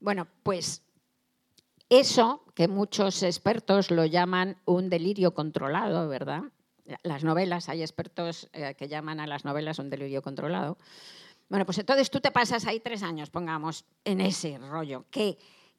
Bueno, 0.00 0.26
pues 0.42 0.82
eso 1.88 2.42
que 2.54 2.66
muchos 2.66 3.22
expertos 3.22 3.90
lo 3.90 4.04
llaman 4.04 4.56
un 4.64 4.88
delirio 4.88 5.34
controlado, 5.34 6.08
¿verdad? 6.08 6.42
Las 7.04 7.22
novelas, 7.22 7.68
hay 7.68 7.82
expertos 7.82 8.48
eh, 8.52 8.74
que 8.76 8.88
llaman 8.88 9.20
a 9.20 9.26
las 9.26 9.44
novelas 9.44 9.78
un 9.78 9.90
delirio 9.90 10.22
controlado. 10.22 10.78
Bueno, 11.52 11.66
pues 11.66 11.76
entonces 11.76 12.10
tú 12.10 12.18
te 12.18 12.30
pasas 12.30 12.66
ahí 12.66 12.80
tres 12.80 13.02
años, 13.02 13.28
pongamos, 13.28 13.84
en 14.06 14.22
ese 14.22 14.56
rollo, 14.56 15.04
que, 15.10 15.36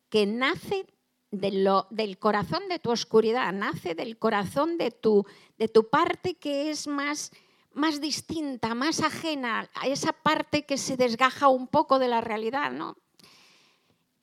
que 0.08 0.28
nace 0.28 0.86
de 1.32 1.52
lo, 1.52 1.88
del 1.90 2.20
corazón 2.20 2.70
de 2.70 2.78
tu 2.78 2.92
oscuridad, 2.92 3.52
nace 3.52 3.96
del 3.96 4.20
corazón 4.20 4.78
de 4.78 4.92
tu, 4.92 5.26
de 5.58 5.68
tu 5.70 5.90
parte 5.90 6.36
que 6.36 6.70
es 6.70 6.86
más, 6.86 7.32
más 7.72 8.00
distinta, 8.00 8.76
más 8.76 9.02
ajena, 9.02 9.68
a 9.74 9.88
esa 9.88 10.14
parte 10.14 10.64
que 10.64 10.78
se 10.78 10.96
desgaja 10.96 11.48
un 11.48 11.68
poco 11.68 11.98
de 11.98 12.08
la 12.08 12.22
realidad, 12.22 12.72
¿no? 12.72 12.96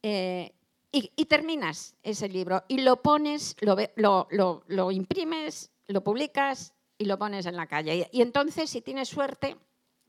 Eh, 0.05 0.55
y, 0.93 1.25
terminas 1.25 1.97
ese 2.05 2.29
libro 2.29 2.63
y 2.69 2.83
lo 2.83 3.03
pones, 3.03 3.57
lo, 3.61 4.29
lo, 4.69 4.91
imprimes, 4.93 5.73
lo 5.89 6.05
publicas 6.05 6.75
y 6.97 7.07
lo 7.07 7.19
pones 7.19 7.45
en 7.47 7.57
la 7.57 7.67
calle. 7.67 8.09
Y, 8.13 8.23
entonces, 8.23 8.71
si 8.71 8.83
tienes 8.83 9.09
suerte, 9.09 9.57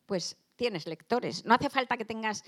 pues 0.05 0.37
tienes 0.61 0.85
lectores. 0.85 1.43
No 1.43 1.55
hace 1.55 1.71
falta 1.71 1.97
que 1.97 2.05
tengas 2.05 2.43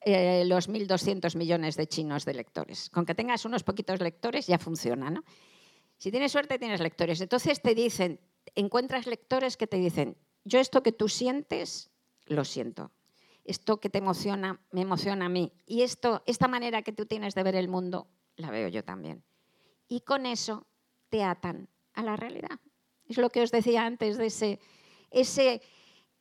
eh, 0.00 0.44
los 0.46 0.70
1.200 0.70 1.36
millones 1.36 1.76
de 1.76 1.86
chinos 1.86 2.24
de 2.24 2.32
lectores. 2.32 2.88
Con 2.88 3.04
que 3.04 3.14
tengas 3.14 3.44
unos 3.44 3.64
poquitos 3.64 4.00
lectores 4.00 4.46
ya 4.46 4.58
funciona. 4.58 5.10
¿no? 5.10 5.24
Si 5.98 6.10
tienes 6.10 6.32
suerte, 6.32 6.58
tienes 6.58 6.80
lectores. 6.80 7.20
Entonces 7.20 7.60
te 7.60 7.74
dicen, 7.74 8.18
encuentras 8.54 9.06
lectores 9.06 9.58
que 9.58 9.66
te 9.66 9.76
dicen, 9.76 10.16
yo 10.42 10.58
esto 10.58 10.82
que 10.82 10.92
tú 10.92 11.10
sientes, 11.10 11.90
lo 12.24 12.46
siento 12.46 12.92
esto 13.44 13.80
que 13.80 13.90
te 13.90 13.98
emociona, 13.98 14.60
me 14.70 14.82
emociona 14.82 15.26
a 15.26 15.28
mí. 15.28 15.52
Y 15.66 15.82
esto, 15.82 16.22
esta 16.26 16.46
manera 16.46 16.82
que 16.82 16.92
tú 16.92 17.06
tienes 17.06 17.34
de 17.34 17.42
ver 17.42 17.56
el 17.56 17.68
mundo, 17.68 18.06
la 18.36 18.50
veo 18.50 18.68
yo 18.68 18.84
también. 18.84 19.24
Y 19.88 20.02
con 20.02 20.24
eso 20.24 20.66
te 21.08 21.24
atan 21.24 21.68
a 21.94 22.02
la 22.02 22.16
realidad. 22.16 22.60
Es 23.06 23.18
lo 23.18 23.30
que 23.30 23.42
os 23.42 23.50
decía 23.50 23.86
antes 23.86 24.18
de 24.18 24.26
ese, 24.26 24.60
ese, 25.10 25.62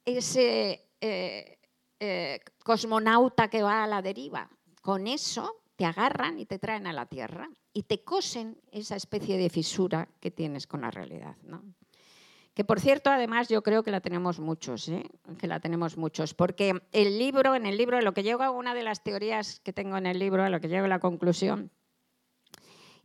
ese 0.06 0.89
eh, 1.02 1.60
eh, 2.00 2.40
cosmonauta 2.64 3.50
que 3.50 3.64
va 3.64 3.84
a 3.84 3.88
la 3.88 4.02
deriva. 4.02 4.50
Con 4.82 5.08
eso 5.08 5.62
te 5.76 5.86
agarran 5.86 6.40
y 6.40 6.46
te 6.46 6.60
traen 6.60 6.88
a 6.88 6.94
la 6.94 7.06
Tierra 7.06 7.50
y 7.74 7.84
te 7.84 8.04
cosen 8.04 8.60
esa 8.72 8.96
especie 8.96 9.38
de 9.38 9.50
fisura 9.50 10.10
que 10.20 10.32
tienes 10.32 10.68
con 10.68 10.82
la 10.82 10.92
realidad. 10.92 11.36
¿no? 11.44 11.64
que 12.60 12.66
por 12.66 12.82
cierto, 12.82 13.10
además, 13.10 13.48
yo 13.48 13.64
creo 13.64 13.84
que 13.84 13.92
la 13.92 14.02
tenemos 14.02 14.38
muchos, 14.38 14.90
¿eh? 14.90 15.10
que 15.38 15.48
la 15.48 15.62
tenemos 15.62 15.96
muchos, 15.96 16.34
porque 16.34 16.82
el 16.92 17.18
libro, 17.18 17.56
en 17.56 17.66
el 17.66 17.78
libro, 17.78 18.02
lo 18.02 18.14
que 18.14 18.22
llego 18.22 18.44
a 18.44 18.52
una 18.52 18.74
de 18.74 18.84
las 18.84 19.02
teorías 19.02 19.62
que 19.62 19.72
tengo 19.72 19.96
en 19.96 20.06
el 20.06 20.20
libro, 20.20 20.44
a 20.44 20.50
lo 20.50 20.60
que 20.60 20.68
llego 20.68 20.84
a 20.84 20.90
la 20.90 21.00
conclusión, 21.00 21.72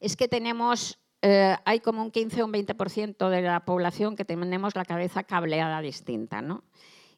es 0.01 0.17
que 0.17 0.27
tenemos, 0.27 0.99
eh, 1.23 1.57
hay 1.65 1.79
como 1.79 2.03
un 2.03 2.11
15 2.11 2.43
o 2.43 2.47
un 2.47 2.53
20% 2.53 3.29
de 3.29 3.43
la 3.43 3.65
población 3.65 4.17
que 4.17 4.25
tenemos 4.25 4.75
la 4.75 4.85
cabeza 4.85 5.23
cableada 5.23 5.81
distinta, 5.81 6.43
¿no? 6.43 6.65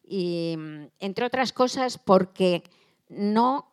Y 0.09 0.57
entre 0.99 1.25
otras 1.25 1.51
cosas 1.51 1.97
porque 1.97 2.63
no 3.09 3.71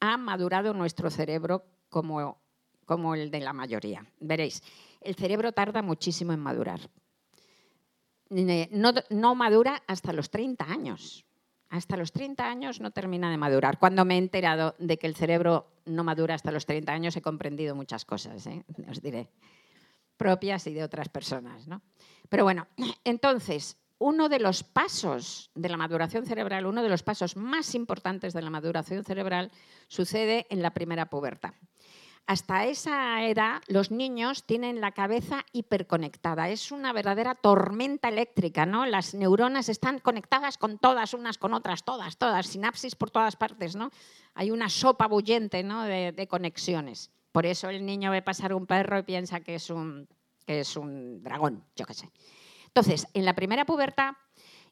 ha 0.00 0.16
madurado 0.16 0.74
nuestro 0.74 1.10
cerebro 1.10 1.64
como, 1.88 2.38
como 2.84 3.14
el 3.14 3.30
de 3.30 3.40
la 3.40 3.52
mayoría. 3.52 4.04
Veréis, 4.20 4.62
el 5.00 5.14
cerebro 5.14 5.52
tarda 5.52 5.80
muchísimo 5.80 6.32
en 6.32 6.40
madurar 6.40 6.80
no, 9.10 9.34
madura 9.34 9.82
hasta 9.86 10.12
los 10.12 10.30
30 10.30 10.64
años. 10.64 11.24
Hasta 11.68 11.96
los 11.96 12.12
30 12.12 12.44
años 12.44 12.80
no 12.80 12.90
termina 12.90 13.30
de 13.30 13.36
madurar. 13.36 13.78
Cuando 13.78 14.04
me 14.04 14.14
he 14.14 14.18
enterado 14.18 14.74
de 14.78 14.98
que 14.98 15.06
el 15.06 15.16
cerebro 15.16 15.72
no 15.86 16.04
madura 16.04 16.34
hasta 16.34 16.52
los 16.52 16.66
30 16.66 16.92
años, 16.92 17.16
he 17.16 17.22
comprendido 17.22 17.74
muchas 17.74 18.04
cosas, 18.04 18.46
¿eh? 18.46 18.64
os 18.90 19.00
diré, 19.00 19.30
propias 20.16 20.66
y 20.66 20.74
de 20.74 20.84
otras 20.84 21.08
personas. 21.08 21.66
Pero 22.28 22.44
bueno, 22.44 22.66
entonces, 23.04 23.78
uno 24.02 24.28
de 24.28 24.40
los 24.40 24.64
pasos 24.64 25.50
de 25.54 25.68
la 25.68 25.76
maduración 25.76 26.26
cerebral, 26.26 26.66
uno 26.66 26.82
de 26.82 26.88
los 26.88 27.04
pasos 27.04 27.36
más 27.36 27.74
importantes 27.76 28.32
de 28.32 28.42
la 28.42 28.50
maduración 28.50 29.04
cerebral, 29.04 29.52
sucede 29.86 30.46
en 30.50 30.60
la 30.60 30.74
primera 30.74 31.06
pubertad. 31.06 31.54
Hasta 32.26 32.66
esa 32.66 33.24
edad 33.24 33.62
los 33.68 33.90
niños 33.90 34.44
tienen 34.44 34.80
la 34.80 34.90
cabeza 34.90 35.44
hiperconectada. 35.52 36.48
Es 36.48 36.72
una 36.72 36.92
verdadera 36.92 37.36
tormenta 37.36 38.08
eléctrica, 38.08 38.66
¿no? 38.66 38.86
Las 38.86 39.14
neuronas 39.14 39.68
están 39.68 40.00
conectadas 40.00 40.58
con 40.58 40.78
todas, 40.78 41.14
unas 41.14 41.38
con 41.38 41.54
otras, 41.54 41.84
todas, 41.84 42.16
todas, 42.16 42.46
sinapsis 42.46 42.96
por 42.96 43.10
todas 43.10 43.36
partes, 43.36 43.76
¿no? 43.76 43.90
Hay 44.34 44.50
una 44.50 44.68
sopa 44.68 45.06
bullente 45.06 45.62
¿no? 45.62 45.82
de, 45.84 46.26
conexiones. 46.28 47.10
Por 47.30 47.46
eso 47.46 47.68
el 47.68 47.86
niño 47.86 48.10
ve 48.10 48.22
pasar 48.22 48.52
un 48.52 48.66
perro 48.66 48.98
y 48.98 49.02
piensa 49.02 49.40
que 49.40 49.56
es 49.56 49.70
un, 49.70 50.08
que 50.46 50.60
es 50.60 50.76
un 50.76 51.22
dragón, 51.22 51.64
yo 51.76 51.86
qué 51.86 51.94
sé. 51.94 52.10
Entonces, 52.74 53.06
en 53.14 53.24
la 53.24 53.34
primera 53.34 53.64
pubertad, 53.64 54.14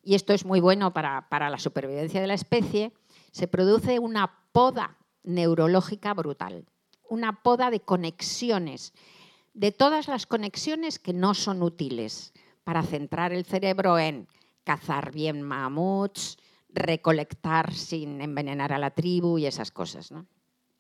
y 0.03 0.15
esto 0.15 0.33
es 0.33 0.45
muy 0.45 0.61
bueno 0.61 0.93
para, 0.93 1.29
para 1.29 1.51
la 1.51 1.59
supervivencia 1.59 2.21
de 2.21 2.27
la 2.27 2.35
especie, 2.35 2.93
se 3.31 3.47
produce 3.47 3.99
una 3.99 4.47
poda 4.53 4.97
neurológica 5.23 6.15
brutal 6.15 6.65
una 7.11 7.43
poda 7.43 7.71
de 7.71 7.81
conexiones, 7.81 8.95
de 9.53 9.73
todas 9.73 10.09
las 10.09 10.27
conexiones 10.27 10.99
que 10.99 11.13
no 11.13 11.35
son 11.35 11.63
útiles 11.63 12.33
para 12.65 12.83
centrar 12.83 13.33
el 13.33 13.45
cerebro 13.45 13.99
en 13.99 14.29
cazar 14.65 15.13
bien 15.13 15.43
mamuts, 15.43 16.39
recolectar 16.69 17.75
sin 17.75 18.21
envenenar 18.21 18.73
a 18.73 18.79
la 18.79 18.93
tribu 18.93 19.39
y 19.39 19.47
esas 19.47 19.73
cosas. 19.73 20.15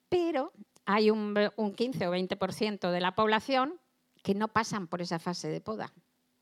Pero 0.09 0.53
hay 0.87 1.11
un, 1.11 1.35
15 1.35 2.07
o 2.07 2.15
20% 2.15 2.91
de 2.93 3.01
la 3.01 3.17
población 3.17 3.81
que 4.23 4.35
no 4.35 4.49
pasan 4.49 4.87
por 4.87 5.03
esa 5.03 5.19
fase 5.19 5.49
de 5.49 5.61
poda, 5.61 5.93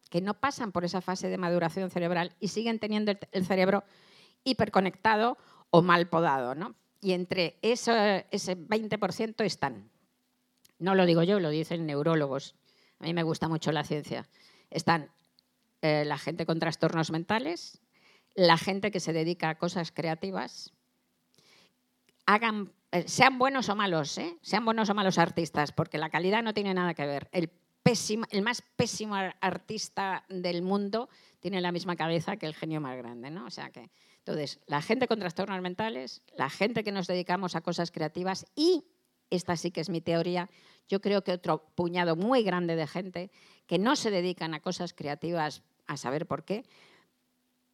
que 0.08 0.20
no 0.20 0.34
pasan 0.34 0.72
por 0.72 0.84
esa 0.84 1.00
fase 1.00 1.28
de 1.28 1.38
maduración 1.38 1.90
cerebral 1.90 2.34
y 2.40 2.48
siguen 2.48 2.78
teniendo 2.78 3.12
el, 3.32 3.46
cerebro 3.46 3.84
hiperconectado 4.44 5.38
o 5.70 5.82
mal 5.82 6.08
podado. 6.08 6.54
¿no? 6.54 6.74
y 7.00 7.12
entre 7.12 7.58
ese 7.62 8.26
20% 8.30 9.44
están. 9.44 9.90
No 10.78 10.94
lo 10.94 11.06
digo 11.06 11.22
yo, 11.22 11.40
lo 11.40 11.50
dicen 11.50 11.86
neurólogos. 11.86 12.54
A 13.00 13.04
mí 13.04 13.14
me 13.14 13.22
gusta 13.22 13.48
mucho 13.48 13.72
la 13.72 13.84
ciencia. 13.84 14.28
Están 14.70 15.10
eh, 15.82 16.04
la 16.04 16.18
gente 16.18 16.46
con 16.46 16.58
trastornos 16.58 17.10
mentales, 17.10 17.80
la 18.34 18.56
gente 18.56 18.90
que 18.90 19.00
se 19.00 19.12
dedica 19.12 19.50
a 19.50 19.58
cosas 19.58 19.92
creativas, 19.92 20.72
hagan, 22.26 22.72
eh, 22.92 23.08
sean 23.08 23.38
buenos 23.38 23.68
o 23.68 23.76
malos, 23.76 24.18
¿eh? 24.18 24.36
sean 24.42 24.64
buenos 24.64 24.90
o 24.90 24.94
malos 24.94 25.18
artistas, 25.18 25.72
porque 25.72 25.98
la 25.98 26.10
calidad 26.10 26.42
no 26.42 26.54
tiene 26.54 26.74
nada 26.74 26.94
que 26.94 27.06
ver. 27.06 27.28
El 28.30 28.42
más 28.42 28.62
pésimo 28.76 29.14
artista 29.14 30.24
del 30.28 30.62
mundo 30.62 31.08
tiene 31.40 31.60
la 31.60 31.72
misma 31.72 31.96
cabeza 31.96 32.36
que 32.36 32.46
el 32.46 32.54
genio 32.54 32.80
más 32.80 32.96
grande, 32.98 33.30
¿no? 33.30 33.46
O 33.46 33.50
sea 33.50 33.70
que 33.70 33.90
entonces, 34.28 34.60
la 34.66 34.82
gente 34.82 35.08
con 35.08 35.18
trastornos 35.20 35.62
mentales, 35.62 36.20
la 36.36 36.50
gente 36.50 36.84
que 36.84 36.92
nos 36.92 37.06
dedicamos 37.06 37.56
a 37.56 37.62
cosas 37.62 37.90
creativas 37.90 38.44
y, 38.54 38.84
esta 39.30 39.56
sí 39.56 39.70
que 39.70 39.80
es 39.80 39.88
mi 39.88 40.02
teoría, 40.02 40.50
yo 40.86 41.00
creo 41.00 41.24
que 41.24 41.32
otro 41.32 41.64
puñado 41.74 42.14
muy 42.14 42.42
grande 42.42 42.76
de 42.76 42.86
gente 42.86 43.30
que 43.66 43.78
no 43.78 43.96
se 43.96 44.10
dedican 44.10 44.52
a 44.52 44.60
cosas 44.60 44.92
creativas 44.92 45.62
a 45.86 45.96
saber 45.96 46.26
por 46.26 46.44
qué, 46.44 46.66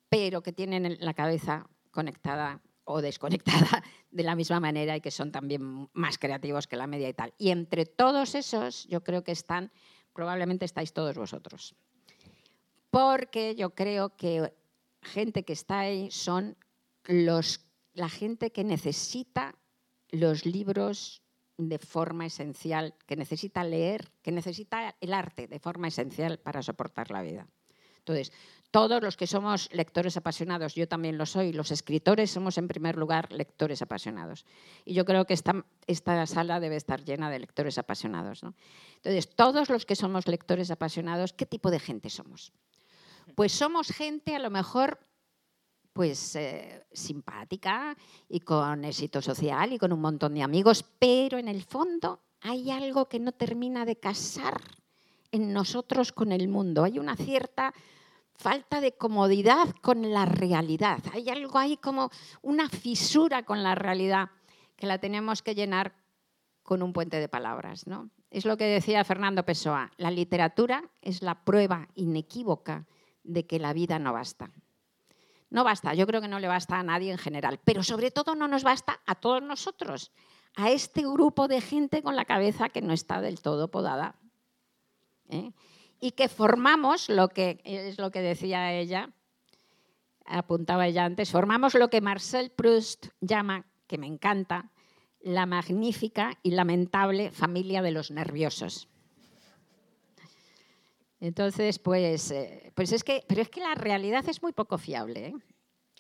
pero 0.09 0.44
que 0.44 0.52
tienen 0.52 0.96
la 1.00 1.14
cabeza 1.14 1.66
conectada 1.90 2.61
o 2.84 3.02
desconectada 3.02 3.82
de 4.12 4.22
la 4.22 4.36
misma 4.36 4.61
manera 4.61 4.96
y 4.96 5.00
que 5.00 5.11
son 5.11 5.32
también 5.32 5.90
más 5.92 6.18
creativos 6.18 6.68
que 6.68 6.76
la 6.76 6.86
media 6.86 7.09
y 7.09 7.14
tal. 7.14 7.34
Y 7.36 7.50
entre 7.50 7.84
todos 7.84 8.36
esos, 8.36 8.86
yo 8.86 9.02
creo 9.02 9.24
que 9.24 9.32
están, 9.32 9.72
probablemente 10.15 10.65
estáis 10.65 10.93
todos 10.93 11.17
vosotros. 11.17 11.75
Porque 12.91 13.55
yo 13.57 13.75
creo 13.75 14.17
que 14.17 14.55
gente 15.03 15.45
que 15.45 15.53
está 15.53 15.81
ahí 15.81 16.11
son 16.11 16.57
la 17.07 18.09
gente 18.09 18.53
que 18.53 18.65
necesita 18.65 19.55
los 20.11 20.47
libros 20.47 21.23
de 21.57 21.79
forma 21.79 22.27
esencial, 22.27 22.95
que 23.07 23.17
necesita 23.17 23.62
leer, 23.62 24.11
que 24.23 24.33
necesita 24.33 24.97
el 25.01 25.12
arte 25.12 25.47
de 25.47 25.59
forma 25.59 25.89
esencial 25.89 26.39
para 26.39 26.62
soportar 26.62 27.11
la 27.11 27.23
vida. 27.23 27.47
Entonces, 28.05 28.32
todos 28.70 29.02
los 29.02 29.16
que 29.16 29.26
somos 29.26 29.72
lectores 29.72 30.16
apasionados, 30.16 30.74
yo 30.74 30.86
también 30.86 31.16
lo 31.16 31.24
soy, 31.26 31.52
los 31.52 31.70
escritores 31.70 32.30
somos 32.30 32.59
en 32.59 32.68
primer 32.68 32.96
lugar 32.96 33.32
lectores 33.32 33.80
apasionados. 33.80 34.44
Y 34.84 34.92
yo 34.94 35.05
creo 35.05 35.24
que 35.26 35.32
esta, 35.32 36.26
sala 36.26 36.61
debe 36.61 36.76
estar 36.76 37.02
llena 37.05 37.30
de 37.30 37.38
lectores 37.38 37.78
apasionados. 37.78 38.42
Entonces, 38.96 39.34
todos 39.34 39.70
los 39.70 39.86
que 39.86 39.96
somos 39.96 40.26
lectores 40.26 40.70
apasionados, 40.70 41.32
¿qué 41.32 41.46
tipo 41.46 41.70
de 41.70 41.78
gente 41.80 42.11
somos? 42.11 42.52
Pues 43.34 43.52
somos 43.52 43.88
gente 43.88 44.36
a 44.36 44.40
lo 44.40 44.50
mejor 44.50 44.98
pues 45.92 46.34
eh, 46.34 46.84
simpática 46.92 47.96
y 48.28 48.40
con 48.40 48.84
éxito 48.84 49.22
social 49.22 49.72
y 49.72 49.78
con 49.78 49.92
un 49.92 50.00
montón 50.00 50.34
de 50.34 50.42
amigos, 50.42 50.84
pero 50.98 51.38
en 51.38 51.46
el 51.46 51.62
fondo 51.62 52.20
hay 52.40 52.72
algo 52.72 53.09
que 53.09 53.20
no 53.20 53.30
termina 53.30 53.86
de 53.86 53.96
casar 54.00 54.61
en 55.35 55.53
nosotros 55.53 56.12
con 56.12 56.30
el 56.30 56.47
mundo. 56.47 56.85
Hay 56.85 57.01
una 57.01 57.16
cierta 57.16 57.74
falta 58.37 58.80
de 58.80 58.93
comodidad 58.93 59.68
con 59.82 60.12
la 60.12 60.26
realidad. 60.26 61.01
Hay 61.12 61.28
algo 61.28 61.59
ahí 61.59 61.76
como 61.76 62.11
una 62.41 62.68
fisura 62.68 63.43
con 63.43 63.64
la 63.64 63.74
realidad 63.74 64.30
que 64.76 64.87
la 64.87 64.99
tenemos 64.99 65.43
que 65.43 65.57
llenar 65.57 65.97
con 66.62 66.82
un 66.82 66.93
puente 66.93 67.18
de 67.18 67.28
palabras. 67.28 67.89
¿no? 67.89 68.11
Es 68.30 68.45
lo 68.45 68.57
que 68.57 68.64
decía 68.64 69.03
Fernando 69.03 69.45
Pessoa, 69.45 69.91
la 69.97 70.12
literatura 70.12 70.89
es 71.03 71.20
la 71.20 71.45
prueba 71.45 71.89
inequívoca 71.97 72.87
de 73.24 73.45
que 73.45 73.59
la 73.59 73.72
vida 73.72 73.99
no 73.99 74.12
basta. 74.12 74.53
No 75.51 75.64
basta, 75.64 75.95
yo 75.95 76.07
creo 76.07 76.20
que 76.20 76.28
no 76.28 76.39
le 76.39 76.49
basta 76.49 76.78
a 76.78 76.82
nadie 76.85 77.11
en 77.11 77.18
general, 77.18 77.61
pero 77.64 77.82
sobre 77.82 78.12
todo 78.12 78.37
no 78.37 78.47
nos 78.47 78.62
basta 78.62 79.01
a 79.05 79.16
todos 79.16 79.43
nosotros, 79.43 80.12
a 80.57 80.70
este 80.70 81.03
grupo 81.03 81.49
de 81.49 81.61
gente 81.61 82.03
con 82.03 82.14
la 82.14 82.24
cabeza 82.24 82.68
que 82.68 82.82
no 82.82 82.93
está 82.93 83.20
del 83.20 83.41
todo 83.41 83.70
podada. 83.70 84.16
¿Eh? 85.29 85.53
Y 86.01 86.12
que 86.12 86.29
formamos 86.29 87.09
lo 87.09 87.29
que 87.29 87.61
es 87.64 87.99
lo 87.99 88.11
que 88.11 88.20
decía 88.20 88.72
ella, 88.72 89.11
apuntaba 90.27 90.87
ella 90.87 91.05
antes, 91.05 91.31
formamos 91.31 91.75
lo 91.75 91.89
que 91.89 92.01
Marcel 92.01 92.51
Proust 92.51 93.07
llama, 93.20 93.66
que 93.87 93.99
me 93.99 94.07
encanta, 94.07 94.70
la 95.20 95.47
magnífica 95.47 96.39
y 96.43 96.51
lamentable 96.51 97.31
familia 97.31 97.83
de 97.83 97.91
los 97.91 98.11
nerviosos. 98.11 98.89
Entonces, 101.20 101.79
pues, 101.79 102.31
eh, 102.31 102.70
pues 102.75 102.93
es 102.93 103.03
que, 103.03 103.25
pero 103.27 103.41
es 103.41 103.49
que 103.49 103.61
la 103.61 103.75
realidad 103.75 104.29
es 104.29 104.43
muy 104.43 104.53
poco 104.53 104.77
fiable. 104.77 105.29
¿eh? 105.29 105.35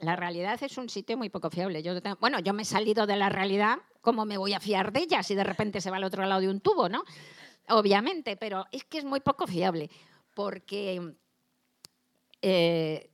La 0.00 0.16
realidad 0.16 0.62
es 0.62 0.76
un 0.76 0.90
sitio 0.90 1.16
muy 1.16 1.30
poco 1.30 1.48
fiable. 1.48 1.82
Yo 1.82 1.94
bueno, 2.20 2.40
yo 2.40 2.52
me 2.52 2.62
he 2.62 2.66
salido 2.66 3.06
de 3.06 3.16
la 3.16 3.30
realidad, 3.30 3.78
¿cómo 4.02 4.26
me 4.26 4.36
voy 4.36 4.52
a 4.52 4.60
fiar 4.60 4.92
de 4.92 5.00
ella 5.00 5.22
si 5.22 5.34
de 5.34 5.44
repente 5.44 5.80
se 5.80 5.90
va 5.90 5.96
al 5.96 6.04
otro 6.04 6.26
lado 6.26 6.42
de 6.42 6.50
un 6.50 6.60
tubo, 6.60 6.90
no? 6.90 7.04
Obviamente, 7.68 8.36
pero 8.36 8.66
es 8.72 8.84
que 8.84 8.98
es 8.98 9.04
muy 9.04 9.20
poco 9.20 9.46
fiable, 9.46 9.90
porque 10.34 11.14
eh, 12.42 13.10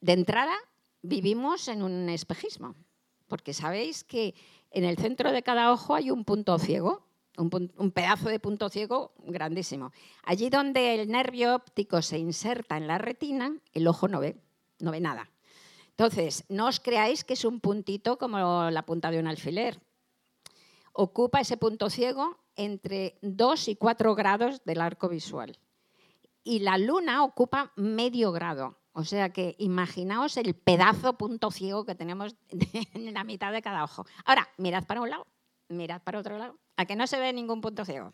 de 0.00 0.12
entrada 0.12 0.54
vivimos 1.02 1.68
en 1.68 1.82
un 1.82 2.08
espejismo, 2.08 2.74
porque 3.26 3.54
sabéis 3.54 4.04
que 4.04 4.34
en 4.70 4.84
el 4.84 4.98
centro 4.98 5.32
de 5.32 5.42
cada 5.42 5.72
ojo 5.72 5.94
hay 5.94 6.10
un 6.10 6.24
punto 6.24 6.58
ciego 6.58 7.08
un, 7.38 7.90
pedazo 7.92 8.28
de 8.28 8.40
punto 8.40 8.68
ciego 8.68 9.12
grandísimo. 9.18 9.92
Allí 10.24 10.50
donde 10.50 10.94
el 10.94 11.08
nervio 11.08 11.54
óptico 11.54 12.02
se 12.02 12.18
inserta 12.18 12.76
en 12.76 12.86
la 12.86 12.98
retina, 12.98 13.56
el 13.72 13.86
ojo 13.86 14.08
no 14.08 14.20
ve, 14.20 14.36
no 14.80 14.90
ve 14.90 15.00
nada. 15.00 15.30
Entonces, 15.90 16.44
no 16.48 16.66
os 16.66 16.80
creáis 16.80 17.24
que 17.24 17.34
es 17.34 17.44
un 17.44 17.60
puntito 17.60 18.18
como 18.18 18.70
la 18.70 18.82
punta 18.84 19.10
de 19.10 19.18
un 19.18 19.26
alfiler. 19.26 19.80
Ocupa 20.92 21.40
ese 21.40 21.56
punto 21.56 21.90
ciego 21.90 22.38
entre 22.58 23.18
2 23.22 23.68
y 23.68 23.76
4 23.76 24.14
grados 24.14 24.62
del 24.64 24.82
arco 24.82 25.08
visual. 25.08 25.58
Y 26.44 26.58
la 26.58 26.76
luna 26.76 27.24
ocupa 27.24 27.72
medio 27.76 28.32
grado. 28.32 28.76
O 28.92 29.04
sea 29.04 29.32
que 29.32 29.56
imaginaos 29.58 30.36
el 30.36 30.54
pedazo 30.54 31.16
punto 31.16 31.50
ciego 31.50 31.86
que 31.86 31.94
tenemos 31.94 32.36
en 32.94 33.14
la 33.14 33.24
mitad 33.24 33.52
de 33.52 33.62
cada 33.62 33.84
ojo. 33.84 34.04
Ahora, 34.26 34.46
mirad 34.58 34.84
para 34.84 35.00
un 35.00 35.08
lado 35.08 35.24
mirad 35.68 36.02
para 36.02 36.18
otro 36.18 36.38
lado, 36.38 36.58
a 36.76 36.86
que 36.86 36.96
no 36.96 37.06
se 37.06 37.18
ve 37.18 37.32
ningún 37.32 37.60
punto 37.60 37.84
ciego. 37.84 38.12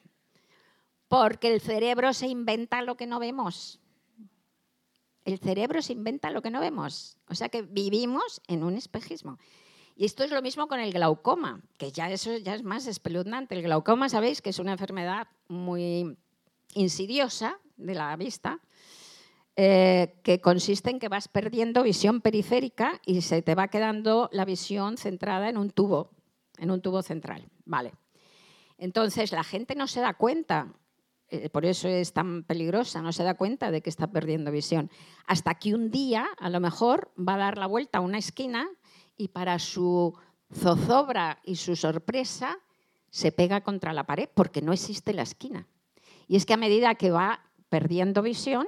Porque 1.09 1.53
el 1.53 1.61
cerebro 1.61 2.13
se 2.13 2.27
inventa 2.27 2.83
lo 2.83 2.97
que 2.97 3.07
no 3.07 3.19
vemos. 3.19 3.81
El 5.25 5.39
cerebro 5.39 5.81
se 5.81 5.93
inventa 5.93 6.31
lo 6.31 6.43
que 6.43 6.51
no 6.51 6.61
vemos. 6.61 7.19
O 7.29 7.35
sea 7.35 7.49
que 7.49 7.63
vivimos 7.63 8.43
en 8.49 8.65
un 8.65 8.77
espejismo. 8.77 9.39
Y 9.97 10.05
esto 10.05 10.25
es 10.25 10.31
lo 10.31 10.43
mismo 10.43 10.67
con 10.67 10.81
el 10.81 10.93
glaucoma, 10.93 11.61
que 11.79 11.93
ya 11.93 12.11
eso 12.11 12.37
ya 12.39 12.55
es 12.55 12.65
más 12.65 12.87
espeluznante. 12.87 13.55
El 13.55 13.63
glaucoma, 13.63 14.09
sabéis 14.09 14.43
que 14.43 14.51
es 14.51 14.59
una 14.59 14.73
enfermedad 14.73 15.29
muy 15.49 16.17
insidiosa 16.75 17.59
de 17.77 17.95
la 17.95 18.17
vista, 18.17 18.61
eh, 19.57 20.17
que 20.25 20.41
consiste 20.41 20.91
en 20.91 20.99
que 20.99 21.09
vas 21.09 21.29
perdiendo 21.29 21.85
visión 21.85 22.21
periférica 22.21 23.01
y 23.07 23.21
se 23.21 23.41
te 23.43 23.55
va 23.55 23.69
quedando 23.69 24.29
la 24.33 24.45
visión 24.45 24.97
centrada 24.97 25.49
en 25.49 25.57
un 25.57 25.71
tubo 25.71 26.11
en 26.59 26.71
un 26.71 26.81
tubo 26.81 27.03
central. 27.03 27.49
Vale. 27.65 27.93
Entonces 28.79 29.33
la 29.33 29.45
gente 29.45 29.75
no 29.75 29.87
se 29.87 30.01
da 30.01 30.15
cuenta, 30.15 30.73
eh, 31.29 31.49
por 31.49 31.65
eso 31.65 31.89
es 31.89 32.13
tan 32.13 32.45
peligrosa, 32.45 33.03
no 33.03 33.13
se 33.13 33.25
da 33.25 33.35
cuenta 33.35 33.71
de 33.71 33.81
que 33.81 33.91
está 33.91 34.09
perdiendo 34.09 34.51
visión. 34.51 34.91
Hasta 35.27 35.55
que 35.55 35.75
un 35.75 35.91
día, 35.91 36.27
a 36.39 36.51
lo 36.51 36.61
mejor, 36.61 37.13
va 37.17 37.35
a 37.35 37.39
dar 37.39 37.59
la 37.59 37.67
vuelta 37.67 37.99
a 37.99 38.03
una 38.03 38.19
esquina 38.19 38.69
y 39.17 39.29
para 39.29 39.59
su 39.59 40.15
zozobra 40.53 41.41
y 41.45 41.57
su 41.57 41.77
sorpresa 41.77 42.59
se 43.11 43.33
pega 43.33 43.63
contra 43.63 43.93
la 43.93 44.05
pared 44.05 44.29
porque 44.33 44.63
no 44.63 44.73
existe 44.73 45.13
la 45.13 45.23
esquina. 45.23 45.67
Y 46.27 46.37
es 46.37 46.47
que 46.47 46.55
a 46.55 46.59
medida 46.59 46.95
que 46.95 47.11
va 47.11 47.41
perdiendo 47.69 48.23
visión, 48.23 48.67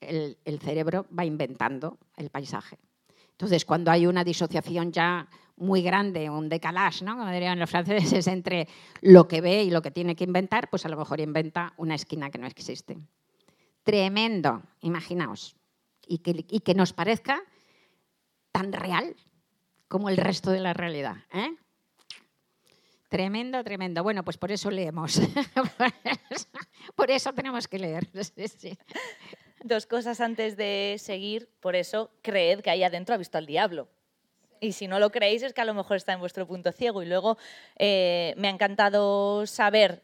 el, 0.00 0.36
cerebro 0.60 1.06
va 1.16 1.24
inventando 1.24 1.98
el 2.16 2.30
paisaje. 2.30 2.78
Entonces, 3.32 3.64
cuando 3.64 3.90
hay 3.90 4.06
una 4.06 4.22
disociación 4.22 4.92
ya 4.92 5.28
muy 5.56 5.82
grande, 5.82 6.30
un 6.30 6.48
decalage, 6.48 7.04
como 7.04 7.30
dirían 7.30 7.58
los 7.58 7.70
franceses, 7.70 8.26
entre 8.26 8.68
lo 9.00 9.26
que 9.26 9.40
ve 9.40 9.64
y 9.64 9.70
lo 9.70 9.82
que 9.82 9.90
tiene 9.90 10.14
que 10.14 10.24
inventar, 10.24 10.70
pues 10.70 10.84
a 10.84 10.88
lo 10.88 10.96
mejor 10.96 11.20
inventa 11.20 11.74
una 11.76 11.94
esquina 11.94 12.30
que 12.30 12.38
no 12.38 12.46
existe. 12.46 12.98
Tremendo, 13.82 14.62
imaginaos. 14.80 15.56
Y 16.06 16.20
y 16.24 16.60
que 16.60 16.74
nos 16.74 16.92
parezca 16.92 17.42
tan 18.52 18.72
real 18.72 19.16
como 19.94 20.08
el 20.08 20.16
resto 20.16 20.50
de 20.50 20.58
la 20.58 20.72
realidad. 20.72 21.18
¿eh? 21.32 21.54
Tremendo, 23.08 23.62
tremendo. 23.62 24.02
Bueno, 24.02 24.24
pues 24.24 24.36
por 24.36 24.50
eso 24.50 24.68
leemos. 24.68 25.20
por 26.96 27.12
eso 27.12 27.32
tenemos 27.32 27.68
que 27.68 27.78
leer. 27.78 28.08
Dos 29.62 29.86
cosas 29.86 30.20
antes 30.20 30.56
de 30.56 30.96
seguir. 30.98 31.48
Por 31.60 31.76
eso, 31.76 32.10
creed 32.22 32.58
que 32.58 32.70
ahí 32.70 32.82
adentro 32.82 33.14
ha 33.14 33.18
visto 33.18 33.38
al 33.38 33.46
diablo. 33.46 33.88
Y 34.58 34.72
si 34.72 34.88
no 34.88 34.98
lo 34.98 35.12
creéis 35.12 35.44
es 35.44 35.52
que 35.52 35.60
a 35.60 35.64
lo 35.64 35.74
mejor 35.74 35.96
está 35.96 36.12
en 36.12 36.18
vuestro 36.18 36.44
punto 36.44 36.72
ciego. 36.72 37.00
Y 37.04 37.06
luego 37.06 37.38
eh, 37.78 38.34
me 38.36 38.48
ha 38.48 38.50
encantado 38.50 39.46
saber 39.46 40.02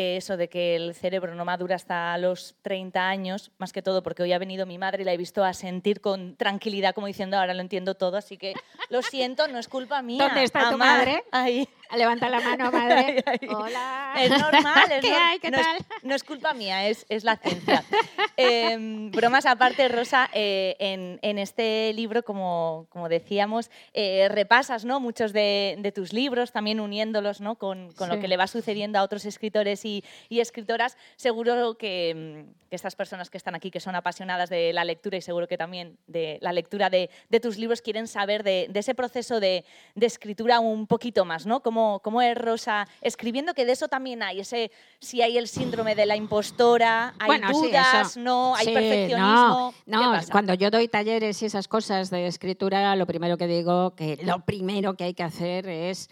eso 0.00 0.36
de 0.36 0.48
que 0.48 0.76
el 0.76 0.94
cerebro 0.94 1.34
no 1.34 1.44
madura 1.44 1.76
hasta 1.76 2.16
los 2.18 2.56
30 2.62 3.08
años, 3.08 3.50
más 3.58 3.72
que 3.72 3.82
todo 3.82 4.02
porque 4.02 4.22
hoy 4.22 4.32
ha 4.32 4.38
venido 4.38 4.66
mi 4.66 4.78
madre 4.78 5.02
y 5.02 5.04
la 5.04 5.12
he 5.12 5.16
visto 5.16 5.44
a 5.44 5.52
sentir 5.54 6.00
con 6.00 6.36
tranquilidad, 6.36 6.94
como 6.94 7.06
diciendo, 7.06 7.38
ahora 7.38 7.54
lo 7.54 7.60
entiendo 7.60 7.94
todo, 7.94 8.16
así 8.16 8.36
que 8.36 8.54
lo 8.88 9.02
siento, 9.02 9.48
no 9.48 9.58
es 9.58 9.68
culpa 9.68 10.02
mía. 10.02 10.24
¿Dónde 10.24 10.44
está 10.44 10.70
tu 10.70 10.78
madre? 10.78 11.24
Ahí. 11.30 11.68
Levanta 11.96 12.28
la 12.28 12.40
mano, 12.40 12.70
madre. 12.72 13.24
Hola. 13.48 14.14
Es 14.18 14.30
normal. 14.30 14.90
Es 14.90 15.00
¿Qué 15.00 15.12
hay? 15.12 15.38
¿Qué 15.38 15.50
no, 15.50 15.58
tal? 15.58 15.76
Es, 15.76 15.86
no 16.02 16.14
es 16.14 16.24
culpa 16.24 16.54
mía, 16.54 16.88
es, 16.88 17.06
es 17.08 17.24
la 17.24 17.36
ciencia. 17.36 17.84
Em, 18.36 19.10
bromas 19.10 19.44
aparte, 19.44 19.86
Rosa, 19.88 20.30
eh, 20.32 20.74
en, 20.78 21.18
en, 21.20 21.38
este 21.38 21.92
libro, 21.92 22.22
como, 22.22 22.86
como 22.88 23.08
decíamos, 23.10 23.70
eh, 23.92 24.28
repasas 24.30 24.86
¿no? 24.86 24.98
muchos 24.98 25.34
de, 25.34 25.76
de, 25.78 25.92
tus 25.92 26.14
libros, 26.14 26.50
también 26.50 26.80
uniéndolos 26.80 27.42
¿no? 27.42 27.56
con, 27.56 27.92
con 27.92 28.08
sí. 28.08 28.14
lo 28.14 28.20
que 28.20 28.28
le 28.28 28.38
va 28.38 28.46
sucediendo 28.46 28.98
a 28.98 29.02
otros 29.02 29.26
escritores 29.26 29.84
y, 29.84 30.02
y 30.30 30.40
escritoras. 30.40 30.96
Seguro 31.16 31.76
que, 31.76 32.46
que, 32.70 32.76
estas 32.76 32.96
personas 32.96 33.28
que 33.28 33.36
están 33.36 33.54
aquí, 33.54 33.70
que 33.70 33.80
son 33.80 33.94
apasionadas 33.94 34.48
de 34.48 34.72
la 34.72 34.84
lectura 34.84 35.18
y 35.18 35.20
seguro 35.20 35.46
que 35.46 35.58
también 35.58 35.98
de 36.06 36.38
la 36.40 36.52
lectura 36.52 36.88
de, 36.88 37.10
de 37.28 37.40
tus 37.40 37.58
libros, 37.58 37.82
quieren 37.82 38.06
saber 38.06 38.42
de, 38.42 38.68
de 38.70 38.80
ese 38.80 38.94
proceso 38.94 39.40
de, 39.40 39.64
escritura 40.00 40.60
un 40.60 40.86
poquito 40.86 41.24
más, 41.24 41.46
¿no? 41.46 41.60
Cómo, 42.02 42.22
es 42.22 42.36
Rosa 42.36 42.86
escribiendo, 43.00 43.54
que 43.54 43.64
de 43.64 43.72
eso 43.72 43.88
también 43.88 44.22
hay, 44.22 44.40
ese, 44.40 44.70
si 45.00 45.22
hay 45.22 45.38
el 45.38 45.48
síndrome 45.48 45.94
de 45.94 46.06
la 46.06 46.16
impostora, 46.16 47.14
hay 47.18 47.40
dudas, 47.52 48.16
no, 48.16 48.54
hay 48.56 48.66
perfeccionismo. 48.66 49.74
No, 49.86 50.16
no. 50.16 50.20
cuando 50.30 50.54
yo 50.54 50.70
doy 50.70 50.88
talleres 50.88 51.42
y 51.42 51.46
esas 51.46 51.68
cosas 51.68 52.10
de 52.10 52.26
escritura, 52.26 52.94
lo 52.96 53.06
primero 53.06 53.36
que 53.36 53.46
digo, 53.46 53.94
que 53.94 54.18
lo 54.22 54.44
primero 54.44 54.94
que 54.94 55.04
hay 55.04 55.14
que 55.14 55.22
hacer 55.22 55.68
es... 55.68 56.08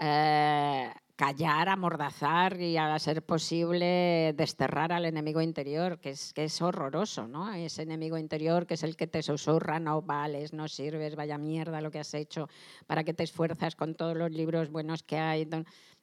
Eh, 0.00 0.90
callar, 1.22 1.68
amordazar 1.68 2.60
y 2.60 2.76
a 2.76 2.98
ser 2.98 3.22
posible 3.22 4.34
desterrar 4.36 4.90
al 4.90 5.04
enemigo 5.04 5.40
interior, 5.40 6.00
que 6.00 6.10
es, 6.10 6.32
que 6.32 6.42
es 6.42 6.60
horroroso, 6.60 7.28
¿no? 7.28 7.54
Ese 7.54 7.82
enemigo 7.82 8.18
interior 8.18 8.66
que 8.66 8.74
es 8.74 8.82
el 8.82 8.96
que 8.96 9.06
te 9.06 9.22
susurra, 9.22 9.78
no 9.78 10.02
vales, 10.02 10.52
no 10.52 10.66
sirves, 10.66 11.14
vaya 11.14 11.38
mierda 11.38 11.80
lo 11.80 11.92
que 11.92 12.00
has 12.00 12.12
hecho, 12.14 12.48
para 12.88 13.04
que 13.04 13.14
te 13.14 13.22
esfuerzas 13.22 13.76
con 13.76 13.94
todos 13.94 14.16
los 14.16 14.32
libros 14.32 14.68
buenos 14.68 15.04
que 15.04 15.16
hay. 15.16 15.48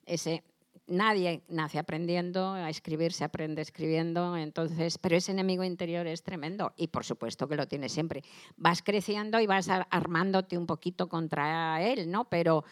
Ese 0.05 0.41
nadie 0.87 1.43
nace 1.49 1.79
aprendiendo, 1.79 2.53
a 2.53 2.69
escribir 2.69 3.11
se 3.11 3.25
aprende 3.25 3.61
escribiendo, 3.61 4.37
entonces, 4.37 4.97
pero 4.97 5.17
ese 5.17 5.33
enemigo 5.33 5.65
interior 5.65 6.07
es 6.07 6.23
tremendo 6.23 6.71
y 6.77 6.87
por 6.87 7.03
supuesto 7.03 7.49
que 7.49 7.57
lo 7.57 7.67
tienes 7.67 7.91
siempre. 7.91 8.23
Vas 8.55 8.81
creciendo 8.81 9.41
y 9.41 9.47
vas 9.47 9.67
armándote 9.67 10.57
un 10.57 10.65
poquito 10.65 11.09
contra 11.09 11.81
él, 11.83 12.09
¿no? 12.09 12.29
Pero 12.29 12.63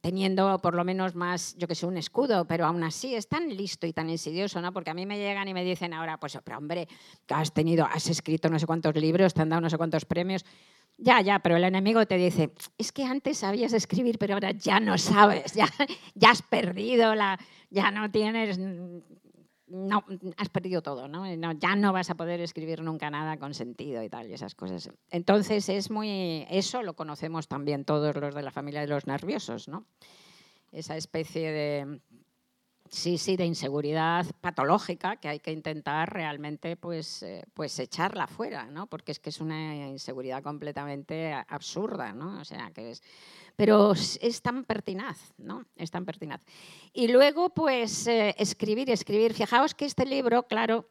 teniendo 0.00 0.58
por 0.58 0.74
lo 0.74 0.84
menos 0.84 1.14
más, 1.14 1.54
yo 1.56 1.68
que 1.68 1.74
sé, 1.74 1.86
un 1.86 1.96
escudo, 1.96 2.46
pero 2.46 2.66
aún 2.66 2.82
así 2.82 3.14
es 3.14 3.28
tan 3.28 3.48
listo 3.48 3.86
y 3.86 3.92
tan 3.92 4.10
insidioso, 4.10 4.60
¿no? 4.60 4.72
Porque 4.72 4.90
a 4.90 4.94
mí 4.94 5.06
me 5.06 5.18
llegan 5.18 5.48
y 5.48 5.54
me 5.54 5.64
dicen 5.64 5.92
ahora, 5.92 6.18
pues, 6.18 6.38
pero 6.44 6.58
hombre, 6.58 6.88
has 7.28 7.52
tenido, 7.52 7.86
has 7.86 8.08
escrito 8.08 8.48
no 8.48 8.58
sé 8.58 8.66
cuántos 8.66 8.94
libros, 8.96 9.34
te 9.34 9.42
han 9.42 9.48
dado 9.48 9.62
no 9.62 9.70
sé 9.70 9.76
cuántos 9.76 10.04
premios. 10.04 10.44
Ya, 10.96 11.20
ya, 11.20 11.40
pero 11.40 11.56
el 11.56 11.64
enemigo 11.64 12.06
te 12.06 12.16
dice, 12.16 12.52
es 12.78 12.92
que 12.92 13.04
antes 13.04 13.38
sabías 13.38 13.72
escribir, 13.72 14.18
pero 14.18 14.34
ahora 14.34 14.52
ya 14.52 14.78
no 14.78 14.96
sabes, 14.96 15.52
ya, 15.54 15.68
ya 16.14 16.30
has 16.30 16.42
perdido, 16.42 17.14
la, 17.14 17.38
ya 17.70 17.90
no 17.90 18.10
tienes, 18.10 18.58
no, 19.74 20.04
has 20.36 20.48
perdido 20.48 20.82
todo, 20.82 21.08
¿no? 21.08 21.24
Ya 21.54 21.76
no 21.76 21.92
vas 21.92 22.08
a 22.10 22.14
poder 22.14 22.40
escribir 22.40 22.82
nunca 22.82 23.10
nada 23.10 23.36
con 23.38 23.54
sentido 23.54 24.02
y 24.02 24.08
tal, 24.08 24.30
y 24.30 24.32
esas 24.32 24.54
cosas. 24.54 24.88
Entonces, 25.10 25.68
es 25.68 25.90
muy, 25.90 26.46
eso 26.48 26.82
lo 26.82 26.94
conocemos 26.94 27.48
también 27.48 27.84
todos 27.84 28.14
los 28.16 28.34
de 28.34 28.42
la 28.42 28.50
familia 28.50 28.80
de 28.80 28.88
los 28.88 29.06
nerviosos, 29.06 29.68
¿no? 29.68 29.84
Esa 30.72 30.96
especie 30.96 31.52
de, 31.52 32.00
Sí, 32.90 33.16
sí, 33.16 33.36
de 33.36 33.46
inseguridad 33.46 34.26
patológica 34.42 35.16
que 35.16 35.28
hay 35.28 35.40
que 35.40 35.52
intentar 35.52 36.12
realmente 36.12 36.76
pues, 36.76 37.22
eh, 37.22 37.42
pues 37.54 37.78
echarla 37.78 38.26
fuera, 38.26 38.66
¿no? 38.66 38.86
Porque 38.86 39.10
es 39.10 39.18
que 39.18 39.30
es 39.30 39.40
una 39.40 39.88
inseguridad 39.88 40.42
completamente 40.42 41.32
absurda, 41.32 42.12
¿no? 42.12 42.40
O 42.40 42.44
sea, 42.44 42.70
que. 42.72 42.92
Pero 43.56 43.92
es 43.92 44.42
tan 44.42 44.64
pertinaz, 44.64 45.32
¿no? 45.38 45.64
Es 45.76 45.90
tan 45.90 46.04
pertinaz. 46.04 46.42
Y 46.92 47.08
luego, 47.08 47.50
pues, 47.50 48.06
eh, 48.06 48.34
escribir, 48.38 48.90
escribir. 48.90 49.32
Fijaos 49.34 49.74
que 49.74 49.84
este 49.84 50.04
libro, 50.04 50.44
claro, 50.44 50.88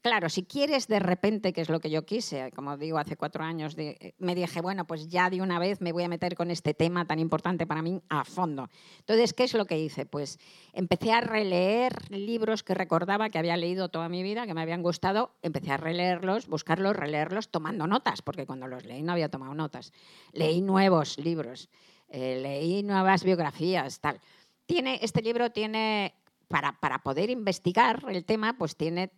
claro, 0.00 0.28
si 0.28 0.44
quieres 0.44 0.88
de 0.88 0.98
repente, 0.98 1.52
que 1.52 1.60
es 1.60 1.68
lo 1.68 1.80
que 1.80 1.90
yo 1.90 2.04
quise, 2.04 2.50
como 2.52 2.76
digo, 2.76 2.98
hace 2.98 3.16
cuatro 3.16 3.44
años, 3.44 3.76
me 4.18 4.34
dije, 4.34 4.60
bueno, 4.60 4.86
pues 4.86 5.08
ya 5.08 5.30
de 5.30 5.42
una 5.42 5.58
vez 5.58 5.80
me 5.80 5.92
voy 5.92 6.04
a 6.04 6.08
meter 6.08 6.34
con 6.34 6.50
este 6.50 6.74
tema 6.74 7.06
tan 7.06 7.18
importante 7.18 7.66
para 7.66 7.82
mí 7.82 8.00
a 8.08 8.24
fondo. 8.24 8.68
Entonces, 9.00 9.34
¿qué 9.34 9.44
es 9.44 9.54
lo 9.54 9.66
que 9.66 9.78
hice? 9.78 10.06
Pues 10.06 10.38
empecé 10.72 11.12
a 11.12 11.20
releer 11.20 12.10
libros 12.10 12.62
que 12.62 12.74
recordaba 12.74 13.28
que 13.30 13.38
había 13.38 13.56
leído 13.56 13.88
toda 13.88 14.08
mi 14.08 14.22
vida, 14.22 14.46
que 14.46 14.54
me 14.54 14.62
habían 14.62 14.82
gustado, 14.82 15.32
empecé 15.42 15.72
a 15.72 15.76
releerlos, 15.76 16.48
buscarlos, 16.48 16.96
releerlos, 16.96 17.50
tomando 17.50 17.86
notas, 17.86 18.22
porque 18.22 18.46
cuando 18.46 18.66
los 18.66 18.84
leí 18.84 19.02
no 19.02 19.12
había 19.12 19.28
tomado 19.28 19.54
notas. 19.54 19.92
Leí 20.32 20.60
nuevos 20.60 21.18
libros, 21.18 21.68
eh, 22.08 22.38
leí 22.40 22.82
nuevas 22.82 23.24
biografías, 23.24 24.00
tal. 24.00 24.20
Tiene, 24.66 24.98
este 25.02 25.22
libro 25.22 25.50
tiene, 25.50 26.14
para, 26.48 26.78
para 26.80 26.98
poder 26.98 27.30
investigar 27.30 28.04
el 28.08 28.24
tema, 28.24 28.56
pues 28.58 28.76
tiene 28.76 29.10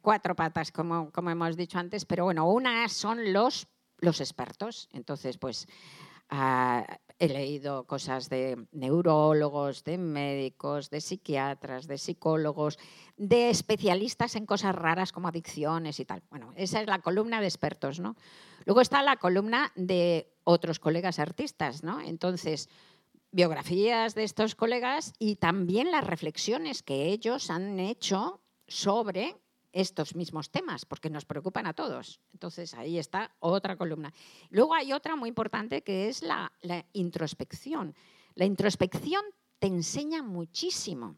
cuatro 0.00 0.34
patas, 0.34 0.72
como, 0.72 1.10
hemos 1.14 1.56
dicho 1.56 1.78
antes, 1.78 2.04
pero 2.04 2.24
bueno, 2.24 2.48
una 2.48 2.88
son 2.88 3.32
los, 3.32 3.68
los 3.98 4.20
expertos. 4.20 4.88
Entonces, 4.92 5.38
pues 5.38 5.66
ah, 6.30 6.86
he 7.18 7.28
leído 7.28 7.84
cosas 7.84 8.28
de 8.28 8.66
neurólogos, 8.72 9.84
de 9.84 9.98
médicos, 9.98 10.90
de 10.90 11.00
psiquiatras, 11.00 11.86
de 11.86 11.98
psicólogos, 11.98 12.78
de 13.16 13.50
especialistas 13.50 14.36
en 14.36 14.46
cosas 14.46 14.74
raras 14.74 15.12
como 15.12 15.28
adicciones 15.28 16.00
y 16.00 16.04
tal. 16.04 16.22
Bueno, 16.30 16.52
esa 16.56 16.80
es 16.80 16.86
la 16.86 17.00
columna 17.00 17.40
de 17.40 17.46
expertos, 17.46 18.00
¿no? 18.00 18.16
Luego 18.64 18.80
está 18.80 19.02
la 19.02 19.16
columna 19.16 19.70
de 19.76 20.32
otros 20.44 20.78
colegas 20.78 21.18
artistas, 21.18 21.84
¿no? 21.84 22.00
Entonces, 22.00 22.68
biografías 23.32 24.14
de 24.14 24.24
estos 24.24 24.54
colegas 24.54 25.12
y 25.18 25.36
también 25.36 25.90
las 25.90 26.04
reflexiones 26.04 26.82
que 26.82 27.06
ellos 27.06 27.50
han 27.50 27.78
hecho 27.78 28.40
sobre 28.66 29.36
estos 29.72 30.14
mismos 30.14 30.50
temas, 30.50 30.84
porque 30.84 31.10
nos 31.10 31.24
preocupan 31.24 31.66
a 31.66 31.74
todos. 31.74 32.20
Entonces, 32.32 32.74
ahí 32.74 32.98
está 32.98 33.34
otra 33.40 33.76
columna. 33.76 34.12
Luego 34.50 34.74
hay 34.74 34.92
otra 34.92 35.16
muy 35.16 35.28
importante 35.28 35.82
que 35.82 36.08
es 36.08 36.22
la, 36.22 36.52
introspección. 36.92 37.94
La 38.34 38.44
introspección 38.44 39.24
te 39.58 39.66
enseña 39.66 40.22
muchísimo, 40.22 41.16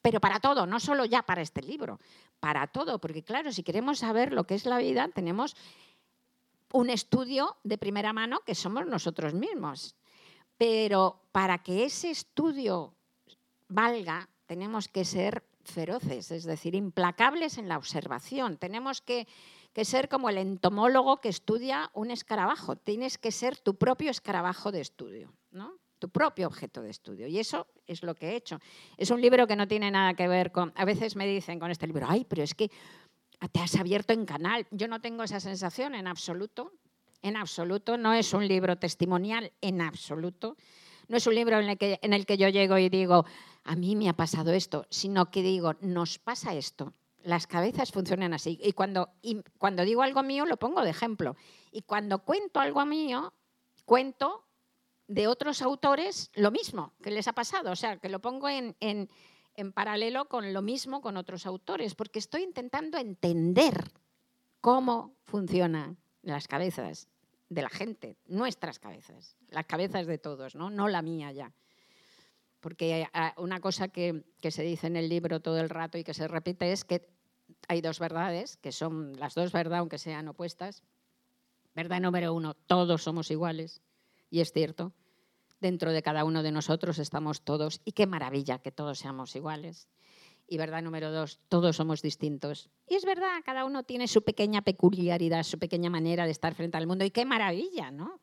pero 0.00 0.20
para 0.20 0.40
todo, 0.40 0.66
no 0.66 0.80
solo 0.80 1.04
ya 1.04 1.22
para 1.22 1.42
este 1.42 1.62
libro, 1.62 2.00
para 2.40 2.66
todo, 2.66 3.00
porque 3.00 3.22
claro, 3.22 3.52
si 3.52 3.62
queremos 3.62 4.00
saber 4.00 4.32
lo 4.32 4.44
que 4.44 4.54
es 4.54 4.66
la 4.66 4.78
vida, 4.78 5.08
tenemos 5.08 5.54
un 6.72 6.90
estudio 6.90 7.56
de 7.62 7.78
primera 7.78 8.12
mano 8.12 8.40
que 8.40 8.54
somos 8.54 8.86
nosotros 8.86 9.34
mismos. 9.34 9.94
Pero 10.56 11.20
para 11.32 11.58
que 11.58 11.84
ese 11.84 12.10
estudio 12.10 12.94
valga, 13.68 14.28
tenemos 14.46 14.88
que 14.88 15.04
ser 15.04 15.44
feroces, 15.64 16.30
es 16.30 16.44
decir, 16.44 16.74
implacables 16.74 17.58
en 17.58 17.68
la 17.68 17.76
observación. 17.76 18.56
Tenemos 18.56 19.00
que, 19.00 19.26
ser 19.82 20.08
como 20.08 20.28
el 20.28 20.38
entomólogo 20.38 21.20
que 21.20 21.28
estudia 21.28 21.90
un 21.94 22.10
escarabajo. 22.10 22.76
Tienes 22.76 23.18
que 23.18 23.32
ser 23.32 23.58
tu 23.58 23.76
propio 23.76 24.10
escarabajo 24.10 24.72
de 24.72 24.80
estudio, 24.80 25.32
¿no? 25.50 25.78
tu 25.98 26.08
propio 26.08 26.48
objeto 26.48 26.82
de 26.82 26.90
estudio. 26.90 27.28
Y 27.28 27.38
eso 27.38 27.68
es 27.86 28.02
lo 28.02 28.16
que 28.16 28.30
he 28.30 28.36
hecho. 28.36 28.58
Es 28.96 29.10
un 29.10 29.20
libro 29.20 29.46
que 29.46 29.54
no 29.54 29.68
tiene 29.68 29.88
nada 29.88 30.14
que 30.14 30.26
ver 30.26 30.50
con... 30.50 30.72
A 30.74 30.84
veces 30.84 31.14
me 31.14 31.28
dicen 31.28 31.60
con 31.60 31.70
este 31.70 31.86
libro, 31.86 32.06
ay, 32.08 32.26
pero 32.28 32.42
es 32.42 32.54
que 32.56 32.72
te 33.52 33.60
has 33.60 33.76
abierto 33.76 34.12
en 34.12 34.26
canal. 34.26 34.66
Yo 34.72 34.88
no 34.88 35.00
tengo 35.00 35.22
esa 35.22 35.38
sensación 35.38 35.94
en 35.94 36.08
absoluto. 36.08 36.72
En 37.22 37.36
absoluto. 37.36 37.96
No 37.98 38.14
es 38.14 38.32
un 38.32 38.48
libro 38.48 38.76
testimonial, 38.78 39.52
en 39.60 39.80
absoluto. 39.80 40.56
No 41.12 41.18
es 41.18 41.26
un 41.26 41.34
libro 41.34 41.60
en 41.60 41.68
el 41.68 41.76
que, 41.76 41.98
en 42.00 42.14
el 42.14 42.24
que 42.24 42.38
yo 42.38 42.48
llego 42.48 42.78
y 42.78 42.88
digo, 42.88 43.26
a 43.64 43.76
mí 43.76 43.96
me 43.96 44.08
ha 44.08 44.14
pasado 44.14 44.54
esto, 44.54 44.86
sino 44.88 45.30
que 45.30 45.42
digo, 45.42 45.74
nos 45.82 46.18
pasa 46.18 46.54
esto. 46.54 46.94
Las 47.22 47.46
cabezas 47.46 47.92
funcionan 47.92 48.32
así. 48.32 48.58
Y 48.62 48.72
cuando, 48.72 49.10
cuando 49.58 49.84
digo 49.84 50.00
algo 50.00 50.22
mío, 50.22 50.46
lo 50.46 50.56
pongo 50.56 50.80
de 50.80 50.88
ejemplo. 50.88 51.36
Y 51.70 51.82
cuando 51.82 52.20
cuento 52.20 52.60
algo 52.60 52.86
mío, 52.86 53.34
cuento 53.84 54.46
de 55.06 55.26
otros 55.26 55.60
autores 55.60 56.30
lo 56.32 56.50
mismo 56.50 56.94
que 57.02 57.10
les 57.10 57.28
ha 57.28 57.34
pasado. 57.34 57.72
O 57.72 57.76
sea, 57.76 57.98
que 57.98 58.08
lo 58.08 58.22
pongo 58.22 58.48
en, 58.48 58.74
en, 58.80 59.10
en 59.54 59.72
paralelo 59.74 60.30
con 60.30 60.54
lo 60.54 60.62
mismo 60.62 61.02
con 61.02 61.18
otros 61.18 61.44
autores, 61.44 61.94
porque 61.94 62.20
estoy 62.20 62.42
intentando 62.42 62.96
entender 62.96 63.92
cómo 64.62 65.18
funcionan 65.24 65.98
las 66.22 66.48
cabezas 66.48 67.11
de 67.52 67.62
la 67.62 67.68
gente, 67.68 68.16
nuestras 68.26 68.78
cabezas, 68.78 69.36
las 69.48 69.66
cabezas 69.66 70.06
de 70.06 70.18
todos, 70.18 70.54
no, 70.54 70.70
no 70.70 70.88
la 70.88 71.02
mía 71.02 71.32
ya. 71.32 71.52
Porque 72.60 73.06
ah, 73.12 73.34
una 73.36 73.60
cosa 73.60 73.88
que, 73.88 74.24
se 74.40 74.62
dice 74.62 74.86
en 74.86 74.96
el 74.96 75.08
libro 75.08 75.40
todo 75.40 75.60
el 75.60 75.68
rato 75.68 75.98
y 75.98 76.04
que 76.04 76.14
se 76.14 76.28
repite 76.28 76.72
es 76.72 76.84
que 76.84 77.08
hay 77.68 77.80
dos 77.80 77.98
verdades, 77.98 78.56
que 78.56 78.72
son 78.72 79.18
las 79.18 79.34
dos 79.34 79.52
verdades, 79.52 79.80
aunque 79.80 79.98
sean 79.98 80.28
opuestas. 80.28 80.82
Verdad 81.74 82.00
número 82.00 82.32
uno, 82.32 82.54
todos 82.54 83.02
somos 83.02 83.30
iguales, 83.30 83.82
y 84.30 84.40
es 84.40 84.52
cierto. 84.52 84.92
Dentro 85.60 85.92
de 85.92 86.02
cada 86.02 86.24
uno 86.24 86.42
de 86.42 86.52
nosotros 86.52 86.98
estamos 86.98 87.42
todos, 87.42 87.80
y 87.84 87.92
qué 87.92 88.06
maravilla 88.06 88.58
que 88.58 88.72
todos 88.72 88.98
seamos 88.98 89.36
iguales. 89.36 89.88
Y 90.46 90.58
verdad 90.58 90.82
número 90.82 91.10
dos, 91.10 91.40
todos 91.48 91.76
somos 91.76 92.02
distintos. 92.02 92.68
Y 92.86 92.94
es 92.96 93.04
verdad, 93.04 93.40
cada 93.44 93.64
uno 93.64 93.84
tiene 93.84 94.06
su 94.08 94.22
pequeña 94.22 94.62
peculiaridad, 94.62 95.44
su 95.44 95.58
pequeña 95.58 95.88
manera 95.88 96.26
de 96.26 96.32
estar 96.32 96.54
frente 96.54 96.76
al 96.76 96.86
mundo, 96.86 97.04
y 97.04 97.10
qué 97.10 97.24
maravilla, 97.24 97.90
¿no? 97.90 98.20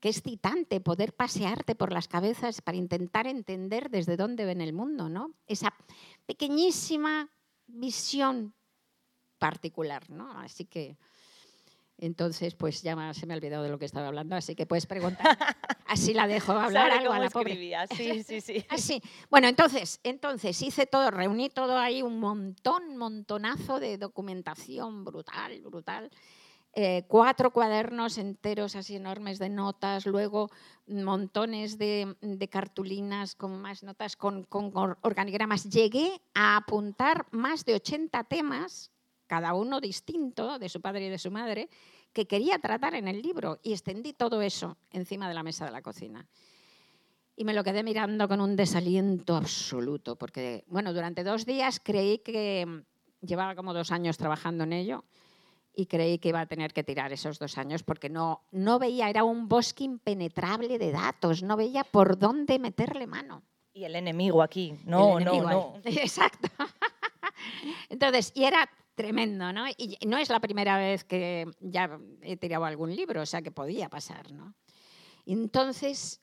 Qué 0.00 0.10
excitante 0.10 0.80
poder 0.80 1.12
pasearte 1.12 1.74
por 1.74 1.92
las 1.92 2.06
cabezas 2.06 2.62
para 2.62 2.78
intentar 2.78 3.26
entender 3.26 3.90
desde 3.90 4.16
dónde 4.16 4.44
ven 4.44 4.60
el 4.60 4.72
mundo, 4.72 5.08
¿no? 5.08 5.34
Esa 5.46 5.74
pequeñísima 6.26 7.28
visión 7.66 8.54
particular, 9.38 10.08
¿no? 10.10 10.30
Así 10.38 10.64
que 10.64 10.96
entonces, 11.98 12.54
pues 12.54 12.82
ya 12.82 12.94
se 13.12 13.26
me 13.26 13.34
ha 13.34 13.36
olvidado 13.36 13.64
de 13.64 13.70
lo 13.70 13.78
que 13.78 13.84
estaba 13.84 14.08
hablando, 14.08 14.36
así 14.36 14.54
que 14.54 14.66
puedes 14.66 14.86
preguntar. 14.86 15.26
Así 15.86 16.12
la 16.12 16.26
dejo 16.26 16.52
hablar 16.52 16.90
algo 16.90 17.12
a 17.12 17.18
la 17.18 17.30
pobre. 17.30 17.74
Sí, 17.96 18.22
sí, 18.22 18.40
sí. 18.42 18.64
Así. 18.68 19.02
Bueno, 19.30 19.48
entonces, 19.48 20.00
entonces 20.04 20.60
hice 20.60 20.84
todo, 20.84 21.10
reuní 21.10 21.48
todo 21.48 21.78
ahí, 21.78 22.02
un 22.02 22.20
montón, 22.20 22.96
montonazo 22.98 23.80
de 23.80 23.96
documentación 23.96 25.04
brutal, 25.04 25.62
brutal. 25.62 26.10
Eh, 26.74 27.04
cuatro 27.08 27.50
cuadernos 27.50 28.18
enteros 28.18 28.76
así 28.76 28.94
enormes 28.94 29.38
de 29.38 29.48
notas, 29.48 30.06
luego 30.06 30.50
montones 30.86 31.78
de, 31.78 32.14
cartulinas 32.50 33.34
con 33.34 33.60
más 33.60 33.82
notas, 33.82 34.14
con, 34.16 34.46
organigramas. 35.02 35.64
Llegué 35.68 36.20
a 36.34 36.56
apuntar 36.56 37.26
más 37.32 37.64
de 37.64 37.74
80 37.74 38.22
temas, 38.24 38.92
cada 39.28 39.54
uno 39.54 39.80
distinto, 39.80 40.58
de 40.58 40.68
su 40.68 40.80
padre 40.80 41.06
y 41.06 41.10
de 41.10 41.18
su 41.18 41.30
madre, 41.30 41.68
que 42.12 42.26
quería 42.26 42.58
tratar 42.58 42.94
en 42.94 43.06
el 43.06 43.22
libro 43.22 43.60
y 43.62 43.72
extendí 43.72 44.12
todo 44.12 44.42
eso 44.42 44.76
encima 44.90 45.28
de 45.28 45.34
la 45.34 45.44
mesa 45.44 45.64
de 45.64 45.70
la 45.70 45.82
cocina. 45.82 46.26
Y 47.36 47.44
me 47.44 47.54
lo 47.54 47.62
quedé 47.62 47.84
mirando 47.84 48.26
con 48.26 48.40
un 48.40 48.56
desaliento 48.56 49.36
absoluto, 49.36 50.16
porque, 50.16 50.64
bueno, 50.66 50.92
durante 50.92 51.22
dos 51.22 51.46
días 51.46 51.80
creí 51.80 52.18
que 52.18 52.82
llevaba 53.20 53.54
como 53.54 53.72
dos 53.72 53.92
años 53.92 54.16
trabajando 54.16 54.64
en 54.64 54.72
ello 54.72 55.04
y 55.72 55.86
creí 55.86 56.18
que 56.18 56.30
iba 56.30 56.40
a 56.40 56.46
tener 56.46 56.72
que 56.72 56.82
tirar 56.82 57.12
esos 57.12 57.38
dos 57.38 57.56
años 57.56 57.84
porque 57.84 58.08
no, 58.08 58.42
no 58.50 58.80
veía, 58.80 59.08
era 59.08 59.22
un 59.22 59.48
bosque 59.48 59.84
impenetrable 59.84 60.76
de 60.78 60.90
datos, 60.90 61.44
no 61.44 61.56
veía 61.56 61.84
por 61.84 62.18
dónde 62.18 62.58
meterle 62.58 63.06
mano. 63.06 63.44
Y 63.72 63.84
el 63.84 63.94
enemigo 63.94 64.42
aquí, 64.42 64.74
no, 64.84 65.20
no, 65.20 65.40
no. 65.40 65.74
Exacto. 65.84 66.48
Entonces, 67.88 68.32
y 68.34 68.42
era 68.42 68.68
tremendo, 68.98 69.52
¿no? 69.52 69.66
Y 69.76 69.96
no 70.08 70.18
es 70.18 70.28
la 70.28 70.40
primera 70.40 70.76
vez 70.76 71.04
que 71.04 71.46
ya 71.60 72.00
he 72.20 72.36
tirado 72.36 72.64
algún 72.64 72.94
libro, 72.96 73.22
o 73.22 73.26
sea 73.26 73.42
que 73.42 73.52
podía 73.52 73.88
pasar, 73.88 74.32
¿no? 74.32 74.56
Entonces, 75.24 76.20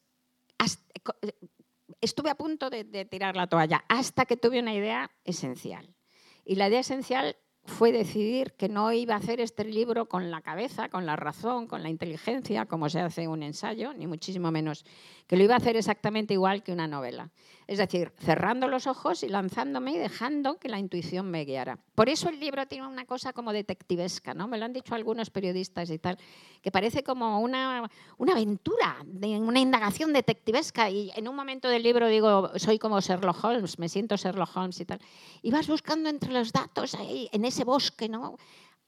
estuve 2.02 2.30
a 2.30 2.36
punto 2.36 2.70
de, 2.70 2.84
tirar 3.06 3.38
la 3.38 3.48
toalla 3.48 3.86
hasta 3.88 4.26
que 4.26 4.36
tuve 4.36 4.60
una 4.60 4.74
idea 4.74 5.10
esencial. 5.24 5.96
Y 6.44 6.56
la 6.56 6.68
idea 6.68 6.82
esencial 6.82 7.38
fue 7.64 7.94
decidir 7.94 8.54
que 8.58 8.68
no 8.68 8.92
iba 8.92 9.14
a 9.14 9.20
hacer 9.20 9.40
este 9.40 9.64
libro 9.64 10.10
con 10.10 10.30
la 10.30 10.42
cabeza, 10.42 10.90
con 10.90 11.06
la 11.06 11.16
razón, 11.16 11.68
con 11.68 11.82
la 11.82 11.90
inteligencia, 11.90 12.66
como 12.66 12.90
se 12.90 13.00
hace 13.00 13.30
un 13.30 13.42
ensayo, 13.42 13.94
ni 13.94 14.06
muchísimo 14.06 14.52
menos, 14.52 14.84
que 15.28 15.38
lo 15.38 15.44
iba 15.44 15.54
a 15.54 15.58
hacer 15.58 15.78
exactamente 15.78 16.34
igual 16.34 16.62
que 16.62 16.74
una 16.74 16.88
novela. 16.88 17.32
Es 17.68 17.80
decir, 17.80 18.12
cerrando 18.20 18.68
los 18.68 18.86
ojos 18.86 19.24
y 19.24 19.30
lanzándome 19.30 19.94
y 19.94 19.98
dejando 19.98 20.58
que 20.58 20.70
la 20.70 20.78
intuición 20.78 21.32
me 21.32 21.46
guiara. 21.46 21.80
Por 21.96 22.10
eso 22.10 22.30
el 22.30 22.40
libro 22.40 22.68
tiene 22.68 22.88
una 22.88 23.06
cosa 23.06 23.34
como 23.34 23.52
detectivesca, 23.52 24.36
¿no? 24.36 24.48
Me 24.48 24.60
lo 24.60 24.66
han 24.66 24.74
dicho 24.74 24.94
algunos 24.94 25.32
periodistas 25.32 25.90
y 25.90 25.98
tal, 25.98 26.18
que 26.62 26.72
parece 26.72 27.04
como 27.04 27.40
una, 27.40 27.90
una 28.18 28.34
aventura, 28.34 28.98
una 29.40 29.60
indagación 29.60 30.14
detectivesca. 30.14 30.90
Y 30.92 31.12
en 31.16 31.28
un 31.28 31.36
momento 31.36 31.68
del 31.68 31.82
libro 31.82 32.08
digo, 32.08 32.52
soy 32.58 32.78
como 32.78 33.00
Sherlock 33.00 33.44
Holmes, 33.44 33.80
me 33.80 33.90
siento 33.90 34.16
Sherlock 34.16 34.56
Holmes 34.56 34.80
y 34.80 34.86
tal. 34.86 35.00
Y 35.42 35.50
vas 35.50 35.68
buscando 35.68 36.10
entre 36.10 36.32
los 36.32 36.52
datos 36.52 36.94
ahí, 36.94 37.30
en 37.32 37.46
ese 37.46 37.64
bosque, 37.64 38.10
¿no? 38.10 38.38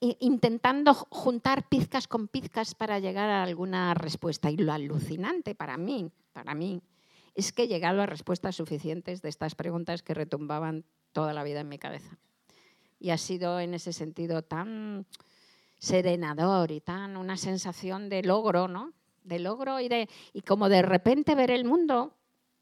intentando 0.00 0.94
juntar 0.94 1.68
pizcas 1.68 2.06
con 2.06 2.28
pizcas 2.28 2.76
para 2.76 3.00
llegar 3.00 3.28
a 3.30 3.42
alguna 3.42 3.94
respuesta. 3.94 4.48
Y 4.48 4.56
lo 4.56 4.72
alucinante 4.72 5.56
para 5.56 5.76
mí, 5.76 6.08
para 6.32 6.54
mí, 6.54 6.80
es 7.38 7.52
que 7.52 7.62
he 7.62 7.68
llegado 7.68 8.02
a 8.02 8.06
respuestas 8.06 8.56
suficientes 8.56 9.22
de 9.22 9.28
estas 9.28 9.54
preguntas 9.54 10.02
que 10.02 10.12
retumbaban 10.12 10.84
toda 11.12 11.32
la 11.32 11.44
vida 11.44 11.60
en 11.60 11.68
mi 11.68 11.78
cabeza. 11.78 12.18
Y 12.98 13.10
ha 13.10 13.16
sido 13.16 13.60
en 13.60 13.74
ese 13.74 13.92
sentido 13.92 14.42
tan 14.42 15.06
serenador 15.78 16.72
y 16.72 16.80
tan 16.80 17.16
una 17.16 17.36
sensación 17.36 18.08
de 18.08 18.24
logro, 18.24 18.66
¿no? 18.66 18.92
De 19.22 19.38
logro 19.38 19.78
y 19.78 19.88
de 19.88 20.08
y 20.32 20.42
como 20.42 20.68
de 20.68 20.82
repente 20.82 21.36
ver 21.36 21.52
el 21.52 21.64
mundo, 21.64 22.12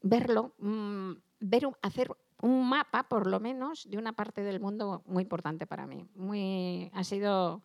verlo, 0.03 0.53
mm, 0.59 1.13
ver 1.39 1.67
hacer 1.81 2.11
un 2.43 2.69
mapa 2.69 3.09
por 3.09 3.25
lo 3.25 3.39
menos 3.39 3.89
de 3.89 3.97
una 3.97 4.13
parte 4.13 4.43
del 4.43 4.59
mundo 4.59 5.01
muy 5.07 5.23
importante 5.23 5.65
para 5.65 5.87
mí. 5.87 6.05
Muy 6.13 6.91
ha 6.93 7.03
sido 7.03 7.63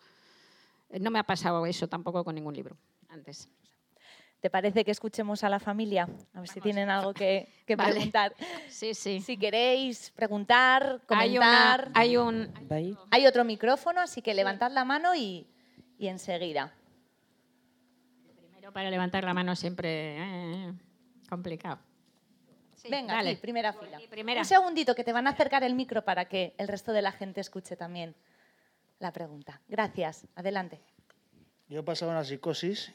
no 0.99 1.11
me 1.11 1.19
ha 1.19 1.25
pasado 1.25 1.67
eso 1.67 1.89
tampoco 1.89 2.25
con 2.25 2.37
ningún 2.37 2.55
libro 2.55 2.79
antes. 3.11 3.51
¿Te 4.43 4.51
parece 4.51 4.85
que 4.85 4.91
escuchemos 4.91 5.45
a 5.45 5.49
la 5.49 5.61
familia? 5.61 6.09
A 6.35 6.41
ver 6.41 6.49
si 6.49 6.61
tienen 6.61 6.91
algo 6.91 7.15
que, 7.15 7.49
preguntar. 7.65 8.35
Sí, 8.69 8.93
sí. 8.93 9.21
Si 9.21 9.37
queréis 9.37 10.11
preguntar, 10.11 11.01
comentar. 11.07 11.93
Hay, 11.95 12.17
un... 12.17 12.53
hay 13.13 13.27
otro 13.29 13.45
micrófono, 13.45 14.01
así 14.01 14.21
que 14.21 14.35
levantad 14.35 14.73
la 14.73 14.85
mano 14.85 15.15
y, 15.15 15.47
enseguida. 16.01 16.75
Primero 18.35 18.73
para 18.73 18.91
levantar 18.91 19.23
la 19.23 19.33
mano 19.33 19.55
siempre 19.55 20.17
eh, 20.19 20.73
complicado. 21.29 21.79
Venga, 22.91 23.15
dale. 23.15 23.37
primera 23.37 23.73
fila. 23.73 24.01
Un 24.41 24.45
segundito 24.45 24.97
que 24.97 25.05
te 25.05 25.13
van 25.13 25.29
a 25.29 25.31
acercar 25.31 25.63
el 25.63 25.77
micro 25.77 26.05
para 26.05 26.25
que 26.25 26.53
el 26.59 26.67
resto 26.67 26.93
de 26.93 27.03
la 27.03 27.13
gente 27.13 27.41
escuche 27.41 27.77
también 27.77 28.17
la 28.99 29.13
pregunta. 29.13 29.61
Gracias. 29.69 30.27
Adelante. 30.35 30.81
Yo 31.69 31.79
he 31.79 31.85
pasado 31.85 32.11
una 32.11 32.25
psicosis 32.25 32.93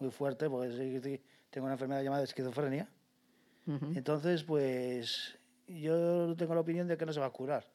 muy 0.00 0.10
fuerte, 0.10 0.48
porque 0.48 1.20
tengo 1.50 1.66
una 1.66 1.74
enfermedad 1.74 2.02
llamada 2.02 2.24
esquizofrenia. 2.24 2.88
Entonces, 3.94 4.44
pues 4.44 5.38
yo 5.66 6.34
tengo 6.36 6.54
la 6.54 6.60
opinión 6.60 6.88
de 6.88 6.96
que 6.96 7.04
no 7.04 7.12
se 7.12 7.20
va 7.20 7.26
a 7.26 7.30
curar. 7.30 7.66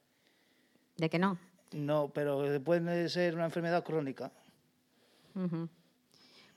¿De 0.97 1.09
que 1.09 1.19
no? 1.19 1.37
No, 1.71 2.09
pero 2.13 2.43
puede 2.63 3.09
ser 3.09 3.35
una 3.35 3.45
enfermedad 3.45 3.83
crónica. 3.83 4.31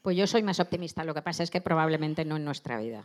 Pues 0.00 0.16
yo 0.16 0.26
soy 0.26 0.42
más 0.42 0.60
optimista. 0.60 1.04
Lo 1.04 1.14
que 1.14 1.22
pasa 1.22 1.42
es 1.42 1.50
que 1.50 1.60
probablemente 1.60 2.24
no 2.24 2.36
en 2.36 2.44
nuestra 2.44 2.78
vida. 2.78 3.04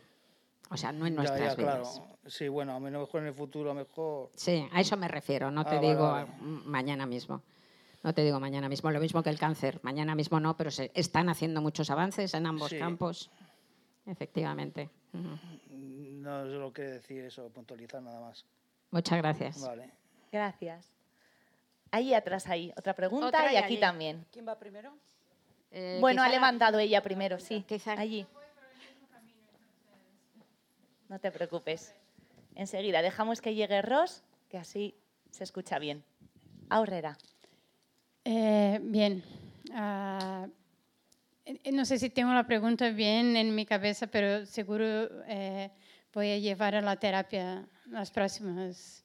O 0.69 0.77
sea, 0.77 0.93
no 0.93 1.05
en 1.05 1.15
nuestras 1.15 1.57
vidas. 1.57 1.89
Claro. 1.99 2.07
Sí, 2.27 2.47
bueno, 2.47 2.75
a 2.75 2.79
lo 2.79 2.99
mejor 2.99 3.21
en 3.21 3.27
el 3.27 3.33
futuro, 3.33 3.73
mejor. 3.73 4.29
Sí, 4.35 4.65
a 4.71 4.79
eso 4.79 4.95
me 4.95 5.07
refiero. 5.07 5.51
No 5.51 5.65
te 5.65 5.75
ah, 5.75 5.79
digo 5.79 6.27
mañana 6.65 7.05
mismo. 7.05 7.41
No 8.03 8.13
te 8.13 8.23
digo 8.23 8.39
mañana 8.39 8.67
mismo, 8.67 8.89
lo 8.89 8.99
mismo 8.99 9.21
que 9.21 9.29
el 9.29 9.37
cáncer. 9.37 9.79
Mañana 9.83 10.15
mismo 10.15 10.39
no, 10.39 10.57
pero 10.57 10.71
se 10.71 10.91
están 10.95 11.29
haciendo 11.29 11.61
muchos 11.61 11.89
avances 11.89 12.33
en 12.33 12.47
ambos 12.47 12.73
campos. 12.73 13.29
Efectivamente. 14.05 14.89
No 15.13 16.45
solo 16.45 16.73
quiero 16.73 16.91
decir 16.91 17.23
eso, 17.25 17.49
puntualizar 17.49 18.01
nada 18.01 18.19
más. 18.19 18.45
Muchas 18.89 19.17
gracias. 19.19 19.61
Vale. 19.61 19.89
Gracias. 20.31 20.89
Ahí 21.91 22.13
atrás, 22.13 22.47
ahí, 22.47 22.73
otra 22.77 22.95
pregunta 22.95 23.51
y 23.51 23.57
aquí 23.57 23.77
también. 23.77 24.25
¿Quién 24.31 24.47
va 24.47 24.57
primero? 24.57 24.93
Eh, 25.71 25.97
bueno, 26.01 26.23
ha 26.23 26.29
levantado 26.29 26.79
ella 26.79 27.03
primero, 27.03 27.39
sí. 27.39 27.65
Allí. 27.97 28.25
No 31.09 31.19
te 31.19 31.31
preocupes. 31.31 31.93
Enseguida, 32.55 33.01
dejamos 33.01 33.41
que 33.41 33.53
llegue 33.53 33.81
Ross, 33.81 34.23
que 34.49 34.57
así 34.57 34.95
se 35.29 35.43
escucha 35.43 35.79
bien. 35.79 36.03
Aurrera. 36.69 37.17
Eh, 38.23 38.79
bien. 38.83 39.23
Uh, 39.69 40.47
no 41.71 41.85
sé 41.85 41.97
si 41.97 42.09
tengo 42.09 42.33
la 42.33 42.45
pregunta 42.45 42.89
bien 42.91 43.35
en 43.35 43.55
mi 43.55 43.65
cabeza, 43.65 44.07
pero 44.07 44.45
seguro 44.45 44.85
eh, 45.27 45.71
voy 46.13 46.29
a 46.29 46.37
llevar 46.37 46.75
a 46.75 46.81
la 46.81 46.97
terapia 46.97 47.67
las 47.87 48.11
próximas. 48.11 49.03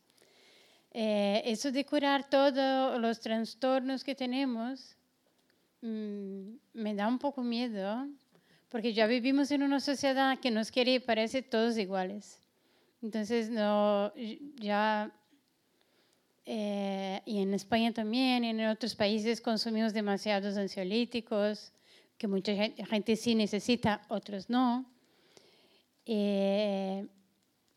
Eh, 0.90 1.42
eso 1.44 1.72
de 1.72 1.84
curar 1.84 2.28
todos 2.28 3.00
los 3.00 3.20
trastornos 3.20 4.04
que 4.04 4.14
tenemos 4.14 4.96
mm, 5.80 6.54
me 6.74 6.94
da 6.94 7.08
un 7.08 7.18
poco 7.18 7.42
miedo, 7.42 8.08
porque 8.68 8.92
ya 8.92 9.06
vivimos 9.06 9.50
en 9.50 9.62
una 9.62 9.80
sociedad 9.80 10.38
que 10.38 10.50
nos 10.50 10.70
quiere 10.70 10.94
y 10.94 10.98
parece 11.00 11.42
todos 11.42 11.78
iguales. 11.78 12.40
Entonces, 13.02 13.50
no, 13.50 14.12
ya 14.56 15.12
eh, 16.48 17.20
y 17.26 17.38
en 17.38 17.52
España 17.54 17.92
también, 17.92 18.44
y 18.44 18.50
en 18.50 18.66
otros 18.66 18.94
países 18.94 19.40
consumimos 19.40 19.92
demasiados 19.92 20.56
ansiolíticos, 20.56 21.72
que 22.16 22.28
mucha 22.28 22.54
gente, 22.54 23.16
sí 23.16 23.34
necesita, 23.34 24.02
otros 24.08 24.48
no. 24.48 24.86
Eh, 26.06 27.04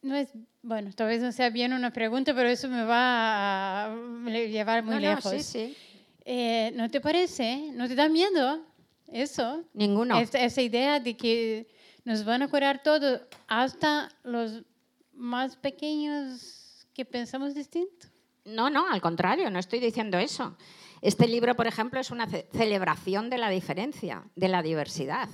no 0.04 0.16
es, 0.16 0.30
bueno, 0.62 0.92
tal 0.94 1.08
vez 1.08 1.20
no 1.20 1.32
sea 1.32 1.50
bien 1.50 1.74
una 1.74 1.92
pregunta, 1.92 2.34
pero 2.36 2.48
eso 2.48 2.70
me 2.70 2.84
va 2.84 3.86
a 3.86 3.96
llevar 4.30 4.84
muy 4.84 5.00
lejos. 5.00 5.32
sí, 5.32 5.42
sí. 5.42 5.78
Eh, 6.24 6.72
¿No 6.76 6.92
te 6.92 7.02
parece? 7.02 7.72
¿No 7.74 7.88
te 7.88 7.96
da 7.96 8.08
miedo 8.08 8.64
eso? 9.12 9.64
Ninguno. 9.74 10.20
Esa, 10.20 10.44
esa 10.44 10.62
idea 10.62 11.00
de 11.00 11.18
que 11.18 11.68
nos 12.06 12.24
van 12.24 12.44
a 12.44 12.48
curar 12.48 12.84
todo, 12.84 13.28
hasta 13.48 14.10
los 14.24 14.62
más 15.12 15.56
pequeños 15.56 16.86
que 16.94 17.04
pensamos 17.04 17.56
distinto. 17.56 18.08
No, 18.50 18.70
no, 18.70 18.90
al 18.90 19.02
contrario, 19.02 19.50
no 19.50 19.60
estoy 19.60 19.80
diciendo 19.80 20.18
eso. 20.18 20.56
Este 21.02 21.28
libro, 21.28 21.56
por 21.56 21.68
ejemplo, 21.68 22.00
es 22.00 22.12
una 22.12 22.28
celebración 22.28 23.30
de 23.30 23.38
la 23.38 23.50
diferencia, 23.50 24.24
de 24.36 24.50
la 24.50 24.62
diversidad. 24.62 25.30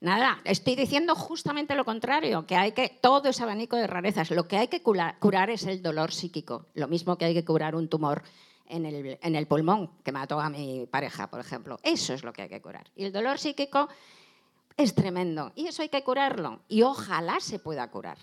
Nada, 0.00 0.40
estoy 0.44 0.76
diciendo 0.76 1.14
justamente 1.14 1.74
lo 1.74 1.84
contrario, 1.84 2.46
que 2.46 2.56
hay 2.56 2.72
que, 2.72 2.88
todo 2.88 3.28
ese 3.28 3.42
abanico 3.42 3.76
de 3.76 3.86
rarezas, 3.86 4.30
lo 4.30 4.46
que 4.46 4.58
hay 4.58 4.68
que 4.68 4.82
curar, 4.82 5.50
es 5.50 5.64
el 5.64 5.82
dolor 5.82 6.12
psíquico, 6.12 6.66
lo 6.74 6.88
mismo 6.88 7.16
que 7.16 7.24
hay 7.24 7.34
que 7.34 7.44
curar 7.44 7.74
un 7.74 7.88
tumor 7.88 8.22
en 8.66 8.86
el, 8.86 9.18
en 9.22 9.34
el 9.34 9.46
pulmón 9.46 9.90
que 10.02 10.12
mató 10.12 10.40
a 10.40 10.50
mi 10.50 10.86
pareja, 10.86 11.28
por 11.30 11.40
ejemplo. 11.40 11.78
Eso 11.82 12.12
es 12.12 12.22
lo 12.22 12.32
que 12.32 12.42
hay 12.42 12.48
que 12.48 12.60
curar. 12.60 12.90
Y 12.94 13.04
el 13.04 13.12
dolor 13.12 13.38
psíquico 13.38 13.88
es 14.76 14.94
tremendo 14.94 15.52
y 15.54 15.68
eso 15.68 15.82
hay 15.82 15.88
que 15.88 16.02
curarlo 16.02 16.60
y 16.68 16.82
ojalá 16.82 17.40
se 17.40 17.58
pueda 17.58 17.90
curar. 17.90 18.18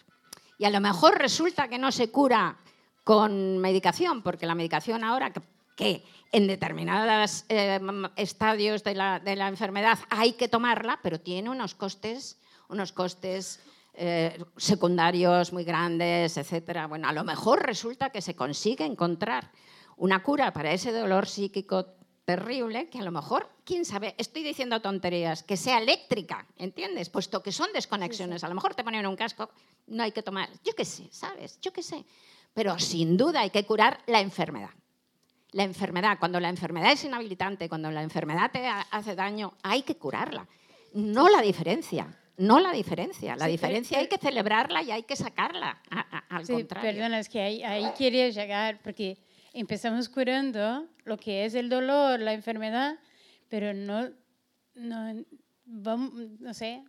Y 0.57 0.65
a 0.65 0.69
lo 0.69 0.81
mejor 0.81 1.17
resulta 1.17 1.67
que 1.67 1.79
no 1.79 1.91
se 1.91 2.11
cura 2.11 2.57
con 3.03 3.57
medicación, 3.57 4.21
porque 4.21 4.45
la 4.45 4.55
medicación 4.55 5.03
ahora 5.03 5.31
que, 5.75 6.03
en 6.31 6.47
determinados 6.47 7.45
eh, 7.49 7.79
estadios 8.15 8.83
de 8.83 8.93
la, 8.93 9.19
de 9.19 9.35
la, 9.35 9.47
enfermedad 9.47 9.97
hay 10.09 10.33
que 10.33 10.47
tomarla, 10.47 10.99
pero 11.01 11.19
tiene 11.19 11.49
unos 11.49 11.73
costes, 11.73 12.39
unos 12.69 12.91
costes 12.91 13.59
eh, 13.93 14.41
secundarios 14.55 15.51
muy 15.51 15.63
grandes, 15.63 16.37
etcétera. 16.37 16.87
Bueno, 16.87 17.09
a 17.09 17.13
lo 17.13 17.23
mejor 17.23 17.65
resulta 17.65 18.09
que 18.11 18.21
se 18.21 18.35
consigue 18.35 18.85
encontrar 18.85 19.51
una 19.97 20.23
cura 20.23 20.53
para 20.53 20.71
ese 20.71 20.91
dolor 20.91 21.27
psíquico 21.27 21.85
terrible 22.23 22.89
que 22.89 22.99
a 22.99 23.03
lo 23.03 23.11
mejor, 23.11 23.49
quién 23.65 23.83
sabe, 23.83 24.15
estoy 24.17 24.43
diciendo 24.43 24.81
tonterías, 24.81 25.43
que 25.43 25.57
sea 25.57 25.79
eléctrica, 25.79 26.47
¿entiendes? 26.57 27.09
Puesto 27.09 27.43
que 27.43 27.51
son 27.51 27.73
desconexiones, 27.73 28.43
a 28.43 28.47
lo 28.47 28.55
mejor 28.55 28.75
te 28.75 28.83
ponen 28.83 29.05
un 29.05 29.17
casco, 29.17 29.49
no 29.87 30.03
hay 30.03 30.11
que 30.11 30.23
tomar, 30.23 30.49
yo 30.63 30.73
qué 30.73 30.85
sé, 30.85 31.09
¿sabes? 31.11 31.59
Yo 31.61 31.73
qué 31.73 31.83
sé. 31.83 32.05
Pero 32.53 32.77
sin 32.79 33.17
duda 33.17 33.41
hay 33.41 33.49
que 33.49 33.65
curar 33.65 33.99
la 34.07 34.19
enfermedad. 34.19 34.71
La 35.51 35.63
enfermedad, 35.63 36.17
cuando 36.19 36.39
la 36.39 36.49
enfermedad 36.49 36.91
es 36.93 37.03
inhabilitante, 37.03 37.67
cuando 37.69 37.91
la 37.91 38.03
enfermedad 38.03 38.51
te 38.51 38.65
hace 38.67 39.15
daño, 39.15 39.53
hay 39.63 39.81
que 39.83 39.95
curarla. 39.95 40.47
No 40.93 41.29
la 41.29 41.41
diferencia, 41.41 42.07
no 42.37 42.59
la 42.59 42.71
diferencia. 42.71 43.35
La 43.35 43.45
Sí, 43.45 43.51
diferencia 43.51 43.97
pero- 43.97 44.01
hay 44.03 44.17
que 44.17 44.25
celebrarla 44.25 44.81
y 44.83 44.91
hay 44.91 45.03
que 45.03 45.15
sacarla, 45.15 45.81
a- 45.89 45.99
a- 46.17 46.35
al 46.37 46.45
Sí, 46.45 46.53
contrario. 46.53 46.91
perdona, 46.91 47.19
es 47.19 47.29
que 47.29 47.41
ahí, 47.41 47.63
ahí 47.63 47.85
quería 47.97 48.29
llegar, 48.29 48.79
porque 48.83 49.17
empezamos 49.53 50.07
curando 50.09 50.87
lo 51.03 51.17
que 51.17 51.45
es 51.45 51.53
el 51.55 51.69
dolor, 51.69 52.19
la 52.21 52.33
enfermedad, 52.33 52.97
pero 53.49 53.73
no, 53.73 54.09
no, 54.75 55.23
vamos, 55.65 56.13
no 56.39 56.53
sé, 56.53 56.83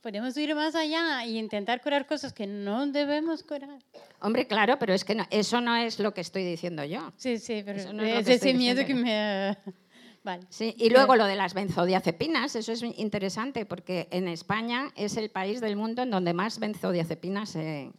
podemos 0.00 0.36
ir 0.36 0.54
más 0.54 0.74
allá 0.74 1.24
y 1.24 1.38
intentar 1.38 1.80
curar 1.82 2.06
cosas 2.06 2.32
que 2.32 2.46
no 2.46 2.86
debemos 2.86 3.42
curar. 3.42 3.78
Hombre, 4.20 4.46
claro, 4.46 4.78
pero 4.78 4.94
es 4.94 5.04
que 5.04 5.14
no- 5.14 5.26
eso 5.30 5.60
no 5.60 5.76
es 5.76 5.98
lo 5.98 6.12
que 6.14 6.20
estoy 6.20 6.44
diciendo 6.44 6.84
yo. 6.84 7.12
Sí, 7.16 7.38
sí, 7.38 7.62
pero 7.64 7.92
no 7.92 8.02
es 8.02 8.26
es 8.28 8.36
ese 8.36 8.54
miedo 8.54 8.84
que 8.86 8.94
diciendo. 8.94 9.04
me... 9.04 9.58
Vale. 10.22 10.42
Sí, 10.50 10.74
y 10.76 10.90
luego 10.90 11.16
lo 11.16 11.24
de 11.24 11.34
las 11.34 11.54
benzodiazepinas, 11.54 12.54
eso 12.54 12.72
es 12.72 12.82
interesante 12.82 13.64
porque 13.64 14.06
en 14.10 14.28
España 14.28 14.90
es 14.94 15.16
el 15.16 15.30
país 15.30 15.62
del 15.62 15.76
mundo 15.76 16.02
en 16.02 16.10
donde 16.10 16.34
más 16.34 16.58
benzodiazepinas 16.58 17.48
se, 17.48 17.90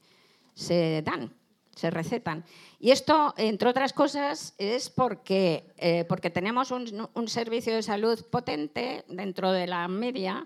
se 0.54 1.02
dan, 1.04 1.34
se 1.76 1.90
recetan. 1.90 2.44
Y 2.80 2.92
esto, 2.92 3.34
entre 3.38 3.70
otras 3.70 3.92
cosas, 3.92 4.54
es 4.60 4.92
porque, 4.92 5.74
eh, 5.78 6.06
porque 6.08 6.30
tenemos 6.30 6.70
un, 6.70 7.10
un 7.12 7.28
servicio 7.28 7.74
de 7.74 7.82
salud 7.82 8.24
potente 8.30 9.04
dentro 9.08 9.52
de 9.52 9.66
la 9.66 9.88
media, 9.88 10.46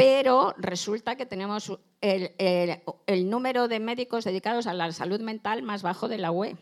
pero 0.00 0.54
resulta 0.56 1.16
que 1.16 1.26
tenemos 1.26 1.78
el, 2.00 2.32
el- 2.38 2.80
el 3.06 3.28
número 3.28 3.68
de 3.68 3.80
médicos 3.80 4.24
dedicados 4.24 4.66
a 4.66 4.72
la 4.72 4.90
salud 4.92 5.20
mental 5.20 5.62
más 5.62 5.82
bajo 5.82 6.08
de 6.08 6.16
la 6.18 6.30
UE. 6.30 6.56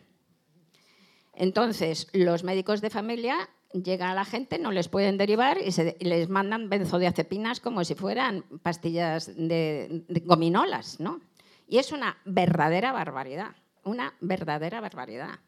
Entonces, 1.34 2.08
los 2.12 2.42
médicos 2.42 2.80
de 2.80 2.90
familia 2.90 3.48
llega 3.72 4.10
a 4.10 4.14
la 4.14 4.24
gente, 4.24 4.58
no 4.58 4.72
les 4.72 4.88
pueden 4.88 5.18
derivar 5.18 5.58
y, 5.64 5.70
se- 5.72 5.96
y 6.00 6.04
les 6.06 6.28
mandan 6.28 6.68
benzodiazepinas 6.68 7.60
como 7.60 7.84
si 7.84 7.94
fueran 7.94 8.42
pastillas 8.62 9.26
de, 9.36 10.04
de 10.08 10.20
gominolas, 10.20 10.98
¿no? 10.98 11.20
Y 11.68 11.78
es 11.78 11.92
una 11.92 12.18
verdadera 12.24 12.90
barbaridad, 12.92 13.54
una 13.84 14.14
verdadera 14.20 14.80
barbaridad. 14.80 15.38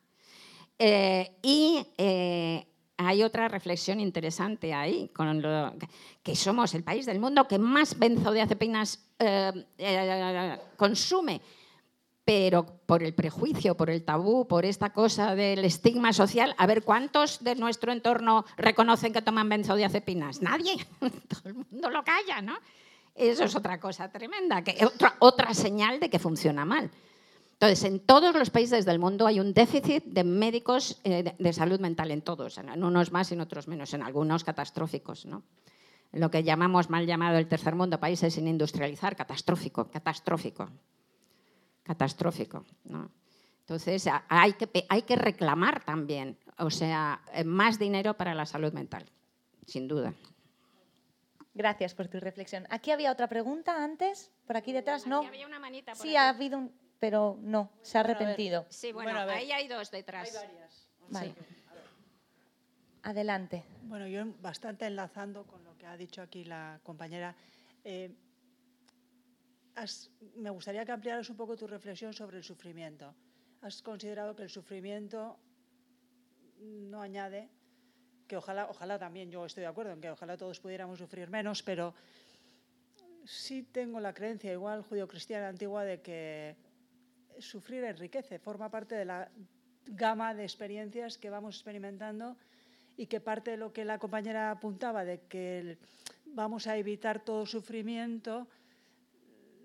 Eh, 0.79 1.37
y 1.43 1.85
eh, 1.99 2.67
hay 3.07 3.23
otra 3.23 3.49
reflexión 3.49 4.01
interesante 4.01 4.75
ahí, 4.75 5.09
con 5.09 5.43
que 6.23 6.37
somos 6.37 6.75
el 6.75 6.83
país 6.83 7.07
del 7.07 7.21
mundo 7.21 7.49
que 7.49 7.59
más 7.59 7.99
benzodiazepinas 7.99 8.99
eh, 9.19 9.67
eh, 9.79 10.59
consume 10.77 11.41
pero 12.25 12.65
por 12.87 13.03
el 13.03 13.13
prejuicio, 13.13 13.77
por 13.77 13.91
el 13.91 14.05
tabú, 14.05 14.47
por 14.47 14.65
esta 14.65 14.93
cosa 14.93 15.35
del 15.35 15.65
estigma 15.65 16.13
social, 16.13 16.55
a 16.59 16.67
ver, 16.69 16.85
¿cuántos 16.85 17.43
de 17.43 17.57
nuestro 17.57 17.91
entorno 17.91 18.45
reconocen 18.57 19.13
que 19.13 19.21
toman 19.21 19.49
benzodiazepinas? 19.49 20.41
Nadie, 20.41 20.77
todo 21.01 21.41
el 21.47 21.55
mundo 21.55 21.91
lo 21.91 22.05
calla, 22.05 22.41
¿no? 22.41 22.57
Eso 23.17 23.43
es 23.43 23.57
otra 23.57 23.81
cosa 23.81 24.13
tremenda, 24.13 24.63
que 24.63 24.87
otra, 24.87 25.17
otra 25.19 25.55
señal 25.55 25.99
de 25.99 26.09
que 26.09 26.21
funciona 26.21 26.65
mal. 26.65 26.91
Entonces, 27.61 27.85
en 27.85 28.01
todos 28.01 28.35
los 28.35 28.49
países 28.49 28.87
del 28.87 28.99
mundo 28.99 29.27
hay 29.27 29.39
un 29.39 29.53
déficit 29.53 30.05
de 30.05 30.25
médicos 30.25 30.99
eh, 31.05 31.35
de, 31.39 31.53
salud 31.53 31.79
mental, 31.79 32.11
en 32.11 32.23
todos, 32.23 32.57
en 32.57 32.83
unos 32.83 33.13
más 33.13 33.31
y 33.31 33.35
en 33.35 33.43
otros 33.43 33.69
menos, 33.69 33.93
en 33.93 34.03
algunos 34.03 34.45
catastróficos, 34.45 35.27
¿no? 35.27 35.43
Lo 36.13 36.31
que 36.31 36.43
llamamos 36.43 36.89
mal 36.89 37.07
llamado 37.07 37.37
el 37.37 37.49
tercer 37.49 37.75
mundo, 37.75 38.01
países 38.01 38.35
sin 38.35 38.49
industrializar, 38.49 39.15
catastrófico, 39.15 39.91
catastrófico 39.91 40.71
catastrófico. 41.91 42.65
¿no? 42.85 43.11
Entonces, 43.61 44.05
que, 44.05 44.87
hay 44.89 45.03
que 45.03 45.17
reclamar 45.17 45.85
también, 45.85 46.39
o 46.59 46.71
sea, 46.71 47.21
eh, 47.33 47.43
más 47.45 47.79
dinero 47.79 48.15
para 48.15 48.35
la 48.35 48.47
salud 48.47 48.73
mental, 48.73 49.07
sin 49.67 49.89
duda. 49.89 50.15
Gracias 51.53 51.95
por 51.95 52.07
tu 52.07 52.21
reflexión. 52.21 52.65
Aquí 52.71 52.93
había 52.93 53.11
otra 53.11 53.29
pregunta 53.29 53.83
antes, 53.83 54.31
por 54.47 54.57
aquí 54.57 54.73
detrás, 54.73 55.07
¿no? 55.07 55.23
Había 55.23 55.47
una 55.47 55.59
manita 55.59 55.93
por 55.93 56.03
Sí, 56.03 56.11
aquí. 56.11 56.17
ha 56.17 56.29
habido 56.29 56.59
un, 56.59 56.73
pero 57.01 57.39
no, 57.41 57.71
se 57.83 57.97
ha 57.99 58.03
arrepentido. 58.03 58.67
Sí, 58.69 58.93
bueno, 58.93 59.19
ahí 59.21 59.51
hay 59.51 59.67
dos 59.67 59.91
detrás. 59.91 60.33
Vale. 61.09 61.35
Adelante. 63.03 63.65
Bueno, 63.85 64.07
yo 64.07 64.25
bastante 64.43 64.87
enlazando 64.87 65.47
con 65.47 65.65
lo 65.65 65.77
que 65.79 65.87
ha 65.87 65.97
dicho 65.97 66.21
aquí 66.21 66.45
la 66.45 66.79
compañera, 66.83 67.35
eh, 67.83 68.15
has- 69.75 70.11
me 70.37 70.51
gustaría 70.51 70.85
que 70.85 70.93
ampliaras 70.93 71.31
un 71.31 71.37
poco 71.37 71.57
tu 71.57 71.67
reflexión 71.67 72.13
sobre 72.13 72.37
el 72.37 72.45
sufrimiento. 72.45 73.15
¿Has 73.63 73.81
considerado 73.83 74.37
que 74.37 74.43
el 74.43 74.51
sufrimiento 74.51 75.39
no 76.59 77.01
añade, 77.01 77.49
que 78.29 78.37
ojalá, 78.37 78.69
ojalá 78.69 78.99
también 78.99 79.31
yo 79.31 79.47
estoy 79.47 79.63
de 79.63 79.69
acuerdo 79.69 79.93
en 79.93 80.01
que 80.03 80.11
ojalá 80.11 80.37
todos 80.37 80.61
pudiéramos 80.61 80.99
sufrir 80.99 81.31
menos, 81.31 81.63
pero 81.63 81.95
sí 83.25 83.63
tengo 83.63 83.99
la 83.99 84.13
creencia 84.13 84.53
igual 84.53 84.83
judio-cristiana 84.83 85.49
antigua 85.49 85.85
de 85.85 86.01
que 86.03 86.57
sufrir 87.41 87.85
enriquece, 87.85 88.39
forma 88.39 88.71
parte 88.71 88.95
de 88.95 89.05
la 89.05 89.29
gama 89.87 90.35
de 90.35 90.45
experiencias 90.45 91.19
que 91.19 91.31
vamos 91.31 91.57
experimentando 91.57 92.37
y 92.97 93.07
que 93.07 93.21
parte 93.21 93.53
de 93.53 93.57
lo 93.57 93.73
que 93.73 93.85
la 93.85 93.99
compañera 93.99 94.51
apuntaba, 94.51 95.05
de 95.05 95.21
que 95.29 95.59
el- 95.59 95.79
vamos 96.27 96.67
a 96.67 96.77
evitar 96.77 97.25
todo 97.25 97.47
sufrimiento, 97.47 98.47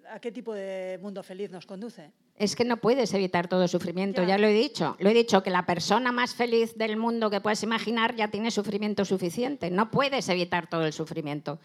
¿a 0.09 0.19
qué 0.19 0.31
tipo 0.31 0.53
de 0.53 0.99
mundo 1.01 1.21
feliz 1.23 1.51
nos 1.51 1.65
conduce? 1.65 2.11
Es 2.37 2.55
que 2.55 2.65
no 2.65 2.77
puedes 2.77 3.13
evitar 3.13 3.47
todo 3.47 3.67
sufrimiento, 3.67 4.21
Ya. 4.21 4.29
ya 4.29 4.37
lo 4.37 4.47
he 4.47 4.53
dicho. 4.53 4.97
Lo 4.99 5.09
he 5.09 5.13
dicho, 5.13 5.41
que 5.41 5.49
la 5.51 5.65
persona 5.65 6.11
más 6.11 6.33
feliz 6.35 6.75
del 6.75 6.97
mundo 6.97 7.29
que 7.29 7.39
puedes 7.39 7.63
imaginar 7.63 8.15
ya 8.15 8.29
tiene 8.29 8.51
sufrimiento 8.51 9.05
suficiente. 9.05 9.69
No 9.71 9.89
puedes 9.89 10.27
evitar 10.27 10.67
todo 10.69 10.85
el 10.85 10.91
sufrimiento. 10.91 11.59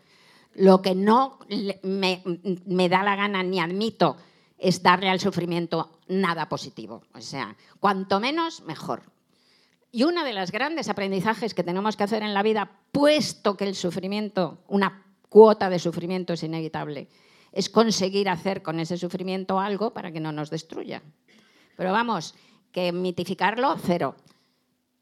Lo 0.54 0.80
que 0.80 0.94
no 0.94 1.38
me 1.82 2.88
da 2.88 3.02
la 3.02 3.16
gana 3.16 3.42
ni 3.42 3.58
admito 3.61 4.16
es 4.61 4.82
darle 4.82 5.08
al 5.08 5.20
sufrimiento 5.20 5.98
nada 6.06 6.48
positivo. 6.48 7.02
O 7.14 7.20
sea, 7.20 7.56
cuanto 7.80 8.20
menos, 8.20 8.62
mejor. 8.62 9.02
Y 9.90 10.04
uno 10.04 10.22
de 10.22 10.34
los 10.34 10.52
grandes 10.52 10.88
aprendizajes 10.88 11.54
que 11.54 11.64
tenemos 11.64 11.96
que 11.96 12.04
hacer 12.04 12.22
en 12.22 12.34
la 12.34 12.42
vida, 12.42 12.70
puesto 12.92 13.56
que 13.56 13.64
el 13.64 13.74
sufrimiento, 13.74 14.58
una 14.68 15.04
cuota 15.28 15.70
de 15.70 15.78
sufrimiento 15.78 16.34
es 16.34 16.42
inevitable, 16.42 17.08
es 17.52 17.70
conseguir 17.70 18.28
hacer 18.28 18.62
con 18.62 18.78
ese 18.78 18.96
sufrimiento 18.96 19.58
algo 19.58 19.92
para 19.92 20.12
que 20.12 20.20
no 20.20 20.30
nos 20.30 20.50
destruya. 20.50 21.02
Pero 21.76 21.92
vamos, 21.92 22.34
que 22.70 22.92
mitificarlo, 22.92 23.76
cero. 23.78 24.14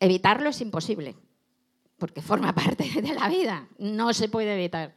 Evitarlo 0.00 0.50
es 0.50 0.60
imposible, 0.60 1.16
porque 1.98 2.22
forma 2.22 2.54
parte 2.54 2.88
de 3.02 3.14
la 3.14 3.28
vida, 3.28 3.68
no 3.78 4.14
se 4.14 4.28
puede 4.28 4.54
evitar. 4.54 4.94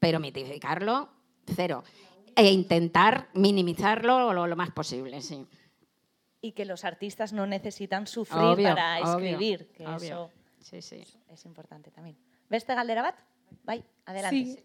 Pero 0.00 0.20
mitificarlo, 0.20 1.08
cero. 1.46 1.84
E 2.36 2.50
intentar 2.50 3.28
minimizarlo 3.34 4.32
lo, 4.32 4.46
lo 4.46 4.56
más 4.56 4.70
posible, 4.70 5.20
sí. 5.20 5.46
Y 6.40 6.52
que 6.52 6.64
los 6.64 6.84
artistas 6.84 7.32
no 7.32 7.46
necesitan 7.46 8.06
sufrir 8.06 8.42
Obvio, 8.42 8.68
para 8.68 9.00
obvio, 9.00 9.28
escribir, 9.28 9.66
que 9.72 9.86
obvio. 9.86 9.96
eso 9.96 10.30
Sí, 10.60 10.82
sí. 10.82 11.02
es 11.30 11.44
importante 11.44 11.90
también. 11.90 12.16
¿Beste 12.48 12.74
galdera 12.74 13.02
bat? 13.02 13.16
Bai, 13.64 13.82
adelante. 14.06 14.36
Sí. 14.44 14.58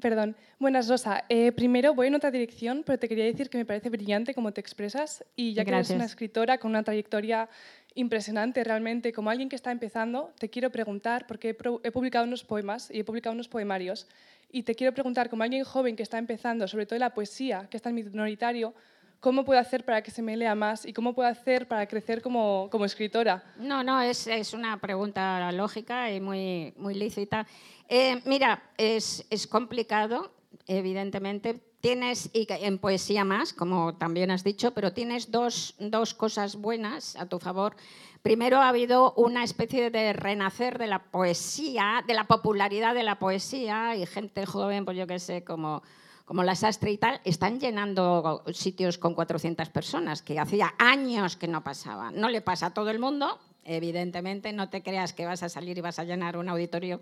Perdón. 0.00 0.36
Buenas, 0.58 0.88
Rosa. 0.88 1.24
Eh, 1.28 1.50
primero 1.52 1.92
voy 1.94 2.06
en 2.06 2.14
otra 2.14 2.30
dirección, 2.30 2.82
pero 2.86 2.98
te 2.98 3.08
quería 3.08 3.24
decir 3.24 3.50
que 3.50 3.58
me 3.58 3.64
parece 3.64 3.90
brillante 3.90 4.32
cómo 4.32 4.52
te 4.52 4.60
expresas 4.60 5.24
y 5.34 5.52
ya 5.54 5.64
que 5.64 5.70
eres 5.72 5.90
una 5.90 6.04
escritora 6.04 6.58
con 6.58 6.70
una 6.70 6.84
trayectoria 6.84 7.48
impresionante 7.94 8.62
realmente, 8.62 9.12
como 9.12 9.30
alguien 9.30 9.48
que 9.48 9.56
está 9.56 9.72
empezando, 9.72 10.32
te 10.38 10.48
quiero 10.48 10.70
preguntar, 10.70 11.26
porque 11.26 11.56
he 11.82 11.90
publicado 11.90 12.24
unos 12.24 12.44
poemas 12.44 12.90
y 12.92 13.00
he 13.00 13.04
publicado 13.04 13.34
unos 13.34 13.48
poemarios, 13.48 14.06
y 14.50 14.62
te 14.62 14.74
quiero 14.74 14.92
preguntar, 14.92 15.28
como 15.28 15.42
alguien 15.42 15.64
joven 15.64 15.96
que 15.96 16.02
está 16.02 16.18
empezando, 16.18 16.66
sobre 16.68 16.86
todo 16.86 16.98
la 16.98 17.14
poesía, 17.14 17.66
que 17.70 17.76
está 17.76 17.90
en 17.90 17.96
minoritario, 17.96 18.74
¿cómo 19.20 19.44
puedo 19.44 19.60
hacer 19.60 19.84
para 19.84 20.02
que 20.02 20.10
se 20.10 20.22
me 20.22 20.36
lea 20.36 20.54
más 20.54 20.86
y 20.86 20.92
cómo 20.92 21.14
puedo 21.14 21.28
hacer 21.28 21.68
para 21.68 21.86
crecer 21.86 22.22
como, 22.22 22.68
como 22.70 22.84
escritora? 22.84 23.42
No, 23.58 23.82
no, 23.82 24.00
es, 24.00 24.26
es 24.26 24.54
una 24.54 24.78
pregunta 24.78 25.50
lógica 25.52 26.10
y 26.10 26.20
muy, 26.20 26.72
muy 26.76 26.94
lícita. 26.94 27.46
Eh, 27.88 28.20
mira, 28.24 28.62
es, 28.76 29.26
es 29.30 29.46
complicado, 29.46 30.32
evidentemente. 30.66 31.60
Tienes, 31.80 32.30
y 32.32 32.46
en 32.48 32.78
poesía 32.78 33.24
más, 33.24 33.52
como 33.52 33.94
también 33.94 34.32
has 34.32 34.42
dicho, 34.42 34.72
pero 34.72 34.92
tienes 34.92 35.30
dos, 35.30 35.76
dos 35.78 36.12
cosas 36.12 36.56
buenas 36.56 37.14
a 37.14 37.26
tu 37.26 37.38
favor. 37.38 37.76
Primero, 38.22 38.58
ha 38.58 38.68
habido 38.68 39.12
una 39.14 39.44
especie 39.44 39.90
de 39.90 40.12
renacer 40.12 40.76
de 40.78 40.88
la 40.88 41.04
poesía, 41.04 42.02
de 42.06 42.14
la 42.14 42.24
popularidad 42.24 42.94
de 42.94 43.04
la 43.04 43.20
poesía, 43.20 43.94
y 43.94 44.06
gente 44.06 44.44
joven, 44.44 44.84
pues 44.84 44.96
yo 44.96 45.06
qué 45.06 45.20
sé, 45.20 45.44
como, 45.44 45.84
como 46.24 46.42
la 46.42 46.56
Sastre 46.56 46.90
y 46.90 46.98
tal, 46.98 47.20
están 47.24 47.60
llenando 47.60 48.42
sitios 48.52 48.98
con 48.98 49.14
400 49.14 49.68
personas, 49.68 50.20
que 50.20 50.40
hacía 50.40 50.74
años 50.78 51.36
que 51.36 51.46
no 51.46 51.62
pasaba. 51.62 52.10
No 52.10 52.28
le 52.28 52.40
pasa 52.40 52.66
a 52.66 52.74
todo 52.74 52.90
el 52.90 52.98
mundo, 52.98 53.38
evidentemente, 53.64 54.52
no 54.52 54.68
te 54.68 54.82
creas 54.82 55.12
que 55.12 55.26
vas 55.26 55.44
a 55.44 55.48
salir 55.48 55.78
y 55.78 55.80
vas 55.80 56.00
a 56.00 56.04
llenar 56.04 56.36
un 56.36 56.48
auditorio, 56.48 57.00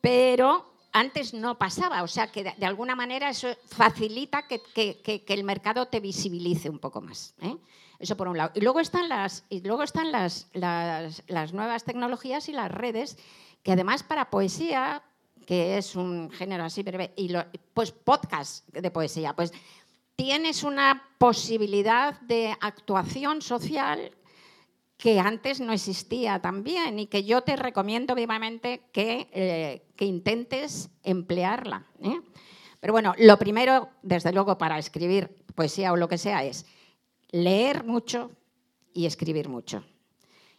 pero 0.00 0.75
antes 0.98 1.34
no 1.34 1.58
pasaba, 1.58 2.02
o 2.02 2.08
sea 2.08 2.32
que 2.32 2.44
de, 2.44 2.66
alguna 2.66 2.96
manera 2.96 3.28
eso 3.28 3.48
facilita 3.66 4.46
que, 4.46 5.24
el 5.26 5.44
mercado 5.44 5.86
te 5.86 6.00
visibilice 6.00 6.70
un 6.70 6.78
poco 6.78 7.00
más. 7.00 7.34
¿eh? 7.42 7.56
Eso 7.98 8.16
por 8.16 8.28
un 8.28 8.36
lado. 8.38 8.52
Y 8.54 8.60
luego 8.60 8.80
están, 8.80 9.08
las, 9.08 9.44
y 9.48 9.60
luego 9.60 9.82
están 9.82 10.10
las- 10.12 10.48
las 10.54 11.52
nuevas 11.52 11.84
tecnologías 11.84 12.48
y 12.48 12.52
las 12.52 12.70
redes, 12.70 13.18
que 13.62 13.72
además 13.72 14.02
para 14.02 14.30
poesía 14.30 15.02
que 15.46 15.78
es 15.78 15.94
un 15.94 16.30
género 16.30 16.64
así 16.64 16.82
breve, 16.82 17.12
y 17.16 17.32
pues 17.72 17.92
podcast 17.92 18.66
de 18.68 18.90
poesía, 18.90 19.34
pues 19.34 19.52
tienes 20.16 20.64
una 20.64 21.04
posibilidad 21.18 22.20
de 22.22 22.56
actuación 22.60 23.40
social 23.40 24.10
que 24.96 25.20
antes 25.20 25.60
no 25.60 25.72
existía 25.72 26.40
también 26.40 26.98
y 26.98 27.06
que 27.06 27.24
yo 27.24 27.42
te 27.42 27.56
recomiendo 27.56 28.14
vivamente 28.14 28.82
que, 28.92 29.28
eh, 29.32 29.82
que 29.96 30.06
intentes 30.06 30.90
emplearla. 31.02 31.86
¿eh? 32.02 32.20
Pero 32.80 32.92
bueno, 32.92 33.14
lo 33.18 33.38
primero, 33.38 33.90
desde 34.02 34.32
luego, 34.32 34.56
para 34.58 34.78
escribir 34.78 35.36
poesía 35.54 35.92
o 35.92 35.96
lo 35.96 36.08
que 36.08 36.18
sea, 36.18 36.44
es 36.44 36.66
leer 37.30 37.84
mucho 37.84 38.30
y 38.94 39.06
escribir 39.06 39.48
mucho. 39.48 39.84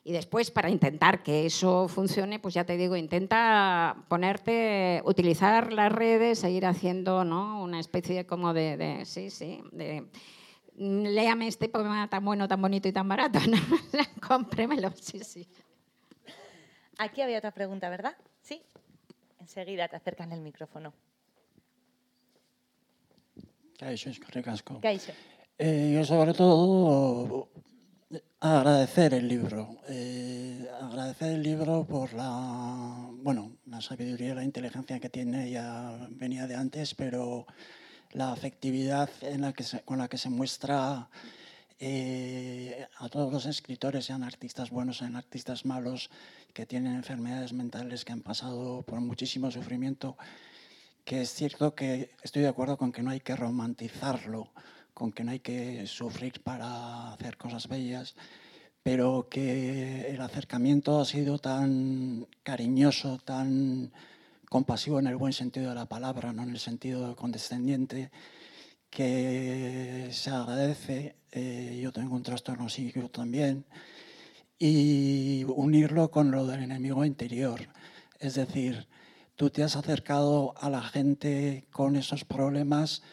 Y 0.04 0.14
después, 0.14 0.52
para 0.52 0.70
intentar 0.70 1.22
que 1.22 1.46
eso 1.46 1.90
funcione, 1.90 2.40
pues 2.40 2.54
ya 2.54 2.64
te 2.64 2.78
digo, 2.78 2.96
intenta 2.96 4.06
ponerte, 4.08 5.02
utilizar 5.04 5.74
las 5.74 5.92
redes 5.92 6.44
e 6.46 6.52
ir 6.52 6.66
haciendo 6.66 7.26
¿no? 7.26 7.62
una 7.62 7.80
especie 7.80 8.26
como 8.26 8.54
de, 8.54 8.78
de 8.78 9.06
sí, 9.06 9.30
sí, 9.30 9.62
de 9.74 10.06
léame 10.78 11.48
este 11.48 11.70
poema 11.70 12.10
tan 12.10 12.24
bueno, 12.24 12.48
tan 12.48 12.62
bonito 12.62 12.88
y 12.88 12.94
tan 12.94 13.08
barato. 13.08 13.40
¿no? 13.48 13.58
Cómpremelo, 14.26 14.92
sí, 14.96 15.20
sí. 15.20 15.48
Aquí 16.98 17.22
había 17.22 17.38
otra 17.38 17.52
pregunta, 17.52 17.90
¿verdad? 17.90 18.16
Sí. 18.42 18.62
Enseguida 19.40 19.88
te 19.88 19.96
acercan 19.96 20.32
el 20.32 20.42
micrófono. 20.42 20.94
Caixo, 23.78 24.10
es 24.10 24.20
Caixo. 24.20 25.12
Eh, 25.60 25.92
yo 25.94 26.04
sobre 26.04 26.34
todo 26.34 27.50
Agradecer 28.40 29.16
el 29.16 29.28
libro. 29.28 29.78
Eh, 29.90 30.68
agradecer 30.80 31.34
el 31.34 31.42
libro 31.42 31.86
por 31.86 32.14
la, 32.14 33.10
bueno, 33.24 33.58
la 33.66 33.82
sabiduría 33.82 34.32
y 34.32 34.36
la 34.36 34.44
inteligencia 34.44 35.00
que 35.00 35.10
tiene, 35.10 35.50
ya 35.50 36.08
venía 36.12 36.46
de 36.46 36.56
antes, 36.56 36.94
pero 36.94 37.48
la 38.12 38.32
afectividad 38.32 39.10
con 39.86 39.98
la 40.00 40.08
que 40.08 40.18
se 40.18 40.30
muestra 40.30 41.10
eh, 41.80 42.88
a 42.98 43.10
todos 43.10 43.32
los 43.32 43.46
escritores, 43.46 44.06
sean 44.06 44.24
artistas 44.24 44.70
buenos, 44.70 44.98
sean 44.98 45.16
artistas 45.16 45.66
malos, 45.66 46.10
que 46.54 46.66
tienen 46.66 46.96
enfermedades 46.96 47.54
mentales, 47.54 48.04
que 48.04 48.14
han 48.14 48.22
pasado 48.22 48.82
por 48.82 49.00
muchísimo 49.00 49.52
sufrimiento, 49.52 50.18
que 51.06 51.22
es 51.22 51.34
cierto 51.34 51.76
que 51.76 52.10
estoy 52.24 52.42
de 52.42 52.48
acuerdo 52.48 52.78
con 52.78 52.92
que 52.92 53.04
no 53.04 53.12
hay 53.12 53.20
que 53.20 53.36
romantizarlo 53.36 54.52
con 54.98 55.12
que 55.12 55.24
no 55.24 55.30
hay 55.30 55.42
que 55.42 55.86
sufrir 55.86 56.42
para 56.42 57.14
hacer 57.14 57.38
cosas 57.38 57.68
bellas, 57.68 58.16
pero 58.82 59.28
que 59.30 60.10
el 60.10 60.20
acercamiento 60.22 61.00
ha 61.00 61.06
sido 61.06 61.38
tan 61.38 62.26
cariñoso, 62.42 63.20
tan 63.24 63.92
compasivo 64.50 65.00
en 65.00 65.08
el 65.08 65.16
buen 65.16 65.34
sentido 65.34 65.70
de 65.70 65.76
la 65.76 65.88
palabra, 65.88 66.34
no 66.34 66.44
en 66.44 66.50
el 66.50 66.60
sentido 66.60 67.16
condescendiente, 67.16 68.12
que 68.90 70.10
se 70.12 70.30
agradece. 70.30 71.16
Eh, 71.32 71.80
yo 71.82 71.92
tengo 71.92 72.16
un 72.16 72.24
trastorno 72.24 72.70
psíquico 72.70 73.10
también. 73.10 73.66
Y 74.60 75.44
unirlo 75.44 76.10
con 76.10 76.32
lo 76.32 76.48
del 76.48 76.64
enemigo 76.64 77.06
interior. 77.06 77.62
Es 78.20 78.36
decir, 78.36 78.88
tú 79.36 79.50
te 79.50 79.64
has 79.64 79.76
acercado 79.76 80.56
a 80.58 80.70
la 80.70 80.82
gente 80.82 81.68
con 81.72 81.96
esos 81.96 82.26
problemas 82.26 83.04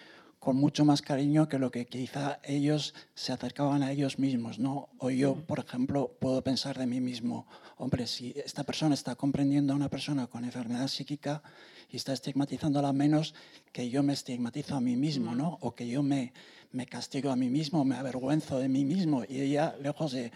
con 0.45 0.57
mucho 0.57 0.84
más 0.84 1.01
cariño 1.01 1.49
que 1.49 1.59
lo 1.59 1.70
que 1.70 1.86
quizá 1.86 2.38
ellos 2.45 2.95
se 3.14 3.32
acercaban 3.32 3.82
a 3.82 3.90
ellos 3.90 4.18
mismos, 4.18 4.59
¿no? 4.59 4.90
O 4.99 5.09
yo, 5.09 5.36
por 5.36 5.59
ejemplo, 5.59 6.18
puedo 6.20 6.45
pensar 6.45 6.76
de 6.76 6.86
mí 6.86 7.01
mismo, 7.01 7.47
hombre, 7.78 8.07
si 8.07 8.34
esta 8.36 8.62
persona 8.62 8.95
está 8.95 9.14
comprendiendo 9.14 9.72
a 9.72 9.76
una 9.76 9.88
persona 9.88 10.26
con 10.26 10.45
enfermedad 10.45 10.88
psíquica 10.88 11.42
y 11.88 11.97
está 11.97 12.12
estigmatizándola 12.12 12.92
menos 12.92 13.34
que 13.72 13.88
yo 13.88 14.03
me 14.03 14.12
estigmatizo 14.12 14.76
a 14.76 14.82
mí 14.82 14.97
mismo, 14.97 15.34
¿no? 15.34 15.57
O 15.62 15.74
que 15.74 15.88
yo 15.88 16.03
me, 16.03 16.34
me 16.72 16.84
castigo 16.84 17.30
a 17.30 17.36
mí 17.36 17.49
mismo, 17.49 17.82
me 17.86 17.97
avergüenzo 17.97 18.59
de 18.59 18.68
mí 18.68 18.84
mismo 18.84 19.24
y 19.26 19.40
ella, 19.40 19.74
lejos 19.80 20.12
de 20.12 20.30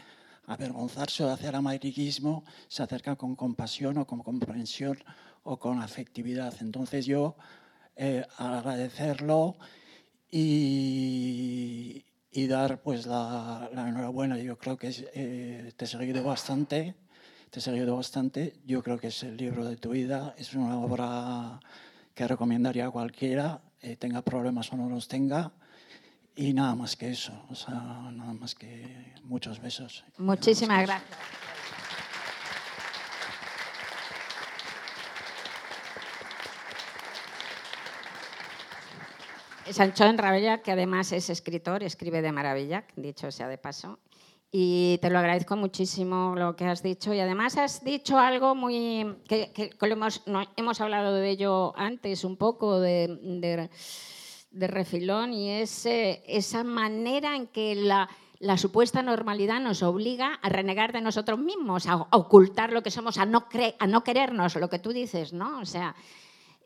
avergonzarse 0.46 1.22
o 1.22 1.26
de 1.26 1.34
hacer 1.34 1.54
amariguismo, 1.54 2.44
se 2.68 2.82
acerca 2.82 3.16
con 3.16 3.36
compasión 3.36 3.98
o 3.98 4.06
con 4.06 4.20
comprensión 4.20 4.98
o 5.42 5.58
con 5.58 5.82
afectividad. 5.82 6.54
Entonces 6.62 7.04
yo 7.04 7.36
eh, 7.94 8.24
agradecerlo 8.38 9.58
y, 10.30 12.04
y 12.30 12.46
dar 12.46 12.80
pues 12.82 13.06
la, 13.06 13.70
la, 13.72 13.88
enhorabuena. 13.88 14.38
Yo 14.38 14.58
creo 14.58 14.76
que 14.76 14.94
eh, 15.14 15.72
te 15.76 15.84
he 15.84 15.88
seguido 15.88 16.22
bastante, 16.22 16.94
te 17.50 17.58
he 17.60 17.62
seguido 17.62 17.96
bastante. 17.96 18.54
Yo 18.66 18.82
creo 18.82 18.98
que 18.98 19.08
es 19.08 19.22
el 19.22 19.36
libro 19.36 19.64
de 19.64 19.76
tu 19.76 19.90
vida, 19.90 20.34
es 20.38 20.54
una 20.54 20.78
obra 20.78 21.60
que 22.14 22.26
recomendaría 22.26 22.86
a 22.86 22.90
cualquiera, 22.90 23.62
eh, 23.80 23.96
tenga 23.96 24.22
problemas 24.22 24.72
o 24.72 24.76
no 24.76 24.88
los 24.88 25.08
tenga. 25.08 25.52
Y 26.36 26.52
nada 26.52 26.76
más 26.76 26.94
que 26.94 27.10
eso, 27.10 27.32
o 27.50 27.54
sea, 27.56 27.74
nada 27.74 28.32
más 28.32 28.54
que 28.54 29.12
muchos 29.24 29.60
besos. 29.60 30.04
Muchísimas 30.18 30.86
gracias. 30.86 31.18
Sancho 39.72 40.04
en 40.04 40.18
Rabella, 40.18 40.62
que 40.62 40.72
además 40.72 41.12
es 41.12 41.30
escritor, 41.30 41.82
escribe 41.82 42.22
de 42.22 42.32
maravilla, 42.32 42.84
dicho 42.96 43.30
sea 43.30 43.48
de 43.48 43.58
paso. 43.58 43.98
Y 44.50 44.98
te 45.02 45.10
lo 45.10 45.18
agradezco 45.18 45.56
muchísimo 45.56 46.34
lo 46.34 46.56
que 46.56 46.64
has 46.64 46.82
dicho. 46.82 47.12
Y 47.12 47.20
además 47.20 47.58
has 47.58 47.84
dicho 47.84 48.18
algo 48.18 48.54
muy. 48.54 49.16
que, 49.28 49.52
hemos, 49.80 50.22
hemos, 50.56 50.80
hablado 50.80 51.14
de 51.14 51.30
ello 51.30 51.74
antes 51.76 52.24
un 52.24 52.36
poco, 52.36 52.80
de, 52.80 53.68
de, 54.50 54.66
refilón, 54.66 55.34
y 55.34 55.50
es 55.50 55.84
esa 55.84 56.64
manera 56.64 57.36
en 57.36 57.48
que 57.48 57.74
la, 57.74 58.08
la, 58.38 58.56
supuesta 58.56 59.02
normalidad 59.02 59.60
nos 59.60 59.82
obliga 59.82 60.38
a 60.40 60.48
renegar 60.48 60.94
de 60.94 61.02
nosotros 61.02 61.38
mismos, 61.38 61.86
a, 61.86 61.96
ocultar 61.96 62.72
lo 62.72 62.82
que 62.82 62.90
somos, 62.90 63.18
a 63.18 63.26
no, 63.26 63.46
a 63.78 63.86
no 63.86 64.02
querernos, 64.02 64.56
lo 64.56 64.70
que 64.70 64.78
tú 64.78 64.94
dices, 64.94 65.34
¿no? 65.34 65.60
O 65.60 65.66
sea 65.66 65.94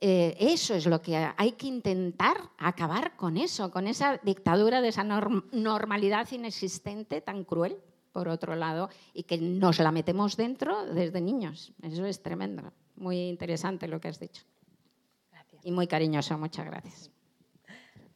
eh, 0.04 0.36
eso 0.40 0.74
es 0.74 0.86
lo 0.86 1.00
que 1.00 1.16
hay 1.16 1.52
que 1.52 1.68
intentar 1.68 2.36
acabar 2.58 3.14
con 3.14 3.36
eso, 3.36 3.70
con 3.70 3.86
esa 3.86 4.18
dictadura 4.24 4.80
de 4.80 4.88
esa 4.88 5.04
normalidad 5.04 6.28
inexistente 6.32 7.20
tan 7.20 7.44
cruel, 7.44 7.78
por 8.10 8.26
otro 8.26 8.56
lado, 8.56 8.90
y 9.14 9.22
que 9.22 9.38
nos 9.38 9.78
la 9.78 9.92
metemos 9.92 10.36
dentro 10.36 10.84
desde 10.86 11.20
niños. 11.20 11.72
Eso 11.82 12.04
es 12.04 12.20
tremendo. 12.20 12.72
Muy 12.96 13.28
interesante 13.28 13.86
lo 13.86 14.00
que 14.00 14.08
has 14.08 14.18
dicho. 14.18 14.42
Y 15.62 15.70
muy 15.70 15.86
cariñoso, 15.86 16.36
muchas 16.36 16.66
gracias. 16.66 17.12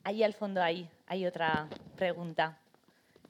Ahí 0.02 0.24
al 0.24 0.34
fondo 0.34 0.60
hay, 0.60 0.90
hay 1.06 1.24
otra 1.24 1.68
pregunta. 1.94 2.58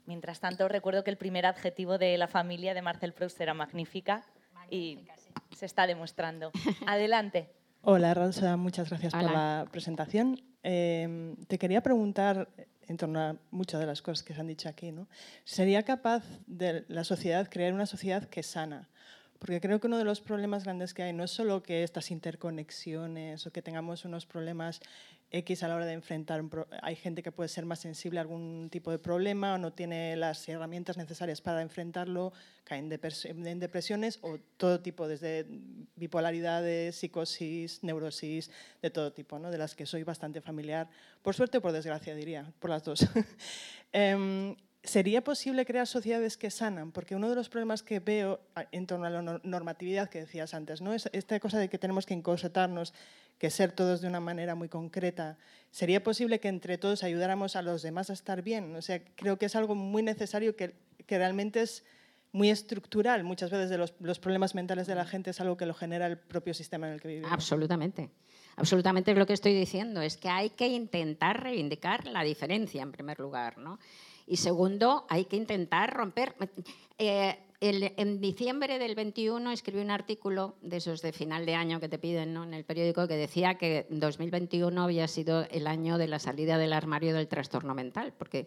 Mientras 0.07 0.39
tanto, 0.39 0.67
recuerdo 0.67 1.03
que 1.03 1.11
el 1.11 1.17
primer 1.17 1.45
adjetivo 1.45 1.99
de 1.99 2.17
la 2.17 2.27
familia 2.27 2.73
de 2.73 2.81
Marcel 2.81 3.13
Proust 3.13 3.39
era 3.39 3.53
magnífica, 3.53 4.25
y 4.71 5.05
se 5.55 5.67
está 5.67 5.85
demostrando. 5.85 6.51
Adelante. 6.87 7.51
Hola 7.81 8.13
Rosa, 8.13 8.57
muchas 8.57 8.89
gracias 8.89 9.13
por 9.13 9.23
la 9.23 9.67
presentación. 9.71 10.41
Em, 10.63 11.35
te 11.47 11.57
quería 11.57 11.81
preguntar, 11.81 12.49
en 12.87 12.97
torno 12.97 13.19
a 13.19 13.35
muchas 13.51 13.79
de 13.79 13.85
las 13.85 14.01
cosas 14.01 14.23
que 14.23 14.33
se 14.33 14.41
han 14.41 14.47
dicho 14.47 14.67
aquí, 14.69 14.91
¿no? 14.91 15.07
¿sería 15.43 15.83
capaz 15.83 16.23
de 16.47 16.85
la 16.87 17.03
sociedad 17.03 17.47
crear 17.49 17.73
una 17.73 17.85
sociedad 17.85 18.25
que 18.25 18.43
sana? 18.43 18.89
Porque 19.39 19.61
creo 19.61 19.79
que 19.79 19.87
uno 19.87 19.97
de 19.97 20.03
los 20.03 20.19
problemas 20.19 20.63
grandes 20.63 20.93
que 20.93 21.03
hay 21.03 21.13
no 21.13 21.23
es 21.23 21.31
solo 21.31 21.61
que 21.61 21.83
estas 21.83 22.09
interconexiones 22.11 23.45
o 23.45 23.51
que 23.51 23.61
tengamos 23.61 24.03
unos 24.03 24.25
problemas 24.25 24.81
X 25.31 25.63
a 25.63 25.67
la 25.67 25.75
hora 25.75 25.85
de 25.85 25.93
enfrentar. 25.93 26.43
Hay 26.81 26.95
gente 26.95 27.21
que 27.21 27.31
puede 27.31 27.49
ser 27.49 27.65
más 27.65 27.79
sensible 27.79 28.19
a 28.19 28.21
algún 28.21 28.69
tipo 28.71 28.91
de 28.91 28.99
problema 28.99 29.55
o 29.55 29.57
no 29.57 29.73
tiene 29.73 30.15
las 30.15 30.47
herramientas 30.47 30.97
necesarias 30.97 31.41
para 31.41 31.61
enfrentarlo, 31.61 32.31
caen 32.63 32.91
en 32.91 33.59
depresiones 33.59 34.19
o 34.21 34.37
todo 34.57 34.79
tipo, 34.79 35.07
desde 35.07 35.45
bipolaridades, 35.95 36.95
psicosis, 36.95 37.83
neurosis, 37.83 38.51
de 38.81 38.89
todo 38.89 39.11
tipo, 39.11 39.37
¿no? 39.37 39.51
de 39.51 39.57
las 39.57 39.75
que 39.75 39.85
soy 39.85 40.03
bastante 40.03 40.39
familiar, 40.39 40.89
por 41.21 41.35
suerte 41.35 41.57
o 41.57 41.61
por 41.61 41.73
desgracia 41.73 42.15
diría, 42.15 42.51
por 42.59 42.69
las 42.69 42.83
dos. 42.83 43.05
Em, 43.93 44.55
¿Sería 44.83 45.21
posible 45.21 45.65
crear 45.65 45.85
sociedades 45.85 46.37
que 46.37 46.49
sanan? 46.49 46.93
Porque 46.93 47.15
uno 47.15 47.29
de 47.29 47.35
los 47.35 47.49
problemas 47.49 47.83
que 47.83 47.99
veo 47.99 48.39
en 48.71 48.87
torno 48.87 49.05
a 49.05 49.09
la 49.09 49.21
normatividad 49.43 50.09
que 50.09 50.19
decías 50.19 50.53
antes, 50.53 50.81
¿no? 50.81 50.93
es 50.93 51.09
esta 51.11 51.37
cosa 51.41 51.59
de 51.59 51.67
que 51.67 51.77
tenemos 51.77 52.05
que 52.05 52.13
encorsetarnos 52.13 52.93
que 53.37 53.49
ser 53.49 53.71
todos 53.71 54.01
de 54.01 54.07
una 54.07 54.19
manera 54.19 54.55
muy 54.55 54.69
concreta. 54.69 55.37
¿Sería 55.71 56.03
posible 56.03 56.39
que 56.39 56.47
entre 56.47 56.77
todos 56.77 57.03
ayudáramos 57.03 57.55
a 57.55 57.61
los 57.61 57.81
demás 57.81 58.09
a 58.09 58.13
estar 58.13 58.41
bien? 58.41 58.75
O 58.75 58.81
sea, 58.81 59.03
creo 59.15 59.37
que 59.37 59.45
es 59.45 59.55
algo 59.55 59.75
muy 59.75 60.01
necesario 60.01 60.55
que, 60.55 60.75
que 61.05 61.17
realmente 61.17 61.61
es 61.61 61.83
muy 62.31 62.49
estructural. 62.49 63.23
Muchas 63.23 63.51
veces 63.51 63.69
de 63.69 63.77
los, 63.77 63.93
los, 63.99 64.19
problemas 64.19 64.55
mentales 64.55 64.87
de 64.87 64.95
la 64.95 65.05
gente 65.05 65.31
es 65.31 65.41
algo 65.41 65.57
que 65.57 65.65
lo 65.65 65.73
genera 65.73 66.07
el 66.07 66.17
propio 66.17 66.53
sistema 66.53 66.87
en 66.87 66.93
el 66.93 67.01
que 67.01 67.07
vivimos. 67.07 67.31
Absolutamente. 67.31 68.09
Absolutamente 68.55 69.11
es 69.11 69.17
lo 69.17 69.25
que 69.25 69.33
estoy 69.33 69.53
diciendo. 69.53 70.01
Es 70.01 70.17
que 70.17 70.29
hay 70.29 70.49
que 70.49 70.67
intentar 70.67 71.43
reivindicar 71.43 72.05
la 72.07 72.23
diferencia, 72.23 72.81
en 72.81 72.91
primer 72.91 73.19
lugar. 73.19 73.57
¿no? 73.57 73.79
Y 74.25 74.37
segundo, 74.37 75.05
hay 75.09 75.25
que 75.25 75.35
intentar 75.35 75.93
romper... 75.93 76.35
Eh, 76.97 77.37
en 77.59 78.21
diciembre 78.21 78.77
del 78.77 78.93
21 78.93 79.51
escribí 79.51 79.81
un 79.81 79.89
artículo 79.89 80.55
de 80.61 80.77
esos 80.77 81.01
de 81.01 81.11
final 81.11 81.45
de 81.45 81.55
año 81.55 81.79
que 81.79 81.89
te 81.89 81.97
piden 81.97 82.37
en 82.37 82.53
el 82.53 82.63
periódico 82.65 83.07
que 83.07 83.15
decía 83.15 83.57
que 83.57 83.87
2021 83.89 84.83
había 84.83 85.07
sido 85.07 85.41
el 85.49 85.65
año 85.65 85.97
de 85.97 86.07
la 86.07 86.19
salida 86.19 86.57
del 86.57 86.73
armario 86.73 87.15
del 87.15 87.27
trastorno 87.27 87.73
mental, 87.73 88.13
porque 88.17 88.45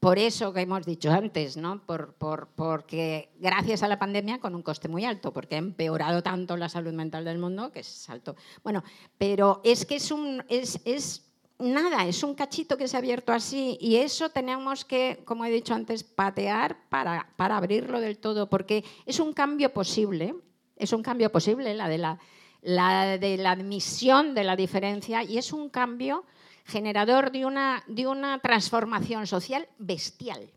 por 0.00 0.18
eso 0.18 0.52
que 0.52 0.62
hemos 0.62 0.86
dicho 0.86 1.12
antes, 1.12 1.56
¿no? 1.56 1.84
Por, 1.84 2.14
porque 2.16 3.28
gracias 3.38 3.82
a 3.82 3.88
la 3.88 3.98
pandemia 3.98 4.40
con 4.40 4.54
un 4.54 4.62
coste 4.62 4.88
muy 4.88 5.04
alto, 5.04 5.32
porque 5.32 5.54
ha 5.54 5.58
empeorado 5.58 6.22
tanto 6.22 6.56
la 6.56 6.68
salud 6.68 6.92
mental 6.92 7.24
del 7.26 7.38
mundo 7.38 7.70
que 7.70 7.80
es 7.80 8.08
alto. 8.08 8.34
Bueno, 8.64 8.82
pero 9.18 9.60
es 9.62 9.84
que 9.84 9.96
es 9.96 10.10
un 10.10 10.42
es, 10.48 10.80
es 10.86 11.29
nada, 11.60 12.06
es 12.06 12.22
un 12.22 12.34
cachito 12.34 12.76
que 12.76 12.88
se 12.88 12.96
ha 12.96 12.98
abierto 12.98 13.32
así 13.32 13.78
y 13.80 13.96
eso 13.96 14.30
tenemos 14.30 14.84
que, 14.84 15.22
como 15.24 15.44
he 15.44 15.50
dicho 15.50 15.74
antes, 15.74 16.02
patear 16.02 16.88
para, 16.88 17.28
para 17.36 17.56
abrirlo 17.56 18.00
del 18.00 18.18
todo, 18.18 18.48
porque 18.48 18.84
es 19.06 19.20
un 19.20 19.32
cambio 19.32 19.72
posible, 19.72 20.34
es 20.76 20.92
un 20.92 21.02
cambio 21.02 21.30
posible 21.30 21.74
la 21.74 21.88
de 21.88 21.98
la, 21.98 22.18
la 22.62 23.18
de 23.18 23.36
la 23.36 23.52
admisión 23.52 24.34
de 24.34 24.44
la 24.44 24.56
diferencia 24.56 25.22
y 25.22 25.38
es 25.38 25.52
un 25.52 25.68
cambio 25.68 26.24
generador 26.66 27.32
de 27.32 27.46
una, 27.46 27.82
de 27.86 28.06
una 28.06 28.38
transformación 28.38 29.26
social 29.26 29.68
bestial. 29.78 30.50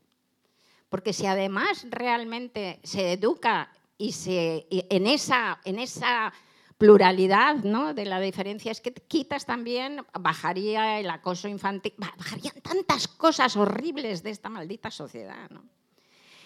Porque 0.89 1.13
si 1.13 1.25
además 1.25 1.85
realmente 1.89 2.79
se 2.83 3.13
educa 3.13 3.71
y 3.97 4.11
se, 4.11 4.67
en, 4.69 5.07
esa, 5.07 5.59
en 5.65 5.79
esa 5.79 6.31
pluralidad 6.77 7.57
¿no? 7.63 7.93
de 7.93 8.05
la 8.05 8.19
diferencia 8.19 8.71
es 8.71 8.81
que 8.81 8.93
quitas 8.93 9.45
también, 9.45 10.05
bajaría 10.19 10.99
el 10.99 11.09
acoso 11.09 11.47
infantil, 11.47 11.93
bajarían 11.97 12.61
tantas 12.61 13.07
cosas 13.07 13.55
horribles 13.55 14.23
de 14.23 14.31
esta 14.31 14.49
maldita 14.49 14.91
sociedad. 14.91 15.49
¿no? 15.49 15.63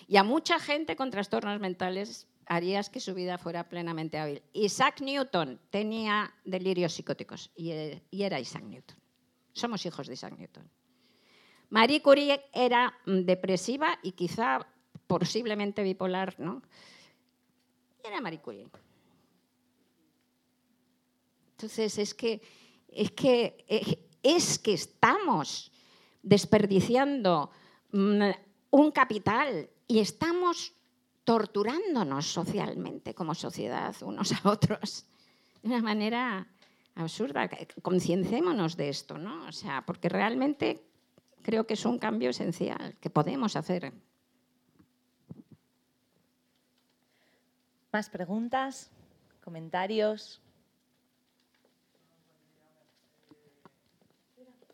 Y 0.08 0.18
a 0.18 0.24
mucha 0.24 0.60
gente 0.60 0.96
con 0.96 1.12
trastornos 1.12 1.60
mentales 1.60 2.28
harías 2.46 2.90
que 2.90 3.00
su 3.00 3.14
vida 3.14 3.38
fuera 3.38 3.68
plenamente 3.68 4.18
hábil. 4.18 4.42
Isaac 4.54 5.02
Newton 5.02 5.60
tenía 5.70 6.34
delirios 6.46 6.94
psicóticos 6.94 7.52
y, 7.56 7.72
era 8.12 8.40
Isaac 8.40 8.64
Newton. 8.64 8.98
Somos 9.54 9.86
hijos 9.86 10.08
de 10.08 10.14
Isaac 10.14 10.36
Newton. 10.38 10.70
Marie 11.70 12.02
Curie 12.02 12.42
era 12.54 12.94
mm, 13.06 13.26
depresiva 13.26 14.00
y 14.02 14.14
quizá 14.14 14.66
posiblemente 15.08 15.84
bipolar, 15.84 16.40
¿no? 16.40 16.62
Era 18.04 18.22
Marie 18.22 18.40
Curie. 18.40 18.68
Entonces, 21.58 21.98
es 21.98 22.14
que, 22.14 22.40
es 22.88 23.10
que, 23.14 23.66
es 24.22 24.60
que 24.60 24.74
estamos 24.74 25.72
desperdiciando 26.22 27.50
mm, 27.92 28.30
un 28.70 28.92
capital 28.92 29.68
y 29.88 29.98
estamos 29.98 30.74
torturándonos 31.24 32.28
socialmente 32.28 33.16
como 33.16 33.34
sociedad 33.34 33.96
unos 34.02 34.34
a 34.34 34.50
otros 34.52 35.08
de 35.64 35.70
una 35.70 35.82
manera 35.82 36.46
absurda. 36.94 37.50
Conciencémonos 37.82 38.78
de 38.78 38.90
esto, 38.90 39.18
¿no? 39.18 39.48
O 39.48 39.52
sea, 39.52 39.84
porque 39.84 40.10
realmente 40.10 40.86
creo 41.42 41.66
que 41.66 41.74
es 41.74 41.86
un 41.86 41.98
cambio 41.98 42.30
esencial 42.30 42.96
que 43.02 43.10
podemos 43.10 43.56
hacer. 43.56 43.94
¿Más 47.92 48.12
preguntas? 48.12 48.92
¿Comentarios? 49.44 50.40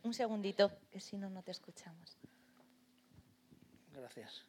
Un 0.03 0.13
segundito, 0.13 0.71
que 0.91 0.99
si 0.99 1.17
no, 1.17 1.29
no 1.29 1.41
te 1.43 1.51
escuchamos. 1.51 2.17
Gracias. 3.93 4.45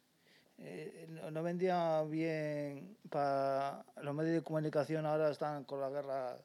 Eh, 0.57 1.07
no, 1.31 1.43
vendía 1.43 2.03
bien 2.03 2.97
para 3.09 3.85
los 4.01 4.15
medios 4.15 4.35
de 4.35 4.41
comunicación 4.41 5.05
ahora 5.05 5.29
están 5.29 5.65
con 5.65 5.81
la 5.81 5.89
guerra 5.89 6.37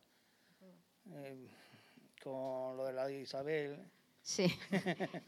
eh, 1.12 1.48
con 2.22 2.76
lo 2.76 2.84
de 2.86 2.92
la 2.92 3.11
Isabel. 3.11 3.78
Sí. 4.22 4.52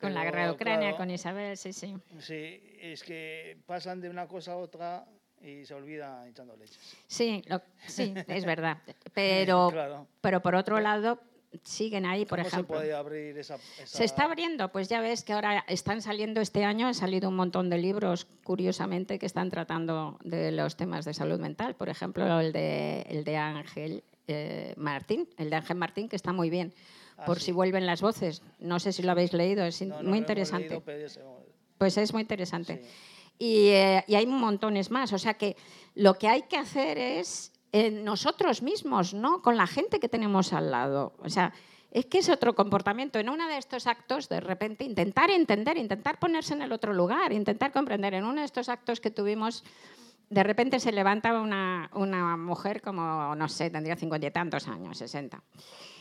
Con 0.00 0.14
la 0.14 0.22
guerra 0.22 0.46
de 0.46 0.52
Ucrania 0.52 0.96
con 0.96 1.10
Isabel 1.10 1.56
sí 1.56 1.72
sí. 1.72 1.96
Sí 2.20 2.78
es 2.80 3.02
que 3.02 3.60
pasan 3.66 4.00
de 4.00 4.08
una 4.08 4.28
cosa 4.28 4.52
a 4.52 4.56
otra 4.56 5.04
y 5.40 5.64
se 5.64 5.74
olvida 5.74 6.24
echando 6.28 6.56
leches. 6.56 6.78
Sí 7.08 7.42
sí 7.88 8.14
es 8.28 8.44
verdad. 8.44 8.78
Pero 9.12 10.06
pero 10.20 10.40
por 10.40 10.54
otro 10.54 10.78
lado 10.78 11.20
siguen 11.62 12.06
ahí, 12.06 12.24
por 12.24 12.40
ejemplo. 12.40 12.76
se 12.76 12.82
puede 12.82 12.94
abrir 12.94 13.38
esa, 13.38 13.58
Se 13.84 14.04
está 14.04 14.24
abriendo, 14.24 14.70
pues 14.70 14.88
ya 14.88 15.00
ves 15.00 15.24
que 15.24 15.32
ahora 15.32 15.64
están 15.68 16.02
saliendo 16.02 16.40
este 16.40 16.64
año, 16.64 16.86
han 16.86 16.94
salido 16.94 17.28
un 17.28 17.36
montón 17.36 17.70
de 17.70 17.78
libros, 17.78 18.26
curiosamente, 18.44 19.18
que 19.18 19.26
están 19.26 19.50
tratando 19.50 20.18
de 20.24 20.52
los 20.52 20.76
temas 20.76 21.04
de 21.04 21.14
salud 21.14 21.38
mental. 21.38 21.74
Por 21.74 21.88
ejemplo, 21.88 22.40
el 22.40 22.52
de, 22.52 23.02
el 23.08 23.24
de 23.24 23.36
Ángel 23.36 24.04
eh, 24.26 24.74
Martín, 24.76 25.28
el 25.38 25.50
de 25.50 25.56
Ángel 25.56 25.76
Martín, 25.76 26.08
que 26.08 26.16
está 26.16 26.32
muy 26.32 26.50
bien, 26.50 26.74
ah, 27.16 27.24
por 27.24 27.40
si 27.40 27.52
vuelven 27.52 27.86
las 27.86 28.02
voces. 28.02 28.42
No 28.58 28.78
sé 28.78 28.92
si 28.92 29.02
lo 29.02 29.12
habéis 29.12 29.32
leído, 29.32 29.64
es 29.64 29.82
muy 30.02 30.18
interesante. 30.18 30.82
pues 31.78 31.96
es 31.96 32.12
muy 32.12 32.22
interesante. 32.22 32.84
Y, 33.38 33.68
eh, 33.68 34.04
y 34.06 34.16
hay 34.16 34.26
montones 34.26 34.90
más. 34.90 35.12
O 35.12 35.18
sea 35.18 35.34
que 35.34 35.56
lo 35.94 36.18
que 36.18 36.28
hay 36.28 36.42
que 36.42 36.56
hacer 36.56 36.98
es 36.98 37.52
en 37.72 38.04
nosotros 38.04 38.62
mismos, 38.62 39.14
¿no? 39.14 39.42
Con 39.42 39.56
la 39.56 39.66
gente 39.66 40.00
que 40.00 40.08
tenemos 40.08 40.52
al 40.52 40.70
lado. 40.70 41.14
O 41.18 41.28
sea, 41.28 41.52
es 41.90 42.06
que 42.06 42.18
es 42.18 42.28
otro 42.28 42.54
comportamiento. 42.54 43.18
En 43.18 43.28
uno 43.28 43.48
de 43.48 43.56
estos 43.56 43.86
actos, 43.86 44.28
de 44.28 44.40
repente, 44.40 44.84
intentar 44.84 45.30
entender, 45.30 45.78
intentar 45.78 46.18
ponerse 46.18 46.54
en 46.54 46.62
el 46.62 46.72
otro 46.72 46.92
lugar, 46.92 47.32
intentar 47.32 47.72
comprender. 47.72 48.14
En 48.14 48.24
uno 48.24 48.40
de 48.40 48.46
estos 48.46 48.68
actos 48.68 49.00
que 49.00 49.10
tuvimos, 49.10 49.64
de 50.28 50.42
repente 50.42 50.80
se 50.80 50.92
levanta 50.92 51.40
una, 51.40 51.90
una 51.94 52.36
mujer 52.36 52.82
como, 52.82 53.34
no 53.34 53.48
sé, 53.48 53.70
tendría 53.70 53.96
cincuenta 53.96 54.26
y 54.26 54.30
tantos 54.30 54.68
años, 54.68 54.98
sesenta. 54.98 55.42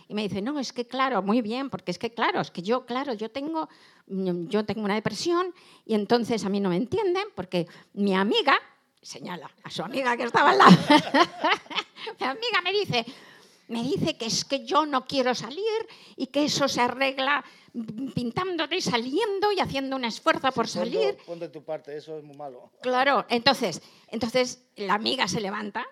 Y 0.09 0.13
me 0.13 0.23
dice, 0.23 0.41
no, 0.41 0.59
es 0.59 0.71
que 0.71 0.87
claro, 0.87 1.21
muy 1.21 1.41
bien, 1.41 1.69
porque 1.69 1.91
es 1.91 1.99
que 1.99 2.13
claro, 2.13 2.39
es 2.39 2.51
que 2.51 2.61
yo, 2.61 2.85
claro, 2.85 3.13
yo 3.13 3.29
tengo, 3.29 3.67
yo 4.07 4.65
tengo 4.65 4.85
una 4.85 4.95
depresión 4.95 5.53
y 5.85 5.95
entonces 5.95 6.45
a 6.45 6.49
mí 6.49 6.59
no 6.59 6.69
me 6.69 6.77
entienden 6.77 7.25
porque 7.35 7.67
mi 7.93 8.15
amiga, 8.15 8.57
señala 9.01 9.49
a 9.63 9.69
su 9.69 9.83
amiga 9.83 10.15
que 10.17 10.23
estaba 10.23 10.51
al 10.51 10.57
lado. 10.57 10.71
Mi 12.19 12.25
amiga 12.25 12.61
me 12.63 12.71
dice, 12.71 13.05
me 13.67 13.83
dice 13.83 14.17
que 14.17 14.25
es 14.25 14.45
que 14.45 14.65
yo 14.65 14.85
no 14.85 15.05
quiero 15.05 15.35
salir 15.35 15.87
y 16.15 16.27
que 16.27 16.45
eso 16.45 16.67
se 16.67 16.81
arregla 16.81 17.43
pintándote 18.15 18.77
y 18.77 18.81
saliendo 18.81 19.51
y 19.51 19.59
haciendo 19.59 19.95
un 19.95 20.05
esfuerzo 20.05 20.51
por 20.51 20.67
salir. 20.67 21.17
Ponte 21.25 21.49
tu 21.49 21.63
parte, 21.63 21.95
eso 21.95 22.17
es 22.17 22.23
muy 22.23 22.35
malo. 22.35 22.71
Claro, 22.81 23.25
entonces, 23.29 23.81
entonces 24.07 24.63
la 24.77 24.95
amiga 24.95 25.27
se 25.27 25.41
levanta, 25.41 25.85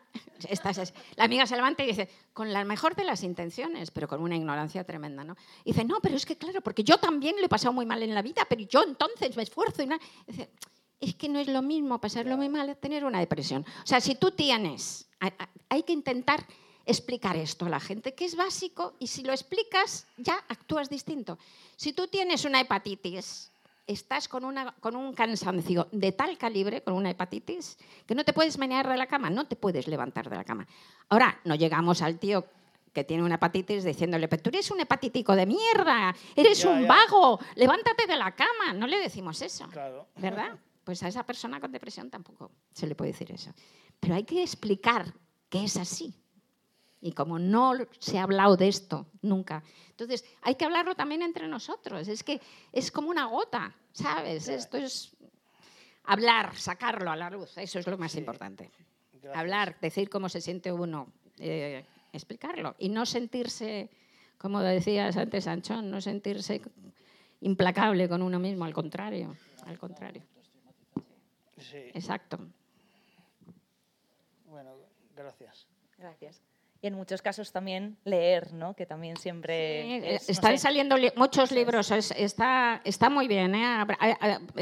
la 1.16 1.24
amiga 1.24 1.46
se 1.46 1.56
levanta 1.56 1.84
y 1.84 1.88
dice, 1.88 2.10
con 2.34 2.52
la 2.52 2.64
mejor 2.64 2.96
de 2.96 3.04
las 3.04 3.24
intenciones, 3.24 3.92
pero 3.92 4.08
con 4.08 4.22
una 4.22 4.36
ignorancia 4.36 4.84
tremenda, 4.84 5.24
¿no? 5.24 5.36
Y 5.64 5.72
dice, 5.72 5.86
no, 5.86 6.00
pero 6.02 6.16
es 6.16 6.26
que 6.26 6.38
claro, 6.38 6.62
porque 6.62 6.84
yo 6.84 6.98
también 6.98 7.36
lo 7.38 7.46
he 7.46 7.50
pasado 7.50 7.74
muy 7.74 7.86
mal 7.86 8.02
en 8.02 8.14
la 8.14 8.22
vida, 8.22 8.46
pero 8.48 8.62
yo 8.62 8.84
entonces 8.84 9.36
me 9.36 9.44
esfuerzo 9.44 9.84
y 9.84 9.90
Dice, 10.28 10.50
es 11.00 11.16
que 11.16 11.30
no 11.30 11.40
es 11.40 11.48
lo 11.48 11.62
mismo 11.62 12.00
pasarlo 12.00 12.38
muy 12.38 12.50
mal 12.50 12.76
tener 12.78 13.06
una 13.06 13.20
depresión. 13.20 13.66
O 13.84 13.88
sea, 13.88 14.02
si 14.02 14.16
tú 14.16 14.32
tienes, 14.32 15.08
hay 15.70 15.84
que 15.84 15.94
intentar 15.94 16.46
explicar 16.86 17.36
esto 17.36 17.66
a 17.66 17.70
la 17.70 17.80
gente, 17.80 18.14
que 18.14 18.26
es 18.26 18.36
básico, 18.36 18.94
y 19.00 19.08
si 19.08 19.24
lo 19.24 19.32
explicas, 19.32 20.08
ya 20.18 20.36
actúas 20.48 20.90
distinto. 20.90 21.38
Si 21.76 21.94
tú 21.94 22.08
tienes 22.08 22.46
una 22.46 22.62
hepatitis, 22.62 23.52
estás 23.88 24.28
con, 24.28 24.46
una, 24.46 24.72
con 24.80 24.96
un 24.96 25.14
cansancio 25.14 25.88
de 25.92 26.12
tal 26.12 26.38
calibre, 26.38 26.82
con 26.82 26.94
una 26.94 27.10
hepatitis, 27.10 27.78
que 28.06 28.16
no 28.16 28.24
te 28.24 28.34
puedes 28.34 28.58
menear 28.58 28.88
de 28.88 28.98
la 28.98 29.08
cama, 29.08 29.30
no 29.30 29.48
te 29.48 29.56
puedes 29.56 29.88
levantar 29.88 30.30
de 30.30 30.36
la 30.36 30.44
cama. 30.44 30.68
Ahora, 31.10 31.40
no 31.44 31.56
llegamos 31.56 32.02
al 32.02 32.20
tío 32.20 32.46
que 32.94 33.04
tiene 33.04 33.24
una 33.24 33.36
hepatitis 33.36 33.84
diciéndole, 33.84 34.28
pero 34.28 34.42
tú 34.42 34.50
eres 34.50 34.72
un 34.72 34.80
hepatitico 34.80 35.36
de 35.36 35.46
mierda, 35.46 36.16
eres 36.36 36.64
un 36.64 36.88
vago, 36.88 37.40
levántate 37.56 38.08
de 38.08 38.16
la 38.16 38.34
cama. 38.34 38.74
No 38.74 38.88
le 38.88 38.98
decimos 39.00 39.42
eso, 39.42 39.68
¿verdad? 40.16 40.58
Pues 40.86 41.02
a 41.02 41.08
esa 41.08 41.26
persona 41.26 41.60
con 41.60 41.72
depresión 41.72 42.12
tampoco 42.12 42.52
se 42.72 42.86
le 42.86 42.96
puede 42.96 43.12
decir 43.12 43.32
eso. 43.32 43.52
Pero 44.00 44.14
hay 44.14 44.24
que 44.24 44.44
explicar 44.44 45.14
que 45.50 45.66
es 45.66 45.78
así. 45.78 46.14
Y 47.02 47.12
como 47.12 47.40
no 47.40 47.74
se 48.00 48.20
ha 48.20 48.24
hablado 48.24 48.56
de 48.56 48.68
esto 48.68 49.08
nunca, 49.22 49.64
entonces 49.90 50.24
hay 50.42 50.56
que 50.56 50.66
hablarlo 50.66 50.96
también 50.96 51.24
entre 51.24 51.48
nosotros. 51.48 52.08
Es 52.08 52.24
que 52.24 52.40
es 52.72 52.92
como 52.92 53.10
una 53.10 53.26
gota, 53.26 53.76
¿sabes? 53.92 54.48
Esto 54.48 54.78
es 54.78 55.16
hablar, 56.04 56.56
sacarlo 56.56 57.12
a 57.12 57.16
la 57.16 57.30
luz, 57.30 57.58
eso 57.58 57.80
es 57.80 57.88
lo 57.88 57.98
más 57.98 58.16
importante. 58.16 58.72
Hablar, 59.34 59.78
decir 59.82 60.10
cómo 60.10 60.30
se 60.30 60.40
siente 60.40 60.72
uno, 60.72 61.12
eh, 61.40 61.84
explicarlo. 62.14 62.76
Y 62.78 62.90
no 62.90 63.08
sentirse, 63.08 63.90
como 64.38 64.62
decías 64.62 65.18
antes, 65.18 65.48
Anchón, 65.48 65.90
no 65.90 66.00
sentirse 66.00 66.62
implacable 67.42 68.08
con 68.08 68.22
uno 68.22 68.40
mismo, 68.40 68.66
al 68.66 68.74
contrario, 68.74 69.36
al 69.66 69.80
contrario. 69.80 70.24
Exacto. 71.94 72.40
Bueno, 74.46 74.72
gracias. 75.16 75.68
Gracias. 75.98 76.42
y 76.82 76.88
en 76.88 76.94
muchos 76.94 77.22
casos 77.22 77.52
también 77.52 77.98
leer, 78.04 78.54
¿no? 78.54 78.76
que 78.76 78.86
también 78.86 79.16
siempre... 79.18 80.16
están 80.16 80.58
saliendo 80.60 80.98
muchos 81.16 81.52
libros, 81.52 81.90
está, 81.92 82.82
está 82.84 83.10
muy 83.10 83.28
bien. 83.28 83.56
¿eh? 83.56 83.86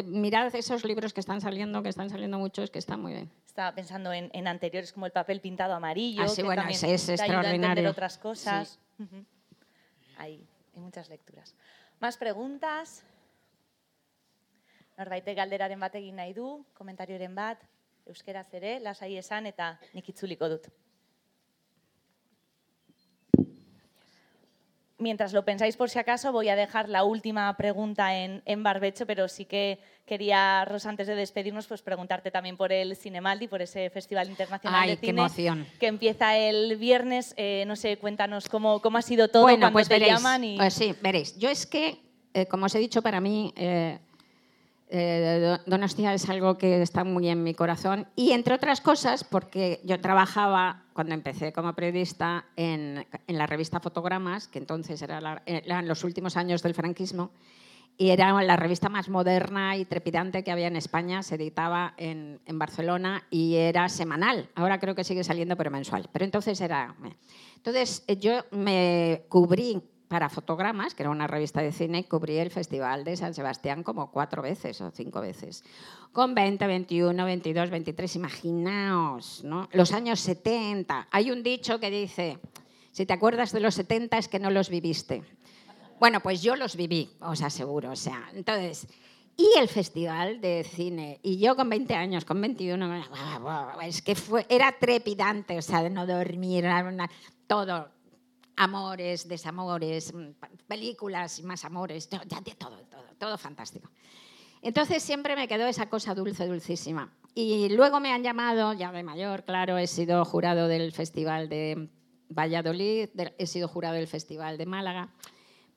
Mirad 0.06 0.56
esos 0.56 0.86
libros 0.86 1.14
que 1.14 1.20
están 1.20 1.42
saliendo, 1.42 1.82
que 1.82 1.90
están 1.90 2.10
saliendo 2.10 2.38
muchos, 2.38 2.70
que 2.70 2.80
están 2.80 3.02
muy 3.02 3.14
bien. 3.14 3.32
Estaba 3.46 3.76
pensando 3.76 4.14
en, 4.14 4.48
anteriores 4.48 4.94
como 4.94 5.06
el 5.06 5.12
papel 5.12 5.42
pintado 5.42 5.74
amarillo, 5.74 6.24
ah, 6.24 6.36
que 6.36 6.44
bueno, 6.44 6.62
también 6.62 6.86
es 6.86 7.10
extraordinario. 7.10 7.90
otras 7.90 8.18
cosas. 8.18 8.80
hay, 10.18 10.48
muchas 10.76 11.10
lecturas. 11.10 11.56
¿Más 12.00 12.18
preguntas? 12.18 13.04
Norbaitek 14.98 15.38
galderaren 15.38 15.80
bat 15.80 15.96
egin 15.96 16.16
nahi 16.16 16.34
du, 16.34 16.66
komentarioren 16.74 17.36
bat, 17.36 17.62
euskeraz 18.06 18.48
ere, 18.54 18.80
lasai 18.80 19.16
esan 19.18 19.46
eta 19.50 19.78
nik 19.94 20.10
itzuliko 20.10 20.50
dut. 20.50 20.70
mientras 25.04 25.34
lo 25.34 25.46
pensáis 25.46 25.78
por 25.78 25.92
si 25.92 26.00
acaso, 26.00 26.32
voy 26.32 26.50
a 26.50 26.56
dejar 26.56 26.90
la 26.90 27.04
última 27.04 27.56
pregunta 27.56 28.18
en, 28.18 28.64
barbecho, 28.64 29.06
pero 29.06 29.28
sí 29.28 29.46
que 29.46 29.78
quería, 30.06 30.66
Rosa, 30.66 30.90
antes 30.90 31.06
de 31.06 31.16
despedirnos, 31.16 31.68
pues 31.68 31.84
preguntarte 31.84 32.32
también 32.32 32.58
por 32.58 32.72
el 32.72 32.96
Cinemaldi, 32.96 33.48
por 33.48 33.62
ese 33.62 33.90
Festival 33.92 34.30
Internacional 34.30 34.88
de 34.88 34.98
Cine. 34.98 35.66
Que 35.80 35.88
empieza 35.88 36.38
el 36.38 36.78
viernes. 36.78 37.36
Eh, 37.38 37.66
no 37.68 37.76
sé, 37.76 37.98
cuéntanos 37.98 38.50
cómo, 38.50 38.82
cómo 38.82 38.98
ha 38.98 39.02
sido 39.02 39.28
todo 39.28 39.44
bueno, 39.44 39.60
cuando 39.60 39.74
pues 39.74 39.90
te 39.90 40.00
llaman. 40.00 40.44
Y... 40.44 40.58
Pues 40.58 40.74
sí, 40.74 40.96
veréis. 41.02 41.38
Yo 41.38 41.50
es 41.50 41.68
que, 41.68 42.00
eh, 42.34 42.48
como 42.48 42.66
os 42.66 42.74
he 42.74 42.80
dicho, 42.80 43.02
para 43.02 43.22
mí... 43.22 43.54
Eh, 43.56 44.00
eh, 44.96 45.58
Donostia 45.66 46.14
es 46.14 46.30
algo 46.30 46.60
que 46.60 46.80
está 46.84 47.04
muy 47.04 47.28
en 47.28 47.42
mi 47.42 47.56
corazón 47.56 48.06
y 48.16 48.32
entre 48.32 48.54
otras 48.54 48.80
cosas 48.80 49.24
porque 49.24 49.82
yo 49.84 50.00
trabajaba 50.00 50.84
cuando 50.94 51.16
empecé 51.16 51.52
como 51.52 51.74
periodista 51.74 52.46
en, 52.56 53.04
la 53.26 53.48
revista 53.48 53.80
Fotogramas, 53.80 54.48
que 54.48 54.60
entonces 54.60 55.02
era 55.02 55.42
eran 55.48 55.88
los 55.88 56.04
últimos 56.04 56.38
años 56.38 56.62
del 56.62 56.76
franquismo, 56.76 57.32
y 57.98 58.10
era 58.10 58.40
la 58.44 58.56
revista 58.56 58.90
más 58.90 59.10
moderna 59.10 59.78
y 59.78 59.86
trepidante 59.86 60.44
que 60.44 60.52
había 60.52 60.68
en 60.68 60.76
España, 60.76 61.24
se 61.24 61.36
editaba 61.36 61.96
en, 61.98 62.40
en, 62.46 62.60
Barcelona 62.60 63.24
y 63.32 63.56
era 63.56 63.90
semanal. 63.90 64.50
Ahora 64.56 64.80
creo 64.80 64.96
que 64.96 65.04
sigue 65.04 65.24
saliendo, 65.24 65.56
pero 65.56 65.70
mensual. 65.70 66.10
Pero 66.12 66.26
entonces 66.26 66.60
era... 66.62 66.96
Entonces 67.56 68.04
eh, 68.08 68.18
yo 68.18 68.46
me 68.52 69.26
cubrí 69.30 69.82
para 70.14 70.30
Fotogramas, 70.30 70.94
que 70.94 71.02
era 71.02 71.10
una 71.10 71.26
revista 71.26 71.64
de 71.64 71.72
cine, 71.72 72.04
cubrí 72.04 72.38
el 72.38 72.52
Festival 72.52 73.04
de 73.04 73.18
San 73.18 73.34
Sebastián 73.34 73.82
como 73.82 74.12
cuatro 74.12 74.44
veces 74.44 74.80
o 74.80 74.92
cinco 74.92 75.22
veces. 75.22 75.64
Con 76.12 76.36
20, 76.36 76.68
21, 76.68 77.26
22, 77.26 77.72
23, 77.72 78.16
imaginaos, 78.18 79.44
¿no? 79.44 79.68
Los 79.72 79.92
años 79.92 80.20
70. 80.20 81.08
Hay 81.10 81.32
un 81.32 81.42
dicho 81.42 81.80
que 81.80 81.90
dice, 81.90 82.38
si 82.92 83.08
te 83.08 83.14
acuerdas 83.14 83.54
de 83.54 83.60
los 83.60 83.74
70 83.74 84.20
es 84.20 84.28
que 84.28 84.38
no 84.38 84.52
los 84.52 84.70
viviste. 84.70 85.24
Bueno, 86.00 86.20
pues 86.20 86.44
yo 86.44 86.56
los 86.56 86.76
viví, 86.76 87.10
os 87.20 87.42
aseguro. 87.42 87.90
O 87.90 87.96
sea, 87.96 88.30
entonces, 88.36 88.88
y 89.36 89.50
el 89.58 89.68
festival 89.68 90.40
de 90.42 90.64
cine. 90.64 91.22
Y 91.24 91.40
yo 91.40 91.56
con 91.56 91.72
20 91.72 91.96
años, 91.96 92.24
con 92.24 92.40
21, 92.40 93.04
es 93.82 94.04
que 94.04 94.14
fue, 94.14 94.46
era 94.48 94.76
trepidante, 94.80 95.58
o 95.58 95.62
sea, 95.64 95.82
de 95.82 95.90
no 95.90 96.06
dormir, 96.06 96.68
todo 97.48 97.90
amores, 98.56 99.28
desamores, 99.28 100.14
mm, 100.14 100.32
películas 100.68 101.40
y 101.40 101.44
más 101.44 101.66
amores, 101.66 102.10
todo, 102.10 102.22
todo, 102.58 102.78
todo 103.18 103.38
fantástico. 103.38 103.90
Entonces 104.62 105.04
siempre 105.04 105.36
me 105.36 105.48
quedó 105.48 105.68
esa 105.68 105.90
cosa 105.90 106.16
dulce, 106.16 106.48
dulcísima. 106.48 107.12
Y 107.36 107.70
luego 107.70 108.00
me 108.00 108.12
han 108.12 108.24
llamado, 108.24 108.74
ya 108.74 108.92
de 108.92 109.04
mayor, 109.04 109.44
claro, 109.44 109.78
he 109.78 109.88
sido 109.88 110.24
jurado 110.24 110.68
del 110.68 110.92
Festival 110.92 111.50
de 111.50 111.90
Valladolid, 112.30 113.10
he 113.38 113.48
sido 113.48 113.68
jurado 113.68 113.96
del 113.96 114.08
Festival 114.08 114.58
de 114.58 114.66
Málaga, 114.66 115.10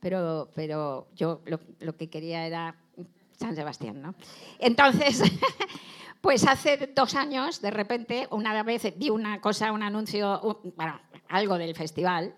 pero, 0.00 0.50
pero 0.54 1.08
yo 1.14 1.40
lo, 1.46 1.96
que 1.96 2.10
quería 2.10 2.46
era 2.46 2.76
San 3.32 3.56
Sebastián, 3.56 4.02
¿no? 4.02 4.14
Entonces, 4.58 5.22
pues 6.20 6.46
hace 6.46 6.92
dos 6.94 7.14
años, 7.14 7.60
de 7.62 7.70
repente, 7.70 8.28
una 8.30 8.62
vez 8.62 8.96
vi 8.96 9.10
una 9.10 9.40
cosa, 9.40 9.72
un 9.72 9.82
anuncio, 9.82 10.60
bueno, 10.76 11.00
algo 11.28 11.58
del 11.58 11.74
festival, 11.74 12.34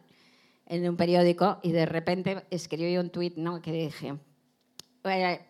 en 0.68 0.88
un 0.88 0.96
periódico 0.96 1.58
y 1.62 1.72
de 1.72 1.86
repente 1.86 2.44
escribí 2.50 2.96
un 2.98 3.10
tuit 3.10 3.36
¿no? 3.36 3.60
que 3.60 3.72
dije, 3.72 4.14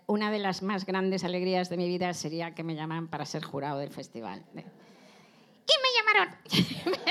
una 0.07 0.31
de 0.31 0.39
las 0.39 0.63
más 0.63 0.87
grandes 0.87 1.25
alegrías 1.25 1.69
de 1.69 1.77
mi 1.77 1.89
vida 1.89 2.15
sería 2.15 2.55
que 2.55 2.63
me 2.63 2.75
llamaran 2.75 3.09
para 3.09 3.27
ser 3.27 3.43
jurado 3.45 3.81
del 3.81 3.91
festival. 3.91 4.45
Y 4.55 4.55
me 4.55 5.89
llamaron. 5.97 6.37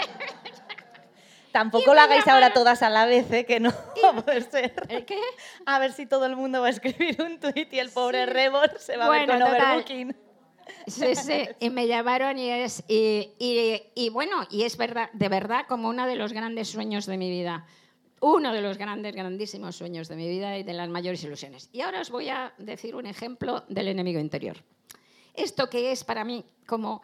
Tampoco 1.52 1.94
lo 1.94 2.02
hagáis 2.02 2.28
ahora 2.28 2.54
todas 2.54 2.84
a 2.84 2.90
la 2.90 3.06
vez, 3.06 3.32
¿eh? 3.32 3.46
que 3.46 3.60
no 3.60 3.74
puede 4.26 4.42
ser. 4.42 4.74
¿El 4.90 5.06
qué? 5.06 5.20
A 5.66 5.80
ver 5.80 5.92
si 5.92 6.06
todo 6.06 6.26
el 6.26 6.36
mundo 6.36 6.62
va 6.62 6.68
a 6.68 6.70
escribir 6.70 7.22
un 7.22 7.40
tuit 7.40 7.74
y 7.74 7.80
el 7.80 7.90
pobre 7.90 8.26
Rebor 8.26 8.80
se 8.80 8.96
va 8.96 9.08
a 9.08 9.10
ver 9.10 9.28
con 9.28 9.42
overbooking. 9.42 10.16
Sí, 10.86 11.16
sí, 11.16 11.48
y 11.60 11.70
me 11.70 11.88
llamaron 11.88 12.38
y 12.38 12.50
es, 12.50 12.84
y, 12.88 13.32
y, 13.40 13.82
y, 13.96 14.10
bueno, 14.10 14.46
y 14.50 14.64
es 14.64 14.78
verdad, 14.78 15.10
de 15.14 15.30
verdad 15.30 15.66
como 15.68 15.88
uno 15.88 16.06
de 16.06 16.16
los 16.16 16.34
grandes 16.34 16.68
sueños 16.70 17.06
de 17.06 17.18
mi 17.18 17.30
vida 17.30 17.66
uno 18.20 18.52
de 18.54 18.62
los 18.62 18.78
grandes, 18.78 19.16
grandísimos 19.16 19.76
sueños 19.76 20.08
de 20.08 20.16
mi 20.16 20.28
vida 20.28 20.58
y 20.58 20.64
de 20.64 20.74
las 20.74 20.90
mayores 20.90 21.24
ilusiones. 21.24 21.70
Y 21.72 21.82
ahora 21.82 22.02
os 22.02 22.10
voy 22.10 22.30
a 22.30 22.54
decir 22.58 22.96
un 22.96 23.06
ejemplo 23.06 23.64
del 23.68 23.90
enemigo 23.90 24.20
interior. 24.20 24.58
Esto 25.34 25.70
que 25.70 25.92
es 25.92 26.04
para 26.04 26.24
mí 26.24 26.44
como 26.66 27.02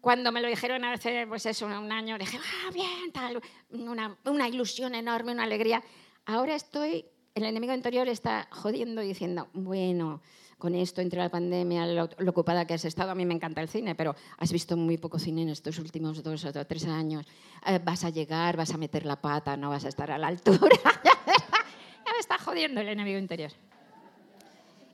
cuando 0.00 0.32
me 0.32 0.40
lo 0.40 0.48
dijeron 0.48 0.84
hace 0.84 1.26
pues 1.26 1.46
eso, 1.46 1.66
un 1.66 1.92
año, 1.92 2.18
dije, 2.18 2.38
ah, 2.38 2.70
bien, 2.72 3.12
tal, 3.12 3.40
una, 3.70 4.16
una 4.24 4.48
ilusión 4.48 4.94
enorme, 4.94 5.32
una 5.32 5.44
alegría. 5.44 5.82
Ahora 6.24 6.54
estoy, 6.54 7.04
el 7.34 7.44
enemigo 7.44 7.74
interior 7.74 8.08
está 8.08 8.48
jodiendo 8.50 9.02
diciendo, 9.02 9.48
bueno, 9.52 10.22
con 10.60 10.76
esto, 10.76 11.00
entre 11.00 11.18
la 11.18 11.28
pandemia, 11.28 11.84
lo, 11.86 12.08
ocupada 12.28 12.64
que 12.64 12.74
has 12.74 12.84
estado. 12.84 13.10
A 13.10 13.14
mí 13.16 13.26
me 13.26 13.34
encanta 13.34 13.60
el 13.60 13.68
cine, 13.68 13.96
pero 13.96 14.14
has 14.38 14.52
visto 14.52 14.76
muy 14.76 14.96
poco 14.96 15.18
cine 15.18 15.42
en 15.42 15.48
estos 15.48 15.80
últimos 15.80 16.22
dos 16.22 16.44
o 16.44 16.52
tres 16.64 16.86
años. 16.86 17.26
Eh, 17.66 17.80
vas 17.82 18.04
a 18.04 18.10
llegar, 18.10 18.56
vas 18.56 18.72
a 18.72 18.76
meter 18.76 19.04
la 19.04 19.16
pata, 19.16 19.56
no 19.56 19.70
vas 19.70 19.84
a 19.84 19.88
estar 19.88 20.12
a 20.12 20.18
la 20.18 20.28
altura. 20.28 20.60
ya 21.04 22.12
me 22.12 22.20
está 22.20 22.38
jodiendo 22.38 22.80
el 22.80 22.88
enemigo 22.88 23.18
interior. 23.18 23.50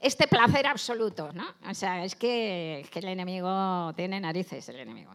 Este 0.01 0.27
placer 0.27 0.67
absoluto, 0.67 1.33
¿no? 1.35 1.45
O 1.69 1.75
sea, 1.75 2.03
es 2.05 2.15
que, 2.15 2.81
es 2.81 2.91
que 2.91 3.01
el 3.01 3.09
enemigo 3.09 3.93
tiene 3.95 4.21
narices, 4.21 4.67
el 4.71 4.77
enemigo 4.77 5.13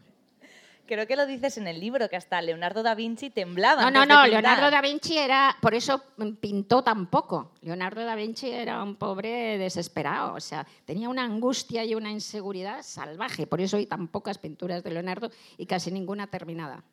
creo 0.86 1.06
que 1.06 1.16
lo 1.16 1.26
dices 1.26 1.58
en 1.58 1.66
el 1.66 1.80
libro, 1.80 2.08
que 2.08 2.16
hasta 2.16 2.40
Leonardo 2.42 2.82
da 2.82 2.94
Vinci 2.94 3.30
temblaba. 3.30 3.82
No, 3.82 3.90
no, 3.90 4.06
no, 4.06 4.26
Leonardo 4.26 4.70
da 4.70 4.80
Vinci 4.80 5.18
era, 5.18 5.56
por 5.60 5.74
eso 5.74 6.02
pintó 6.40 6.82
tan 6.82 7.06
poco. 7.06 7.52
Leonardo 7.62 8.04
da 8.04 8.14
Vinci 8.14 8.50
era 8.50 8.82
un 8.82 8.96
pobre 8.96 9.58
desesperado, 9.58 10.34
o 10.34 10.40
sea, 10.40 10.66
tenía 10.84 11.08
una 11.08 11.24
angustia 11.24 11.84
y 11.84 11.94
una 11.94 12.10
inseguridad 12.10 12.82
salvaje, 12.82 13.46
por 13.46 13.60
eso 13.60 13.76
hay 13.76 13.86
tan 13.86 14.08
pocas 14.08 14.38
pinturas 14.38 14.82
de 14.82 14.90
Leonardo 14.90 15.30
y 15.56 15.66
casi 15.66 15.90
ninguna 15.90 16.26
terminada. 16.26 16.84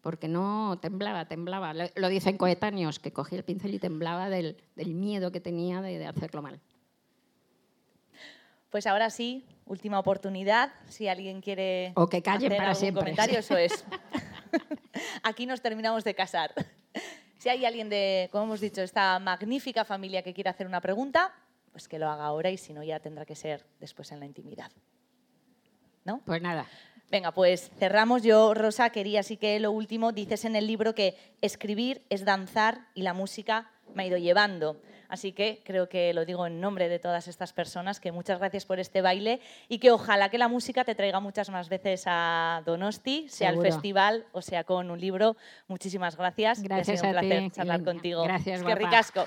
Porque 0.00 0.26
no 0.26 0.78
temblaba, 0.82 1.26
temblaba. 1.26 1.72
Lo 1.94 2.08
dicen 2.08 2.36
coetáneos, 2.36 2.98
que 2.98 3.12
cogía 3.12 3.38
el 3.38 3.44
pincel 3.44 3.74
y 3.74 3.78
temblaba 3.78 4.28
del, 4.28 4.56
miedo 4.74 5.30
que 5.30 5.40
tenía 5.40 5.80
de 5.80 6.04
hacerlo 6.04 6.42
mal. 6.42 6.60
Pues 8.72 8.86
ahora 8.86 9.10
sí, 9.10 9.44
última 9.66 9.98
oportunidad, 9.98 10.72
si 10.88 11.06
alguien 11.06 11.42
quiere 11.42 11.92
o 11.94 12.08
que 12.08 12.22
calle 12.22 12.46
hacer 12.46 12.56
para 12.56 12.70
algún 12.70 12.80
siempre. 12.80 13.02
comentario, 13.02 13.38
eso 13.40 13.54
es. 13.54 13.84
Aquí 15.22 15.44
nos 15.44 15.60
terminamos 15.60 16.04
de 16.04 16.14
casar. 16.14 16.54
Si 17.36 17.50
hay 17.50 17.66
alguien 17.66 17.90
de, 17.90 18.30
como 18.32 18.44
hemos 18.44 18.62
dicho, 18.62 18.80
esta 18.80 19.18
magnífica 19.18 19.84
familia 19.84 20.22
que 20.22 20.32
quiere 20.32 20.48
hacer 20.48 20.66
una 20.66 20.80
pregunta, 20.80 21.34
pues 21.70 21.86
que 21.86 21.98
lo 21.98 22.08
haga 22.08 22.24
ahora 22.24 22.50
y 22.50 22.56
si 22.56 22.72
no 22.72 22.82
ya 22.82 22.98
tendrá 22.98 23.26
que 23.26 23.34
ser 23.34 23.66
después 23.78 24.10
en 24.10 24.20
la 24.20 24.24
intimidad. 24.24 24.72
¿No? 26.06 26.22
Pues 26.24 26.40
nada. 26.40 26.66
Venga, 27.10 27.32
pues 27.32 27.70
cerramos. 27.78 28.22
Yo, 28.22 28.54
Rosa, 28.54 28.88
quería 28.88 29.20
así 29.20 29.36
que 29.36 29.60
lo 29.60 29.70
último, 29.70 30.12
dices 30.12 30.46
en 30.46 30.56
el 30.56 30.66
libro 30.66 30.94
que 30.94 31.14
escribir 31.42 32.06
es 32.08 32.24
danzar 32.24 32.86
y 32.94 33.02
la 33.02 33.12
música 33.12 33.70
me 33.94 34.04
ha 34.04 34.06
ido 34.06 34.16
llevando. 34.16 34.80
Así 35.12 35.32
que 35.32 35.60
creo 35.62 35.90
que 35.90 36.14
lo 36.14 36.24
digo 36.24 36.46
en 36.46 36.58
nombre 36.58 36.88
de 36.88 36.98
todas 36.98 37.28
estas 37.28 37.52
personas, 37.52 38.00
que 38.00 38.12
muchas 38.12 38.38
gracias 38.38 38.64
por 38.64 38.80
este 38.80 39.02
baile 39.02 39.40
y 39.68 39.78
que 39.78 39.90
ojalá 39.90 40.30
que 40.30 40.38
la 40.38 40.48
música 40.48 40.84
te 40.84 40.94
traiga 40.94 41.20
muchas 41.20 41.50
más 41.50 41.68
veces 41.68 42.04
a 42.06 42.62
Donosti, 42.64 43.26
sea 43.28 43.50
al 43.50 43.60
festival 43.60 44.24
o 44.32 44.40
sea 44.40 44.64
con 44.64 44.90
un 44.90 44.98
libro. 44.98 45.36
Muchísimas 45.68 46.16
gracias. 46.16 46.62
Gracias 46.62 46.88
ha 46.88 46.96
sido 47.02 47.08
un 47.08 47.28
placer 47.28 47.50
charlar 47.50 47.84
contigo. 47.84 48.22
Gracias, 48.22 48.60
es 48.60 48.66
que 48.66 48.74
ricasco. 48.74 49.26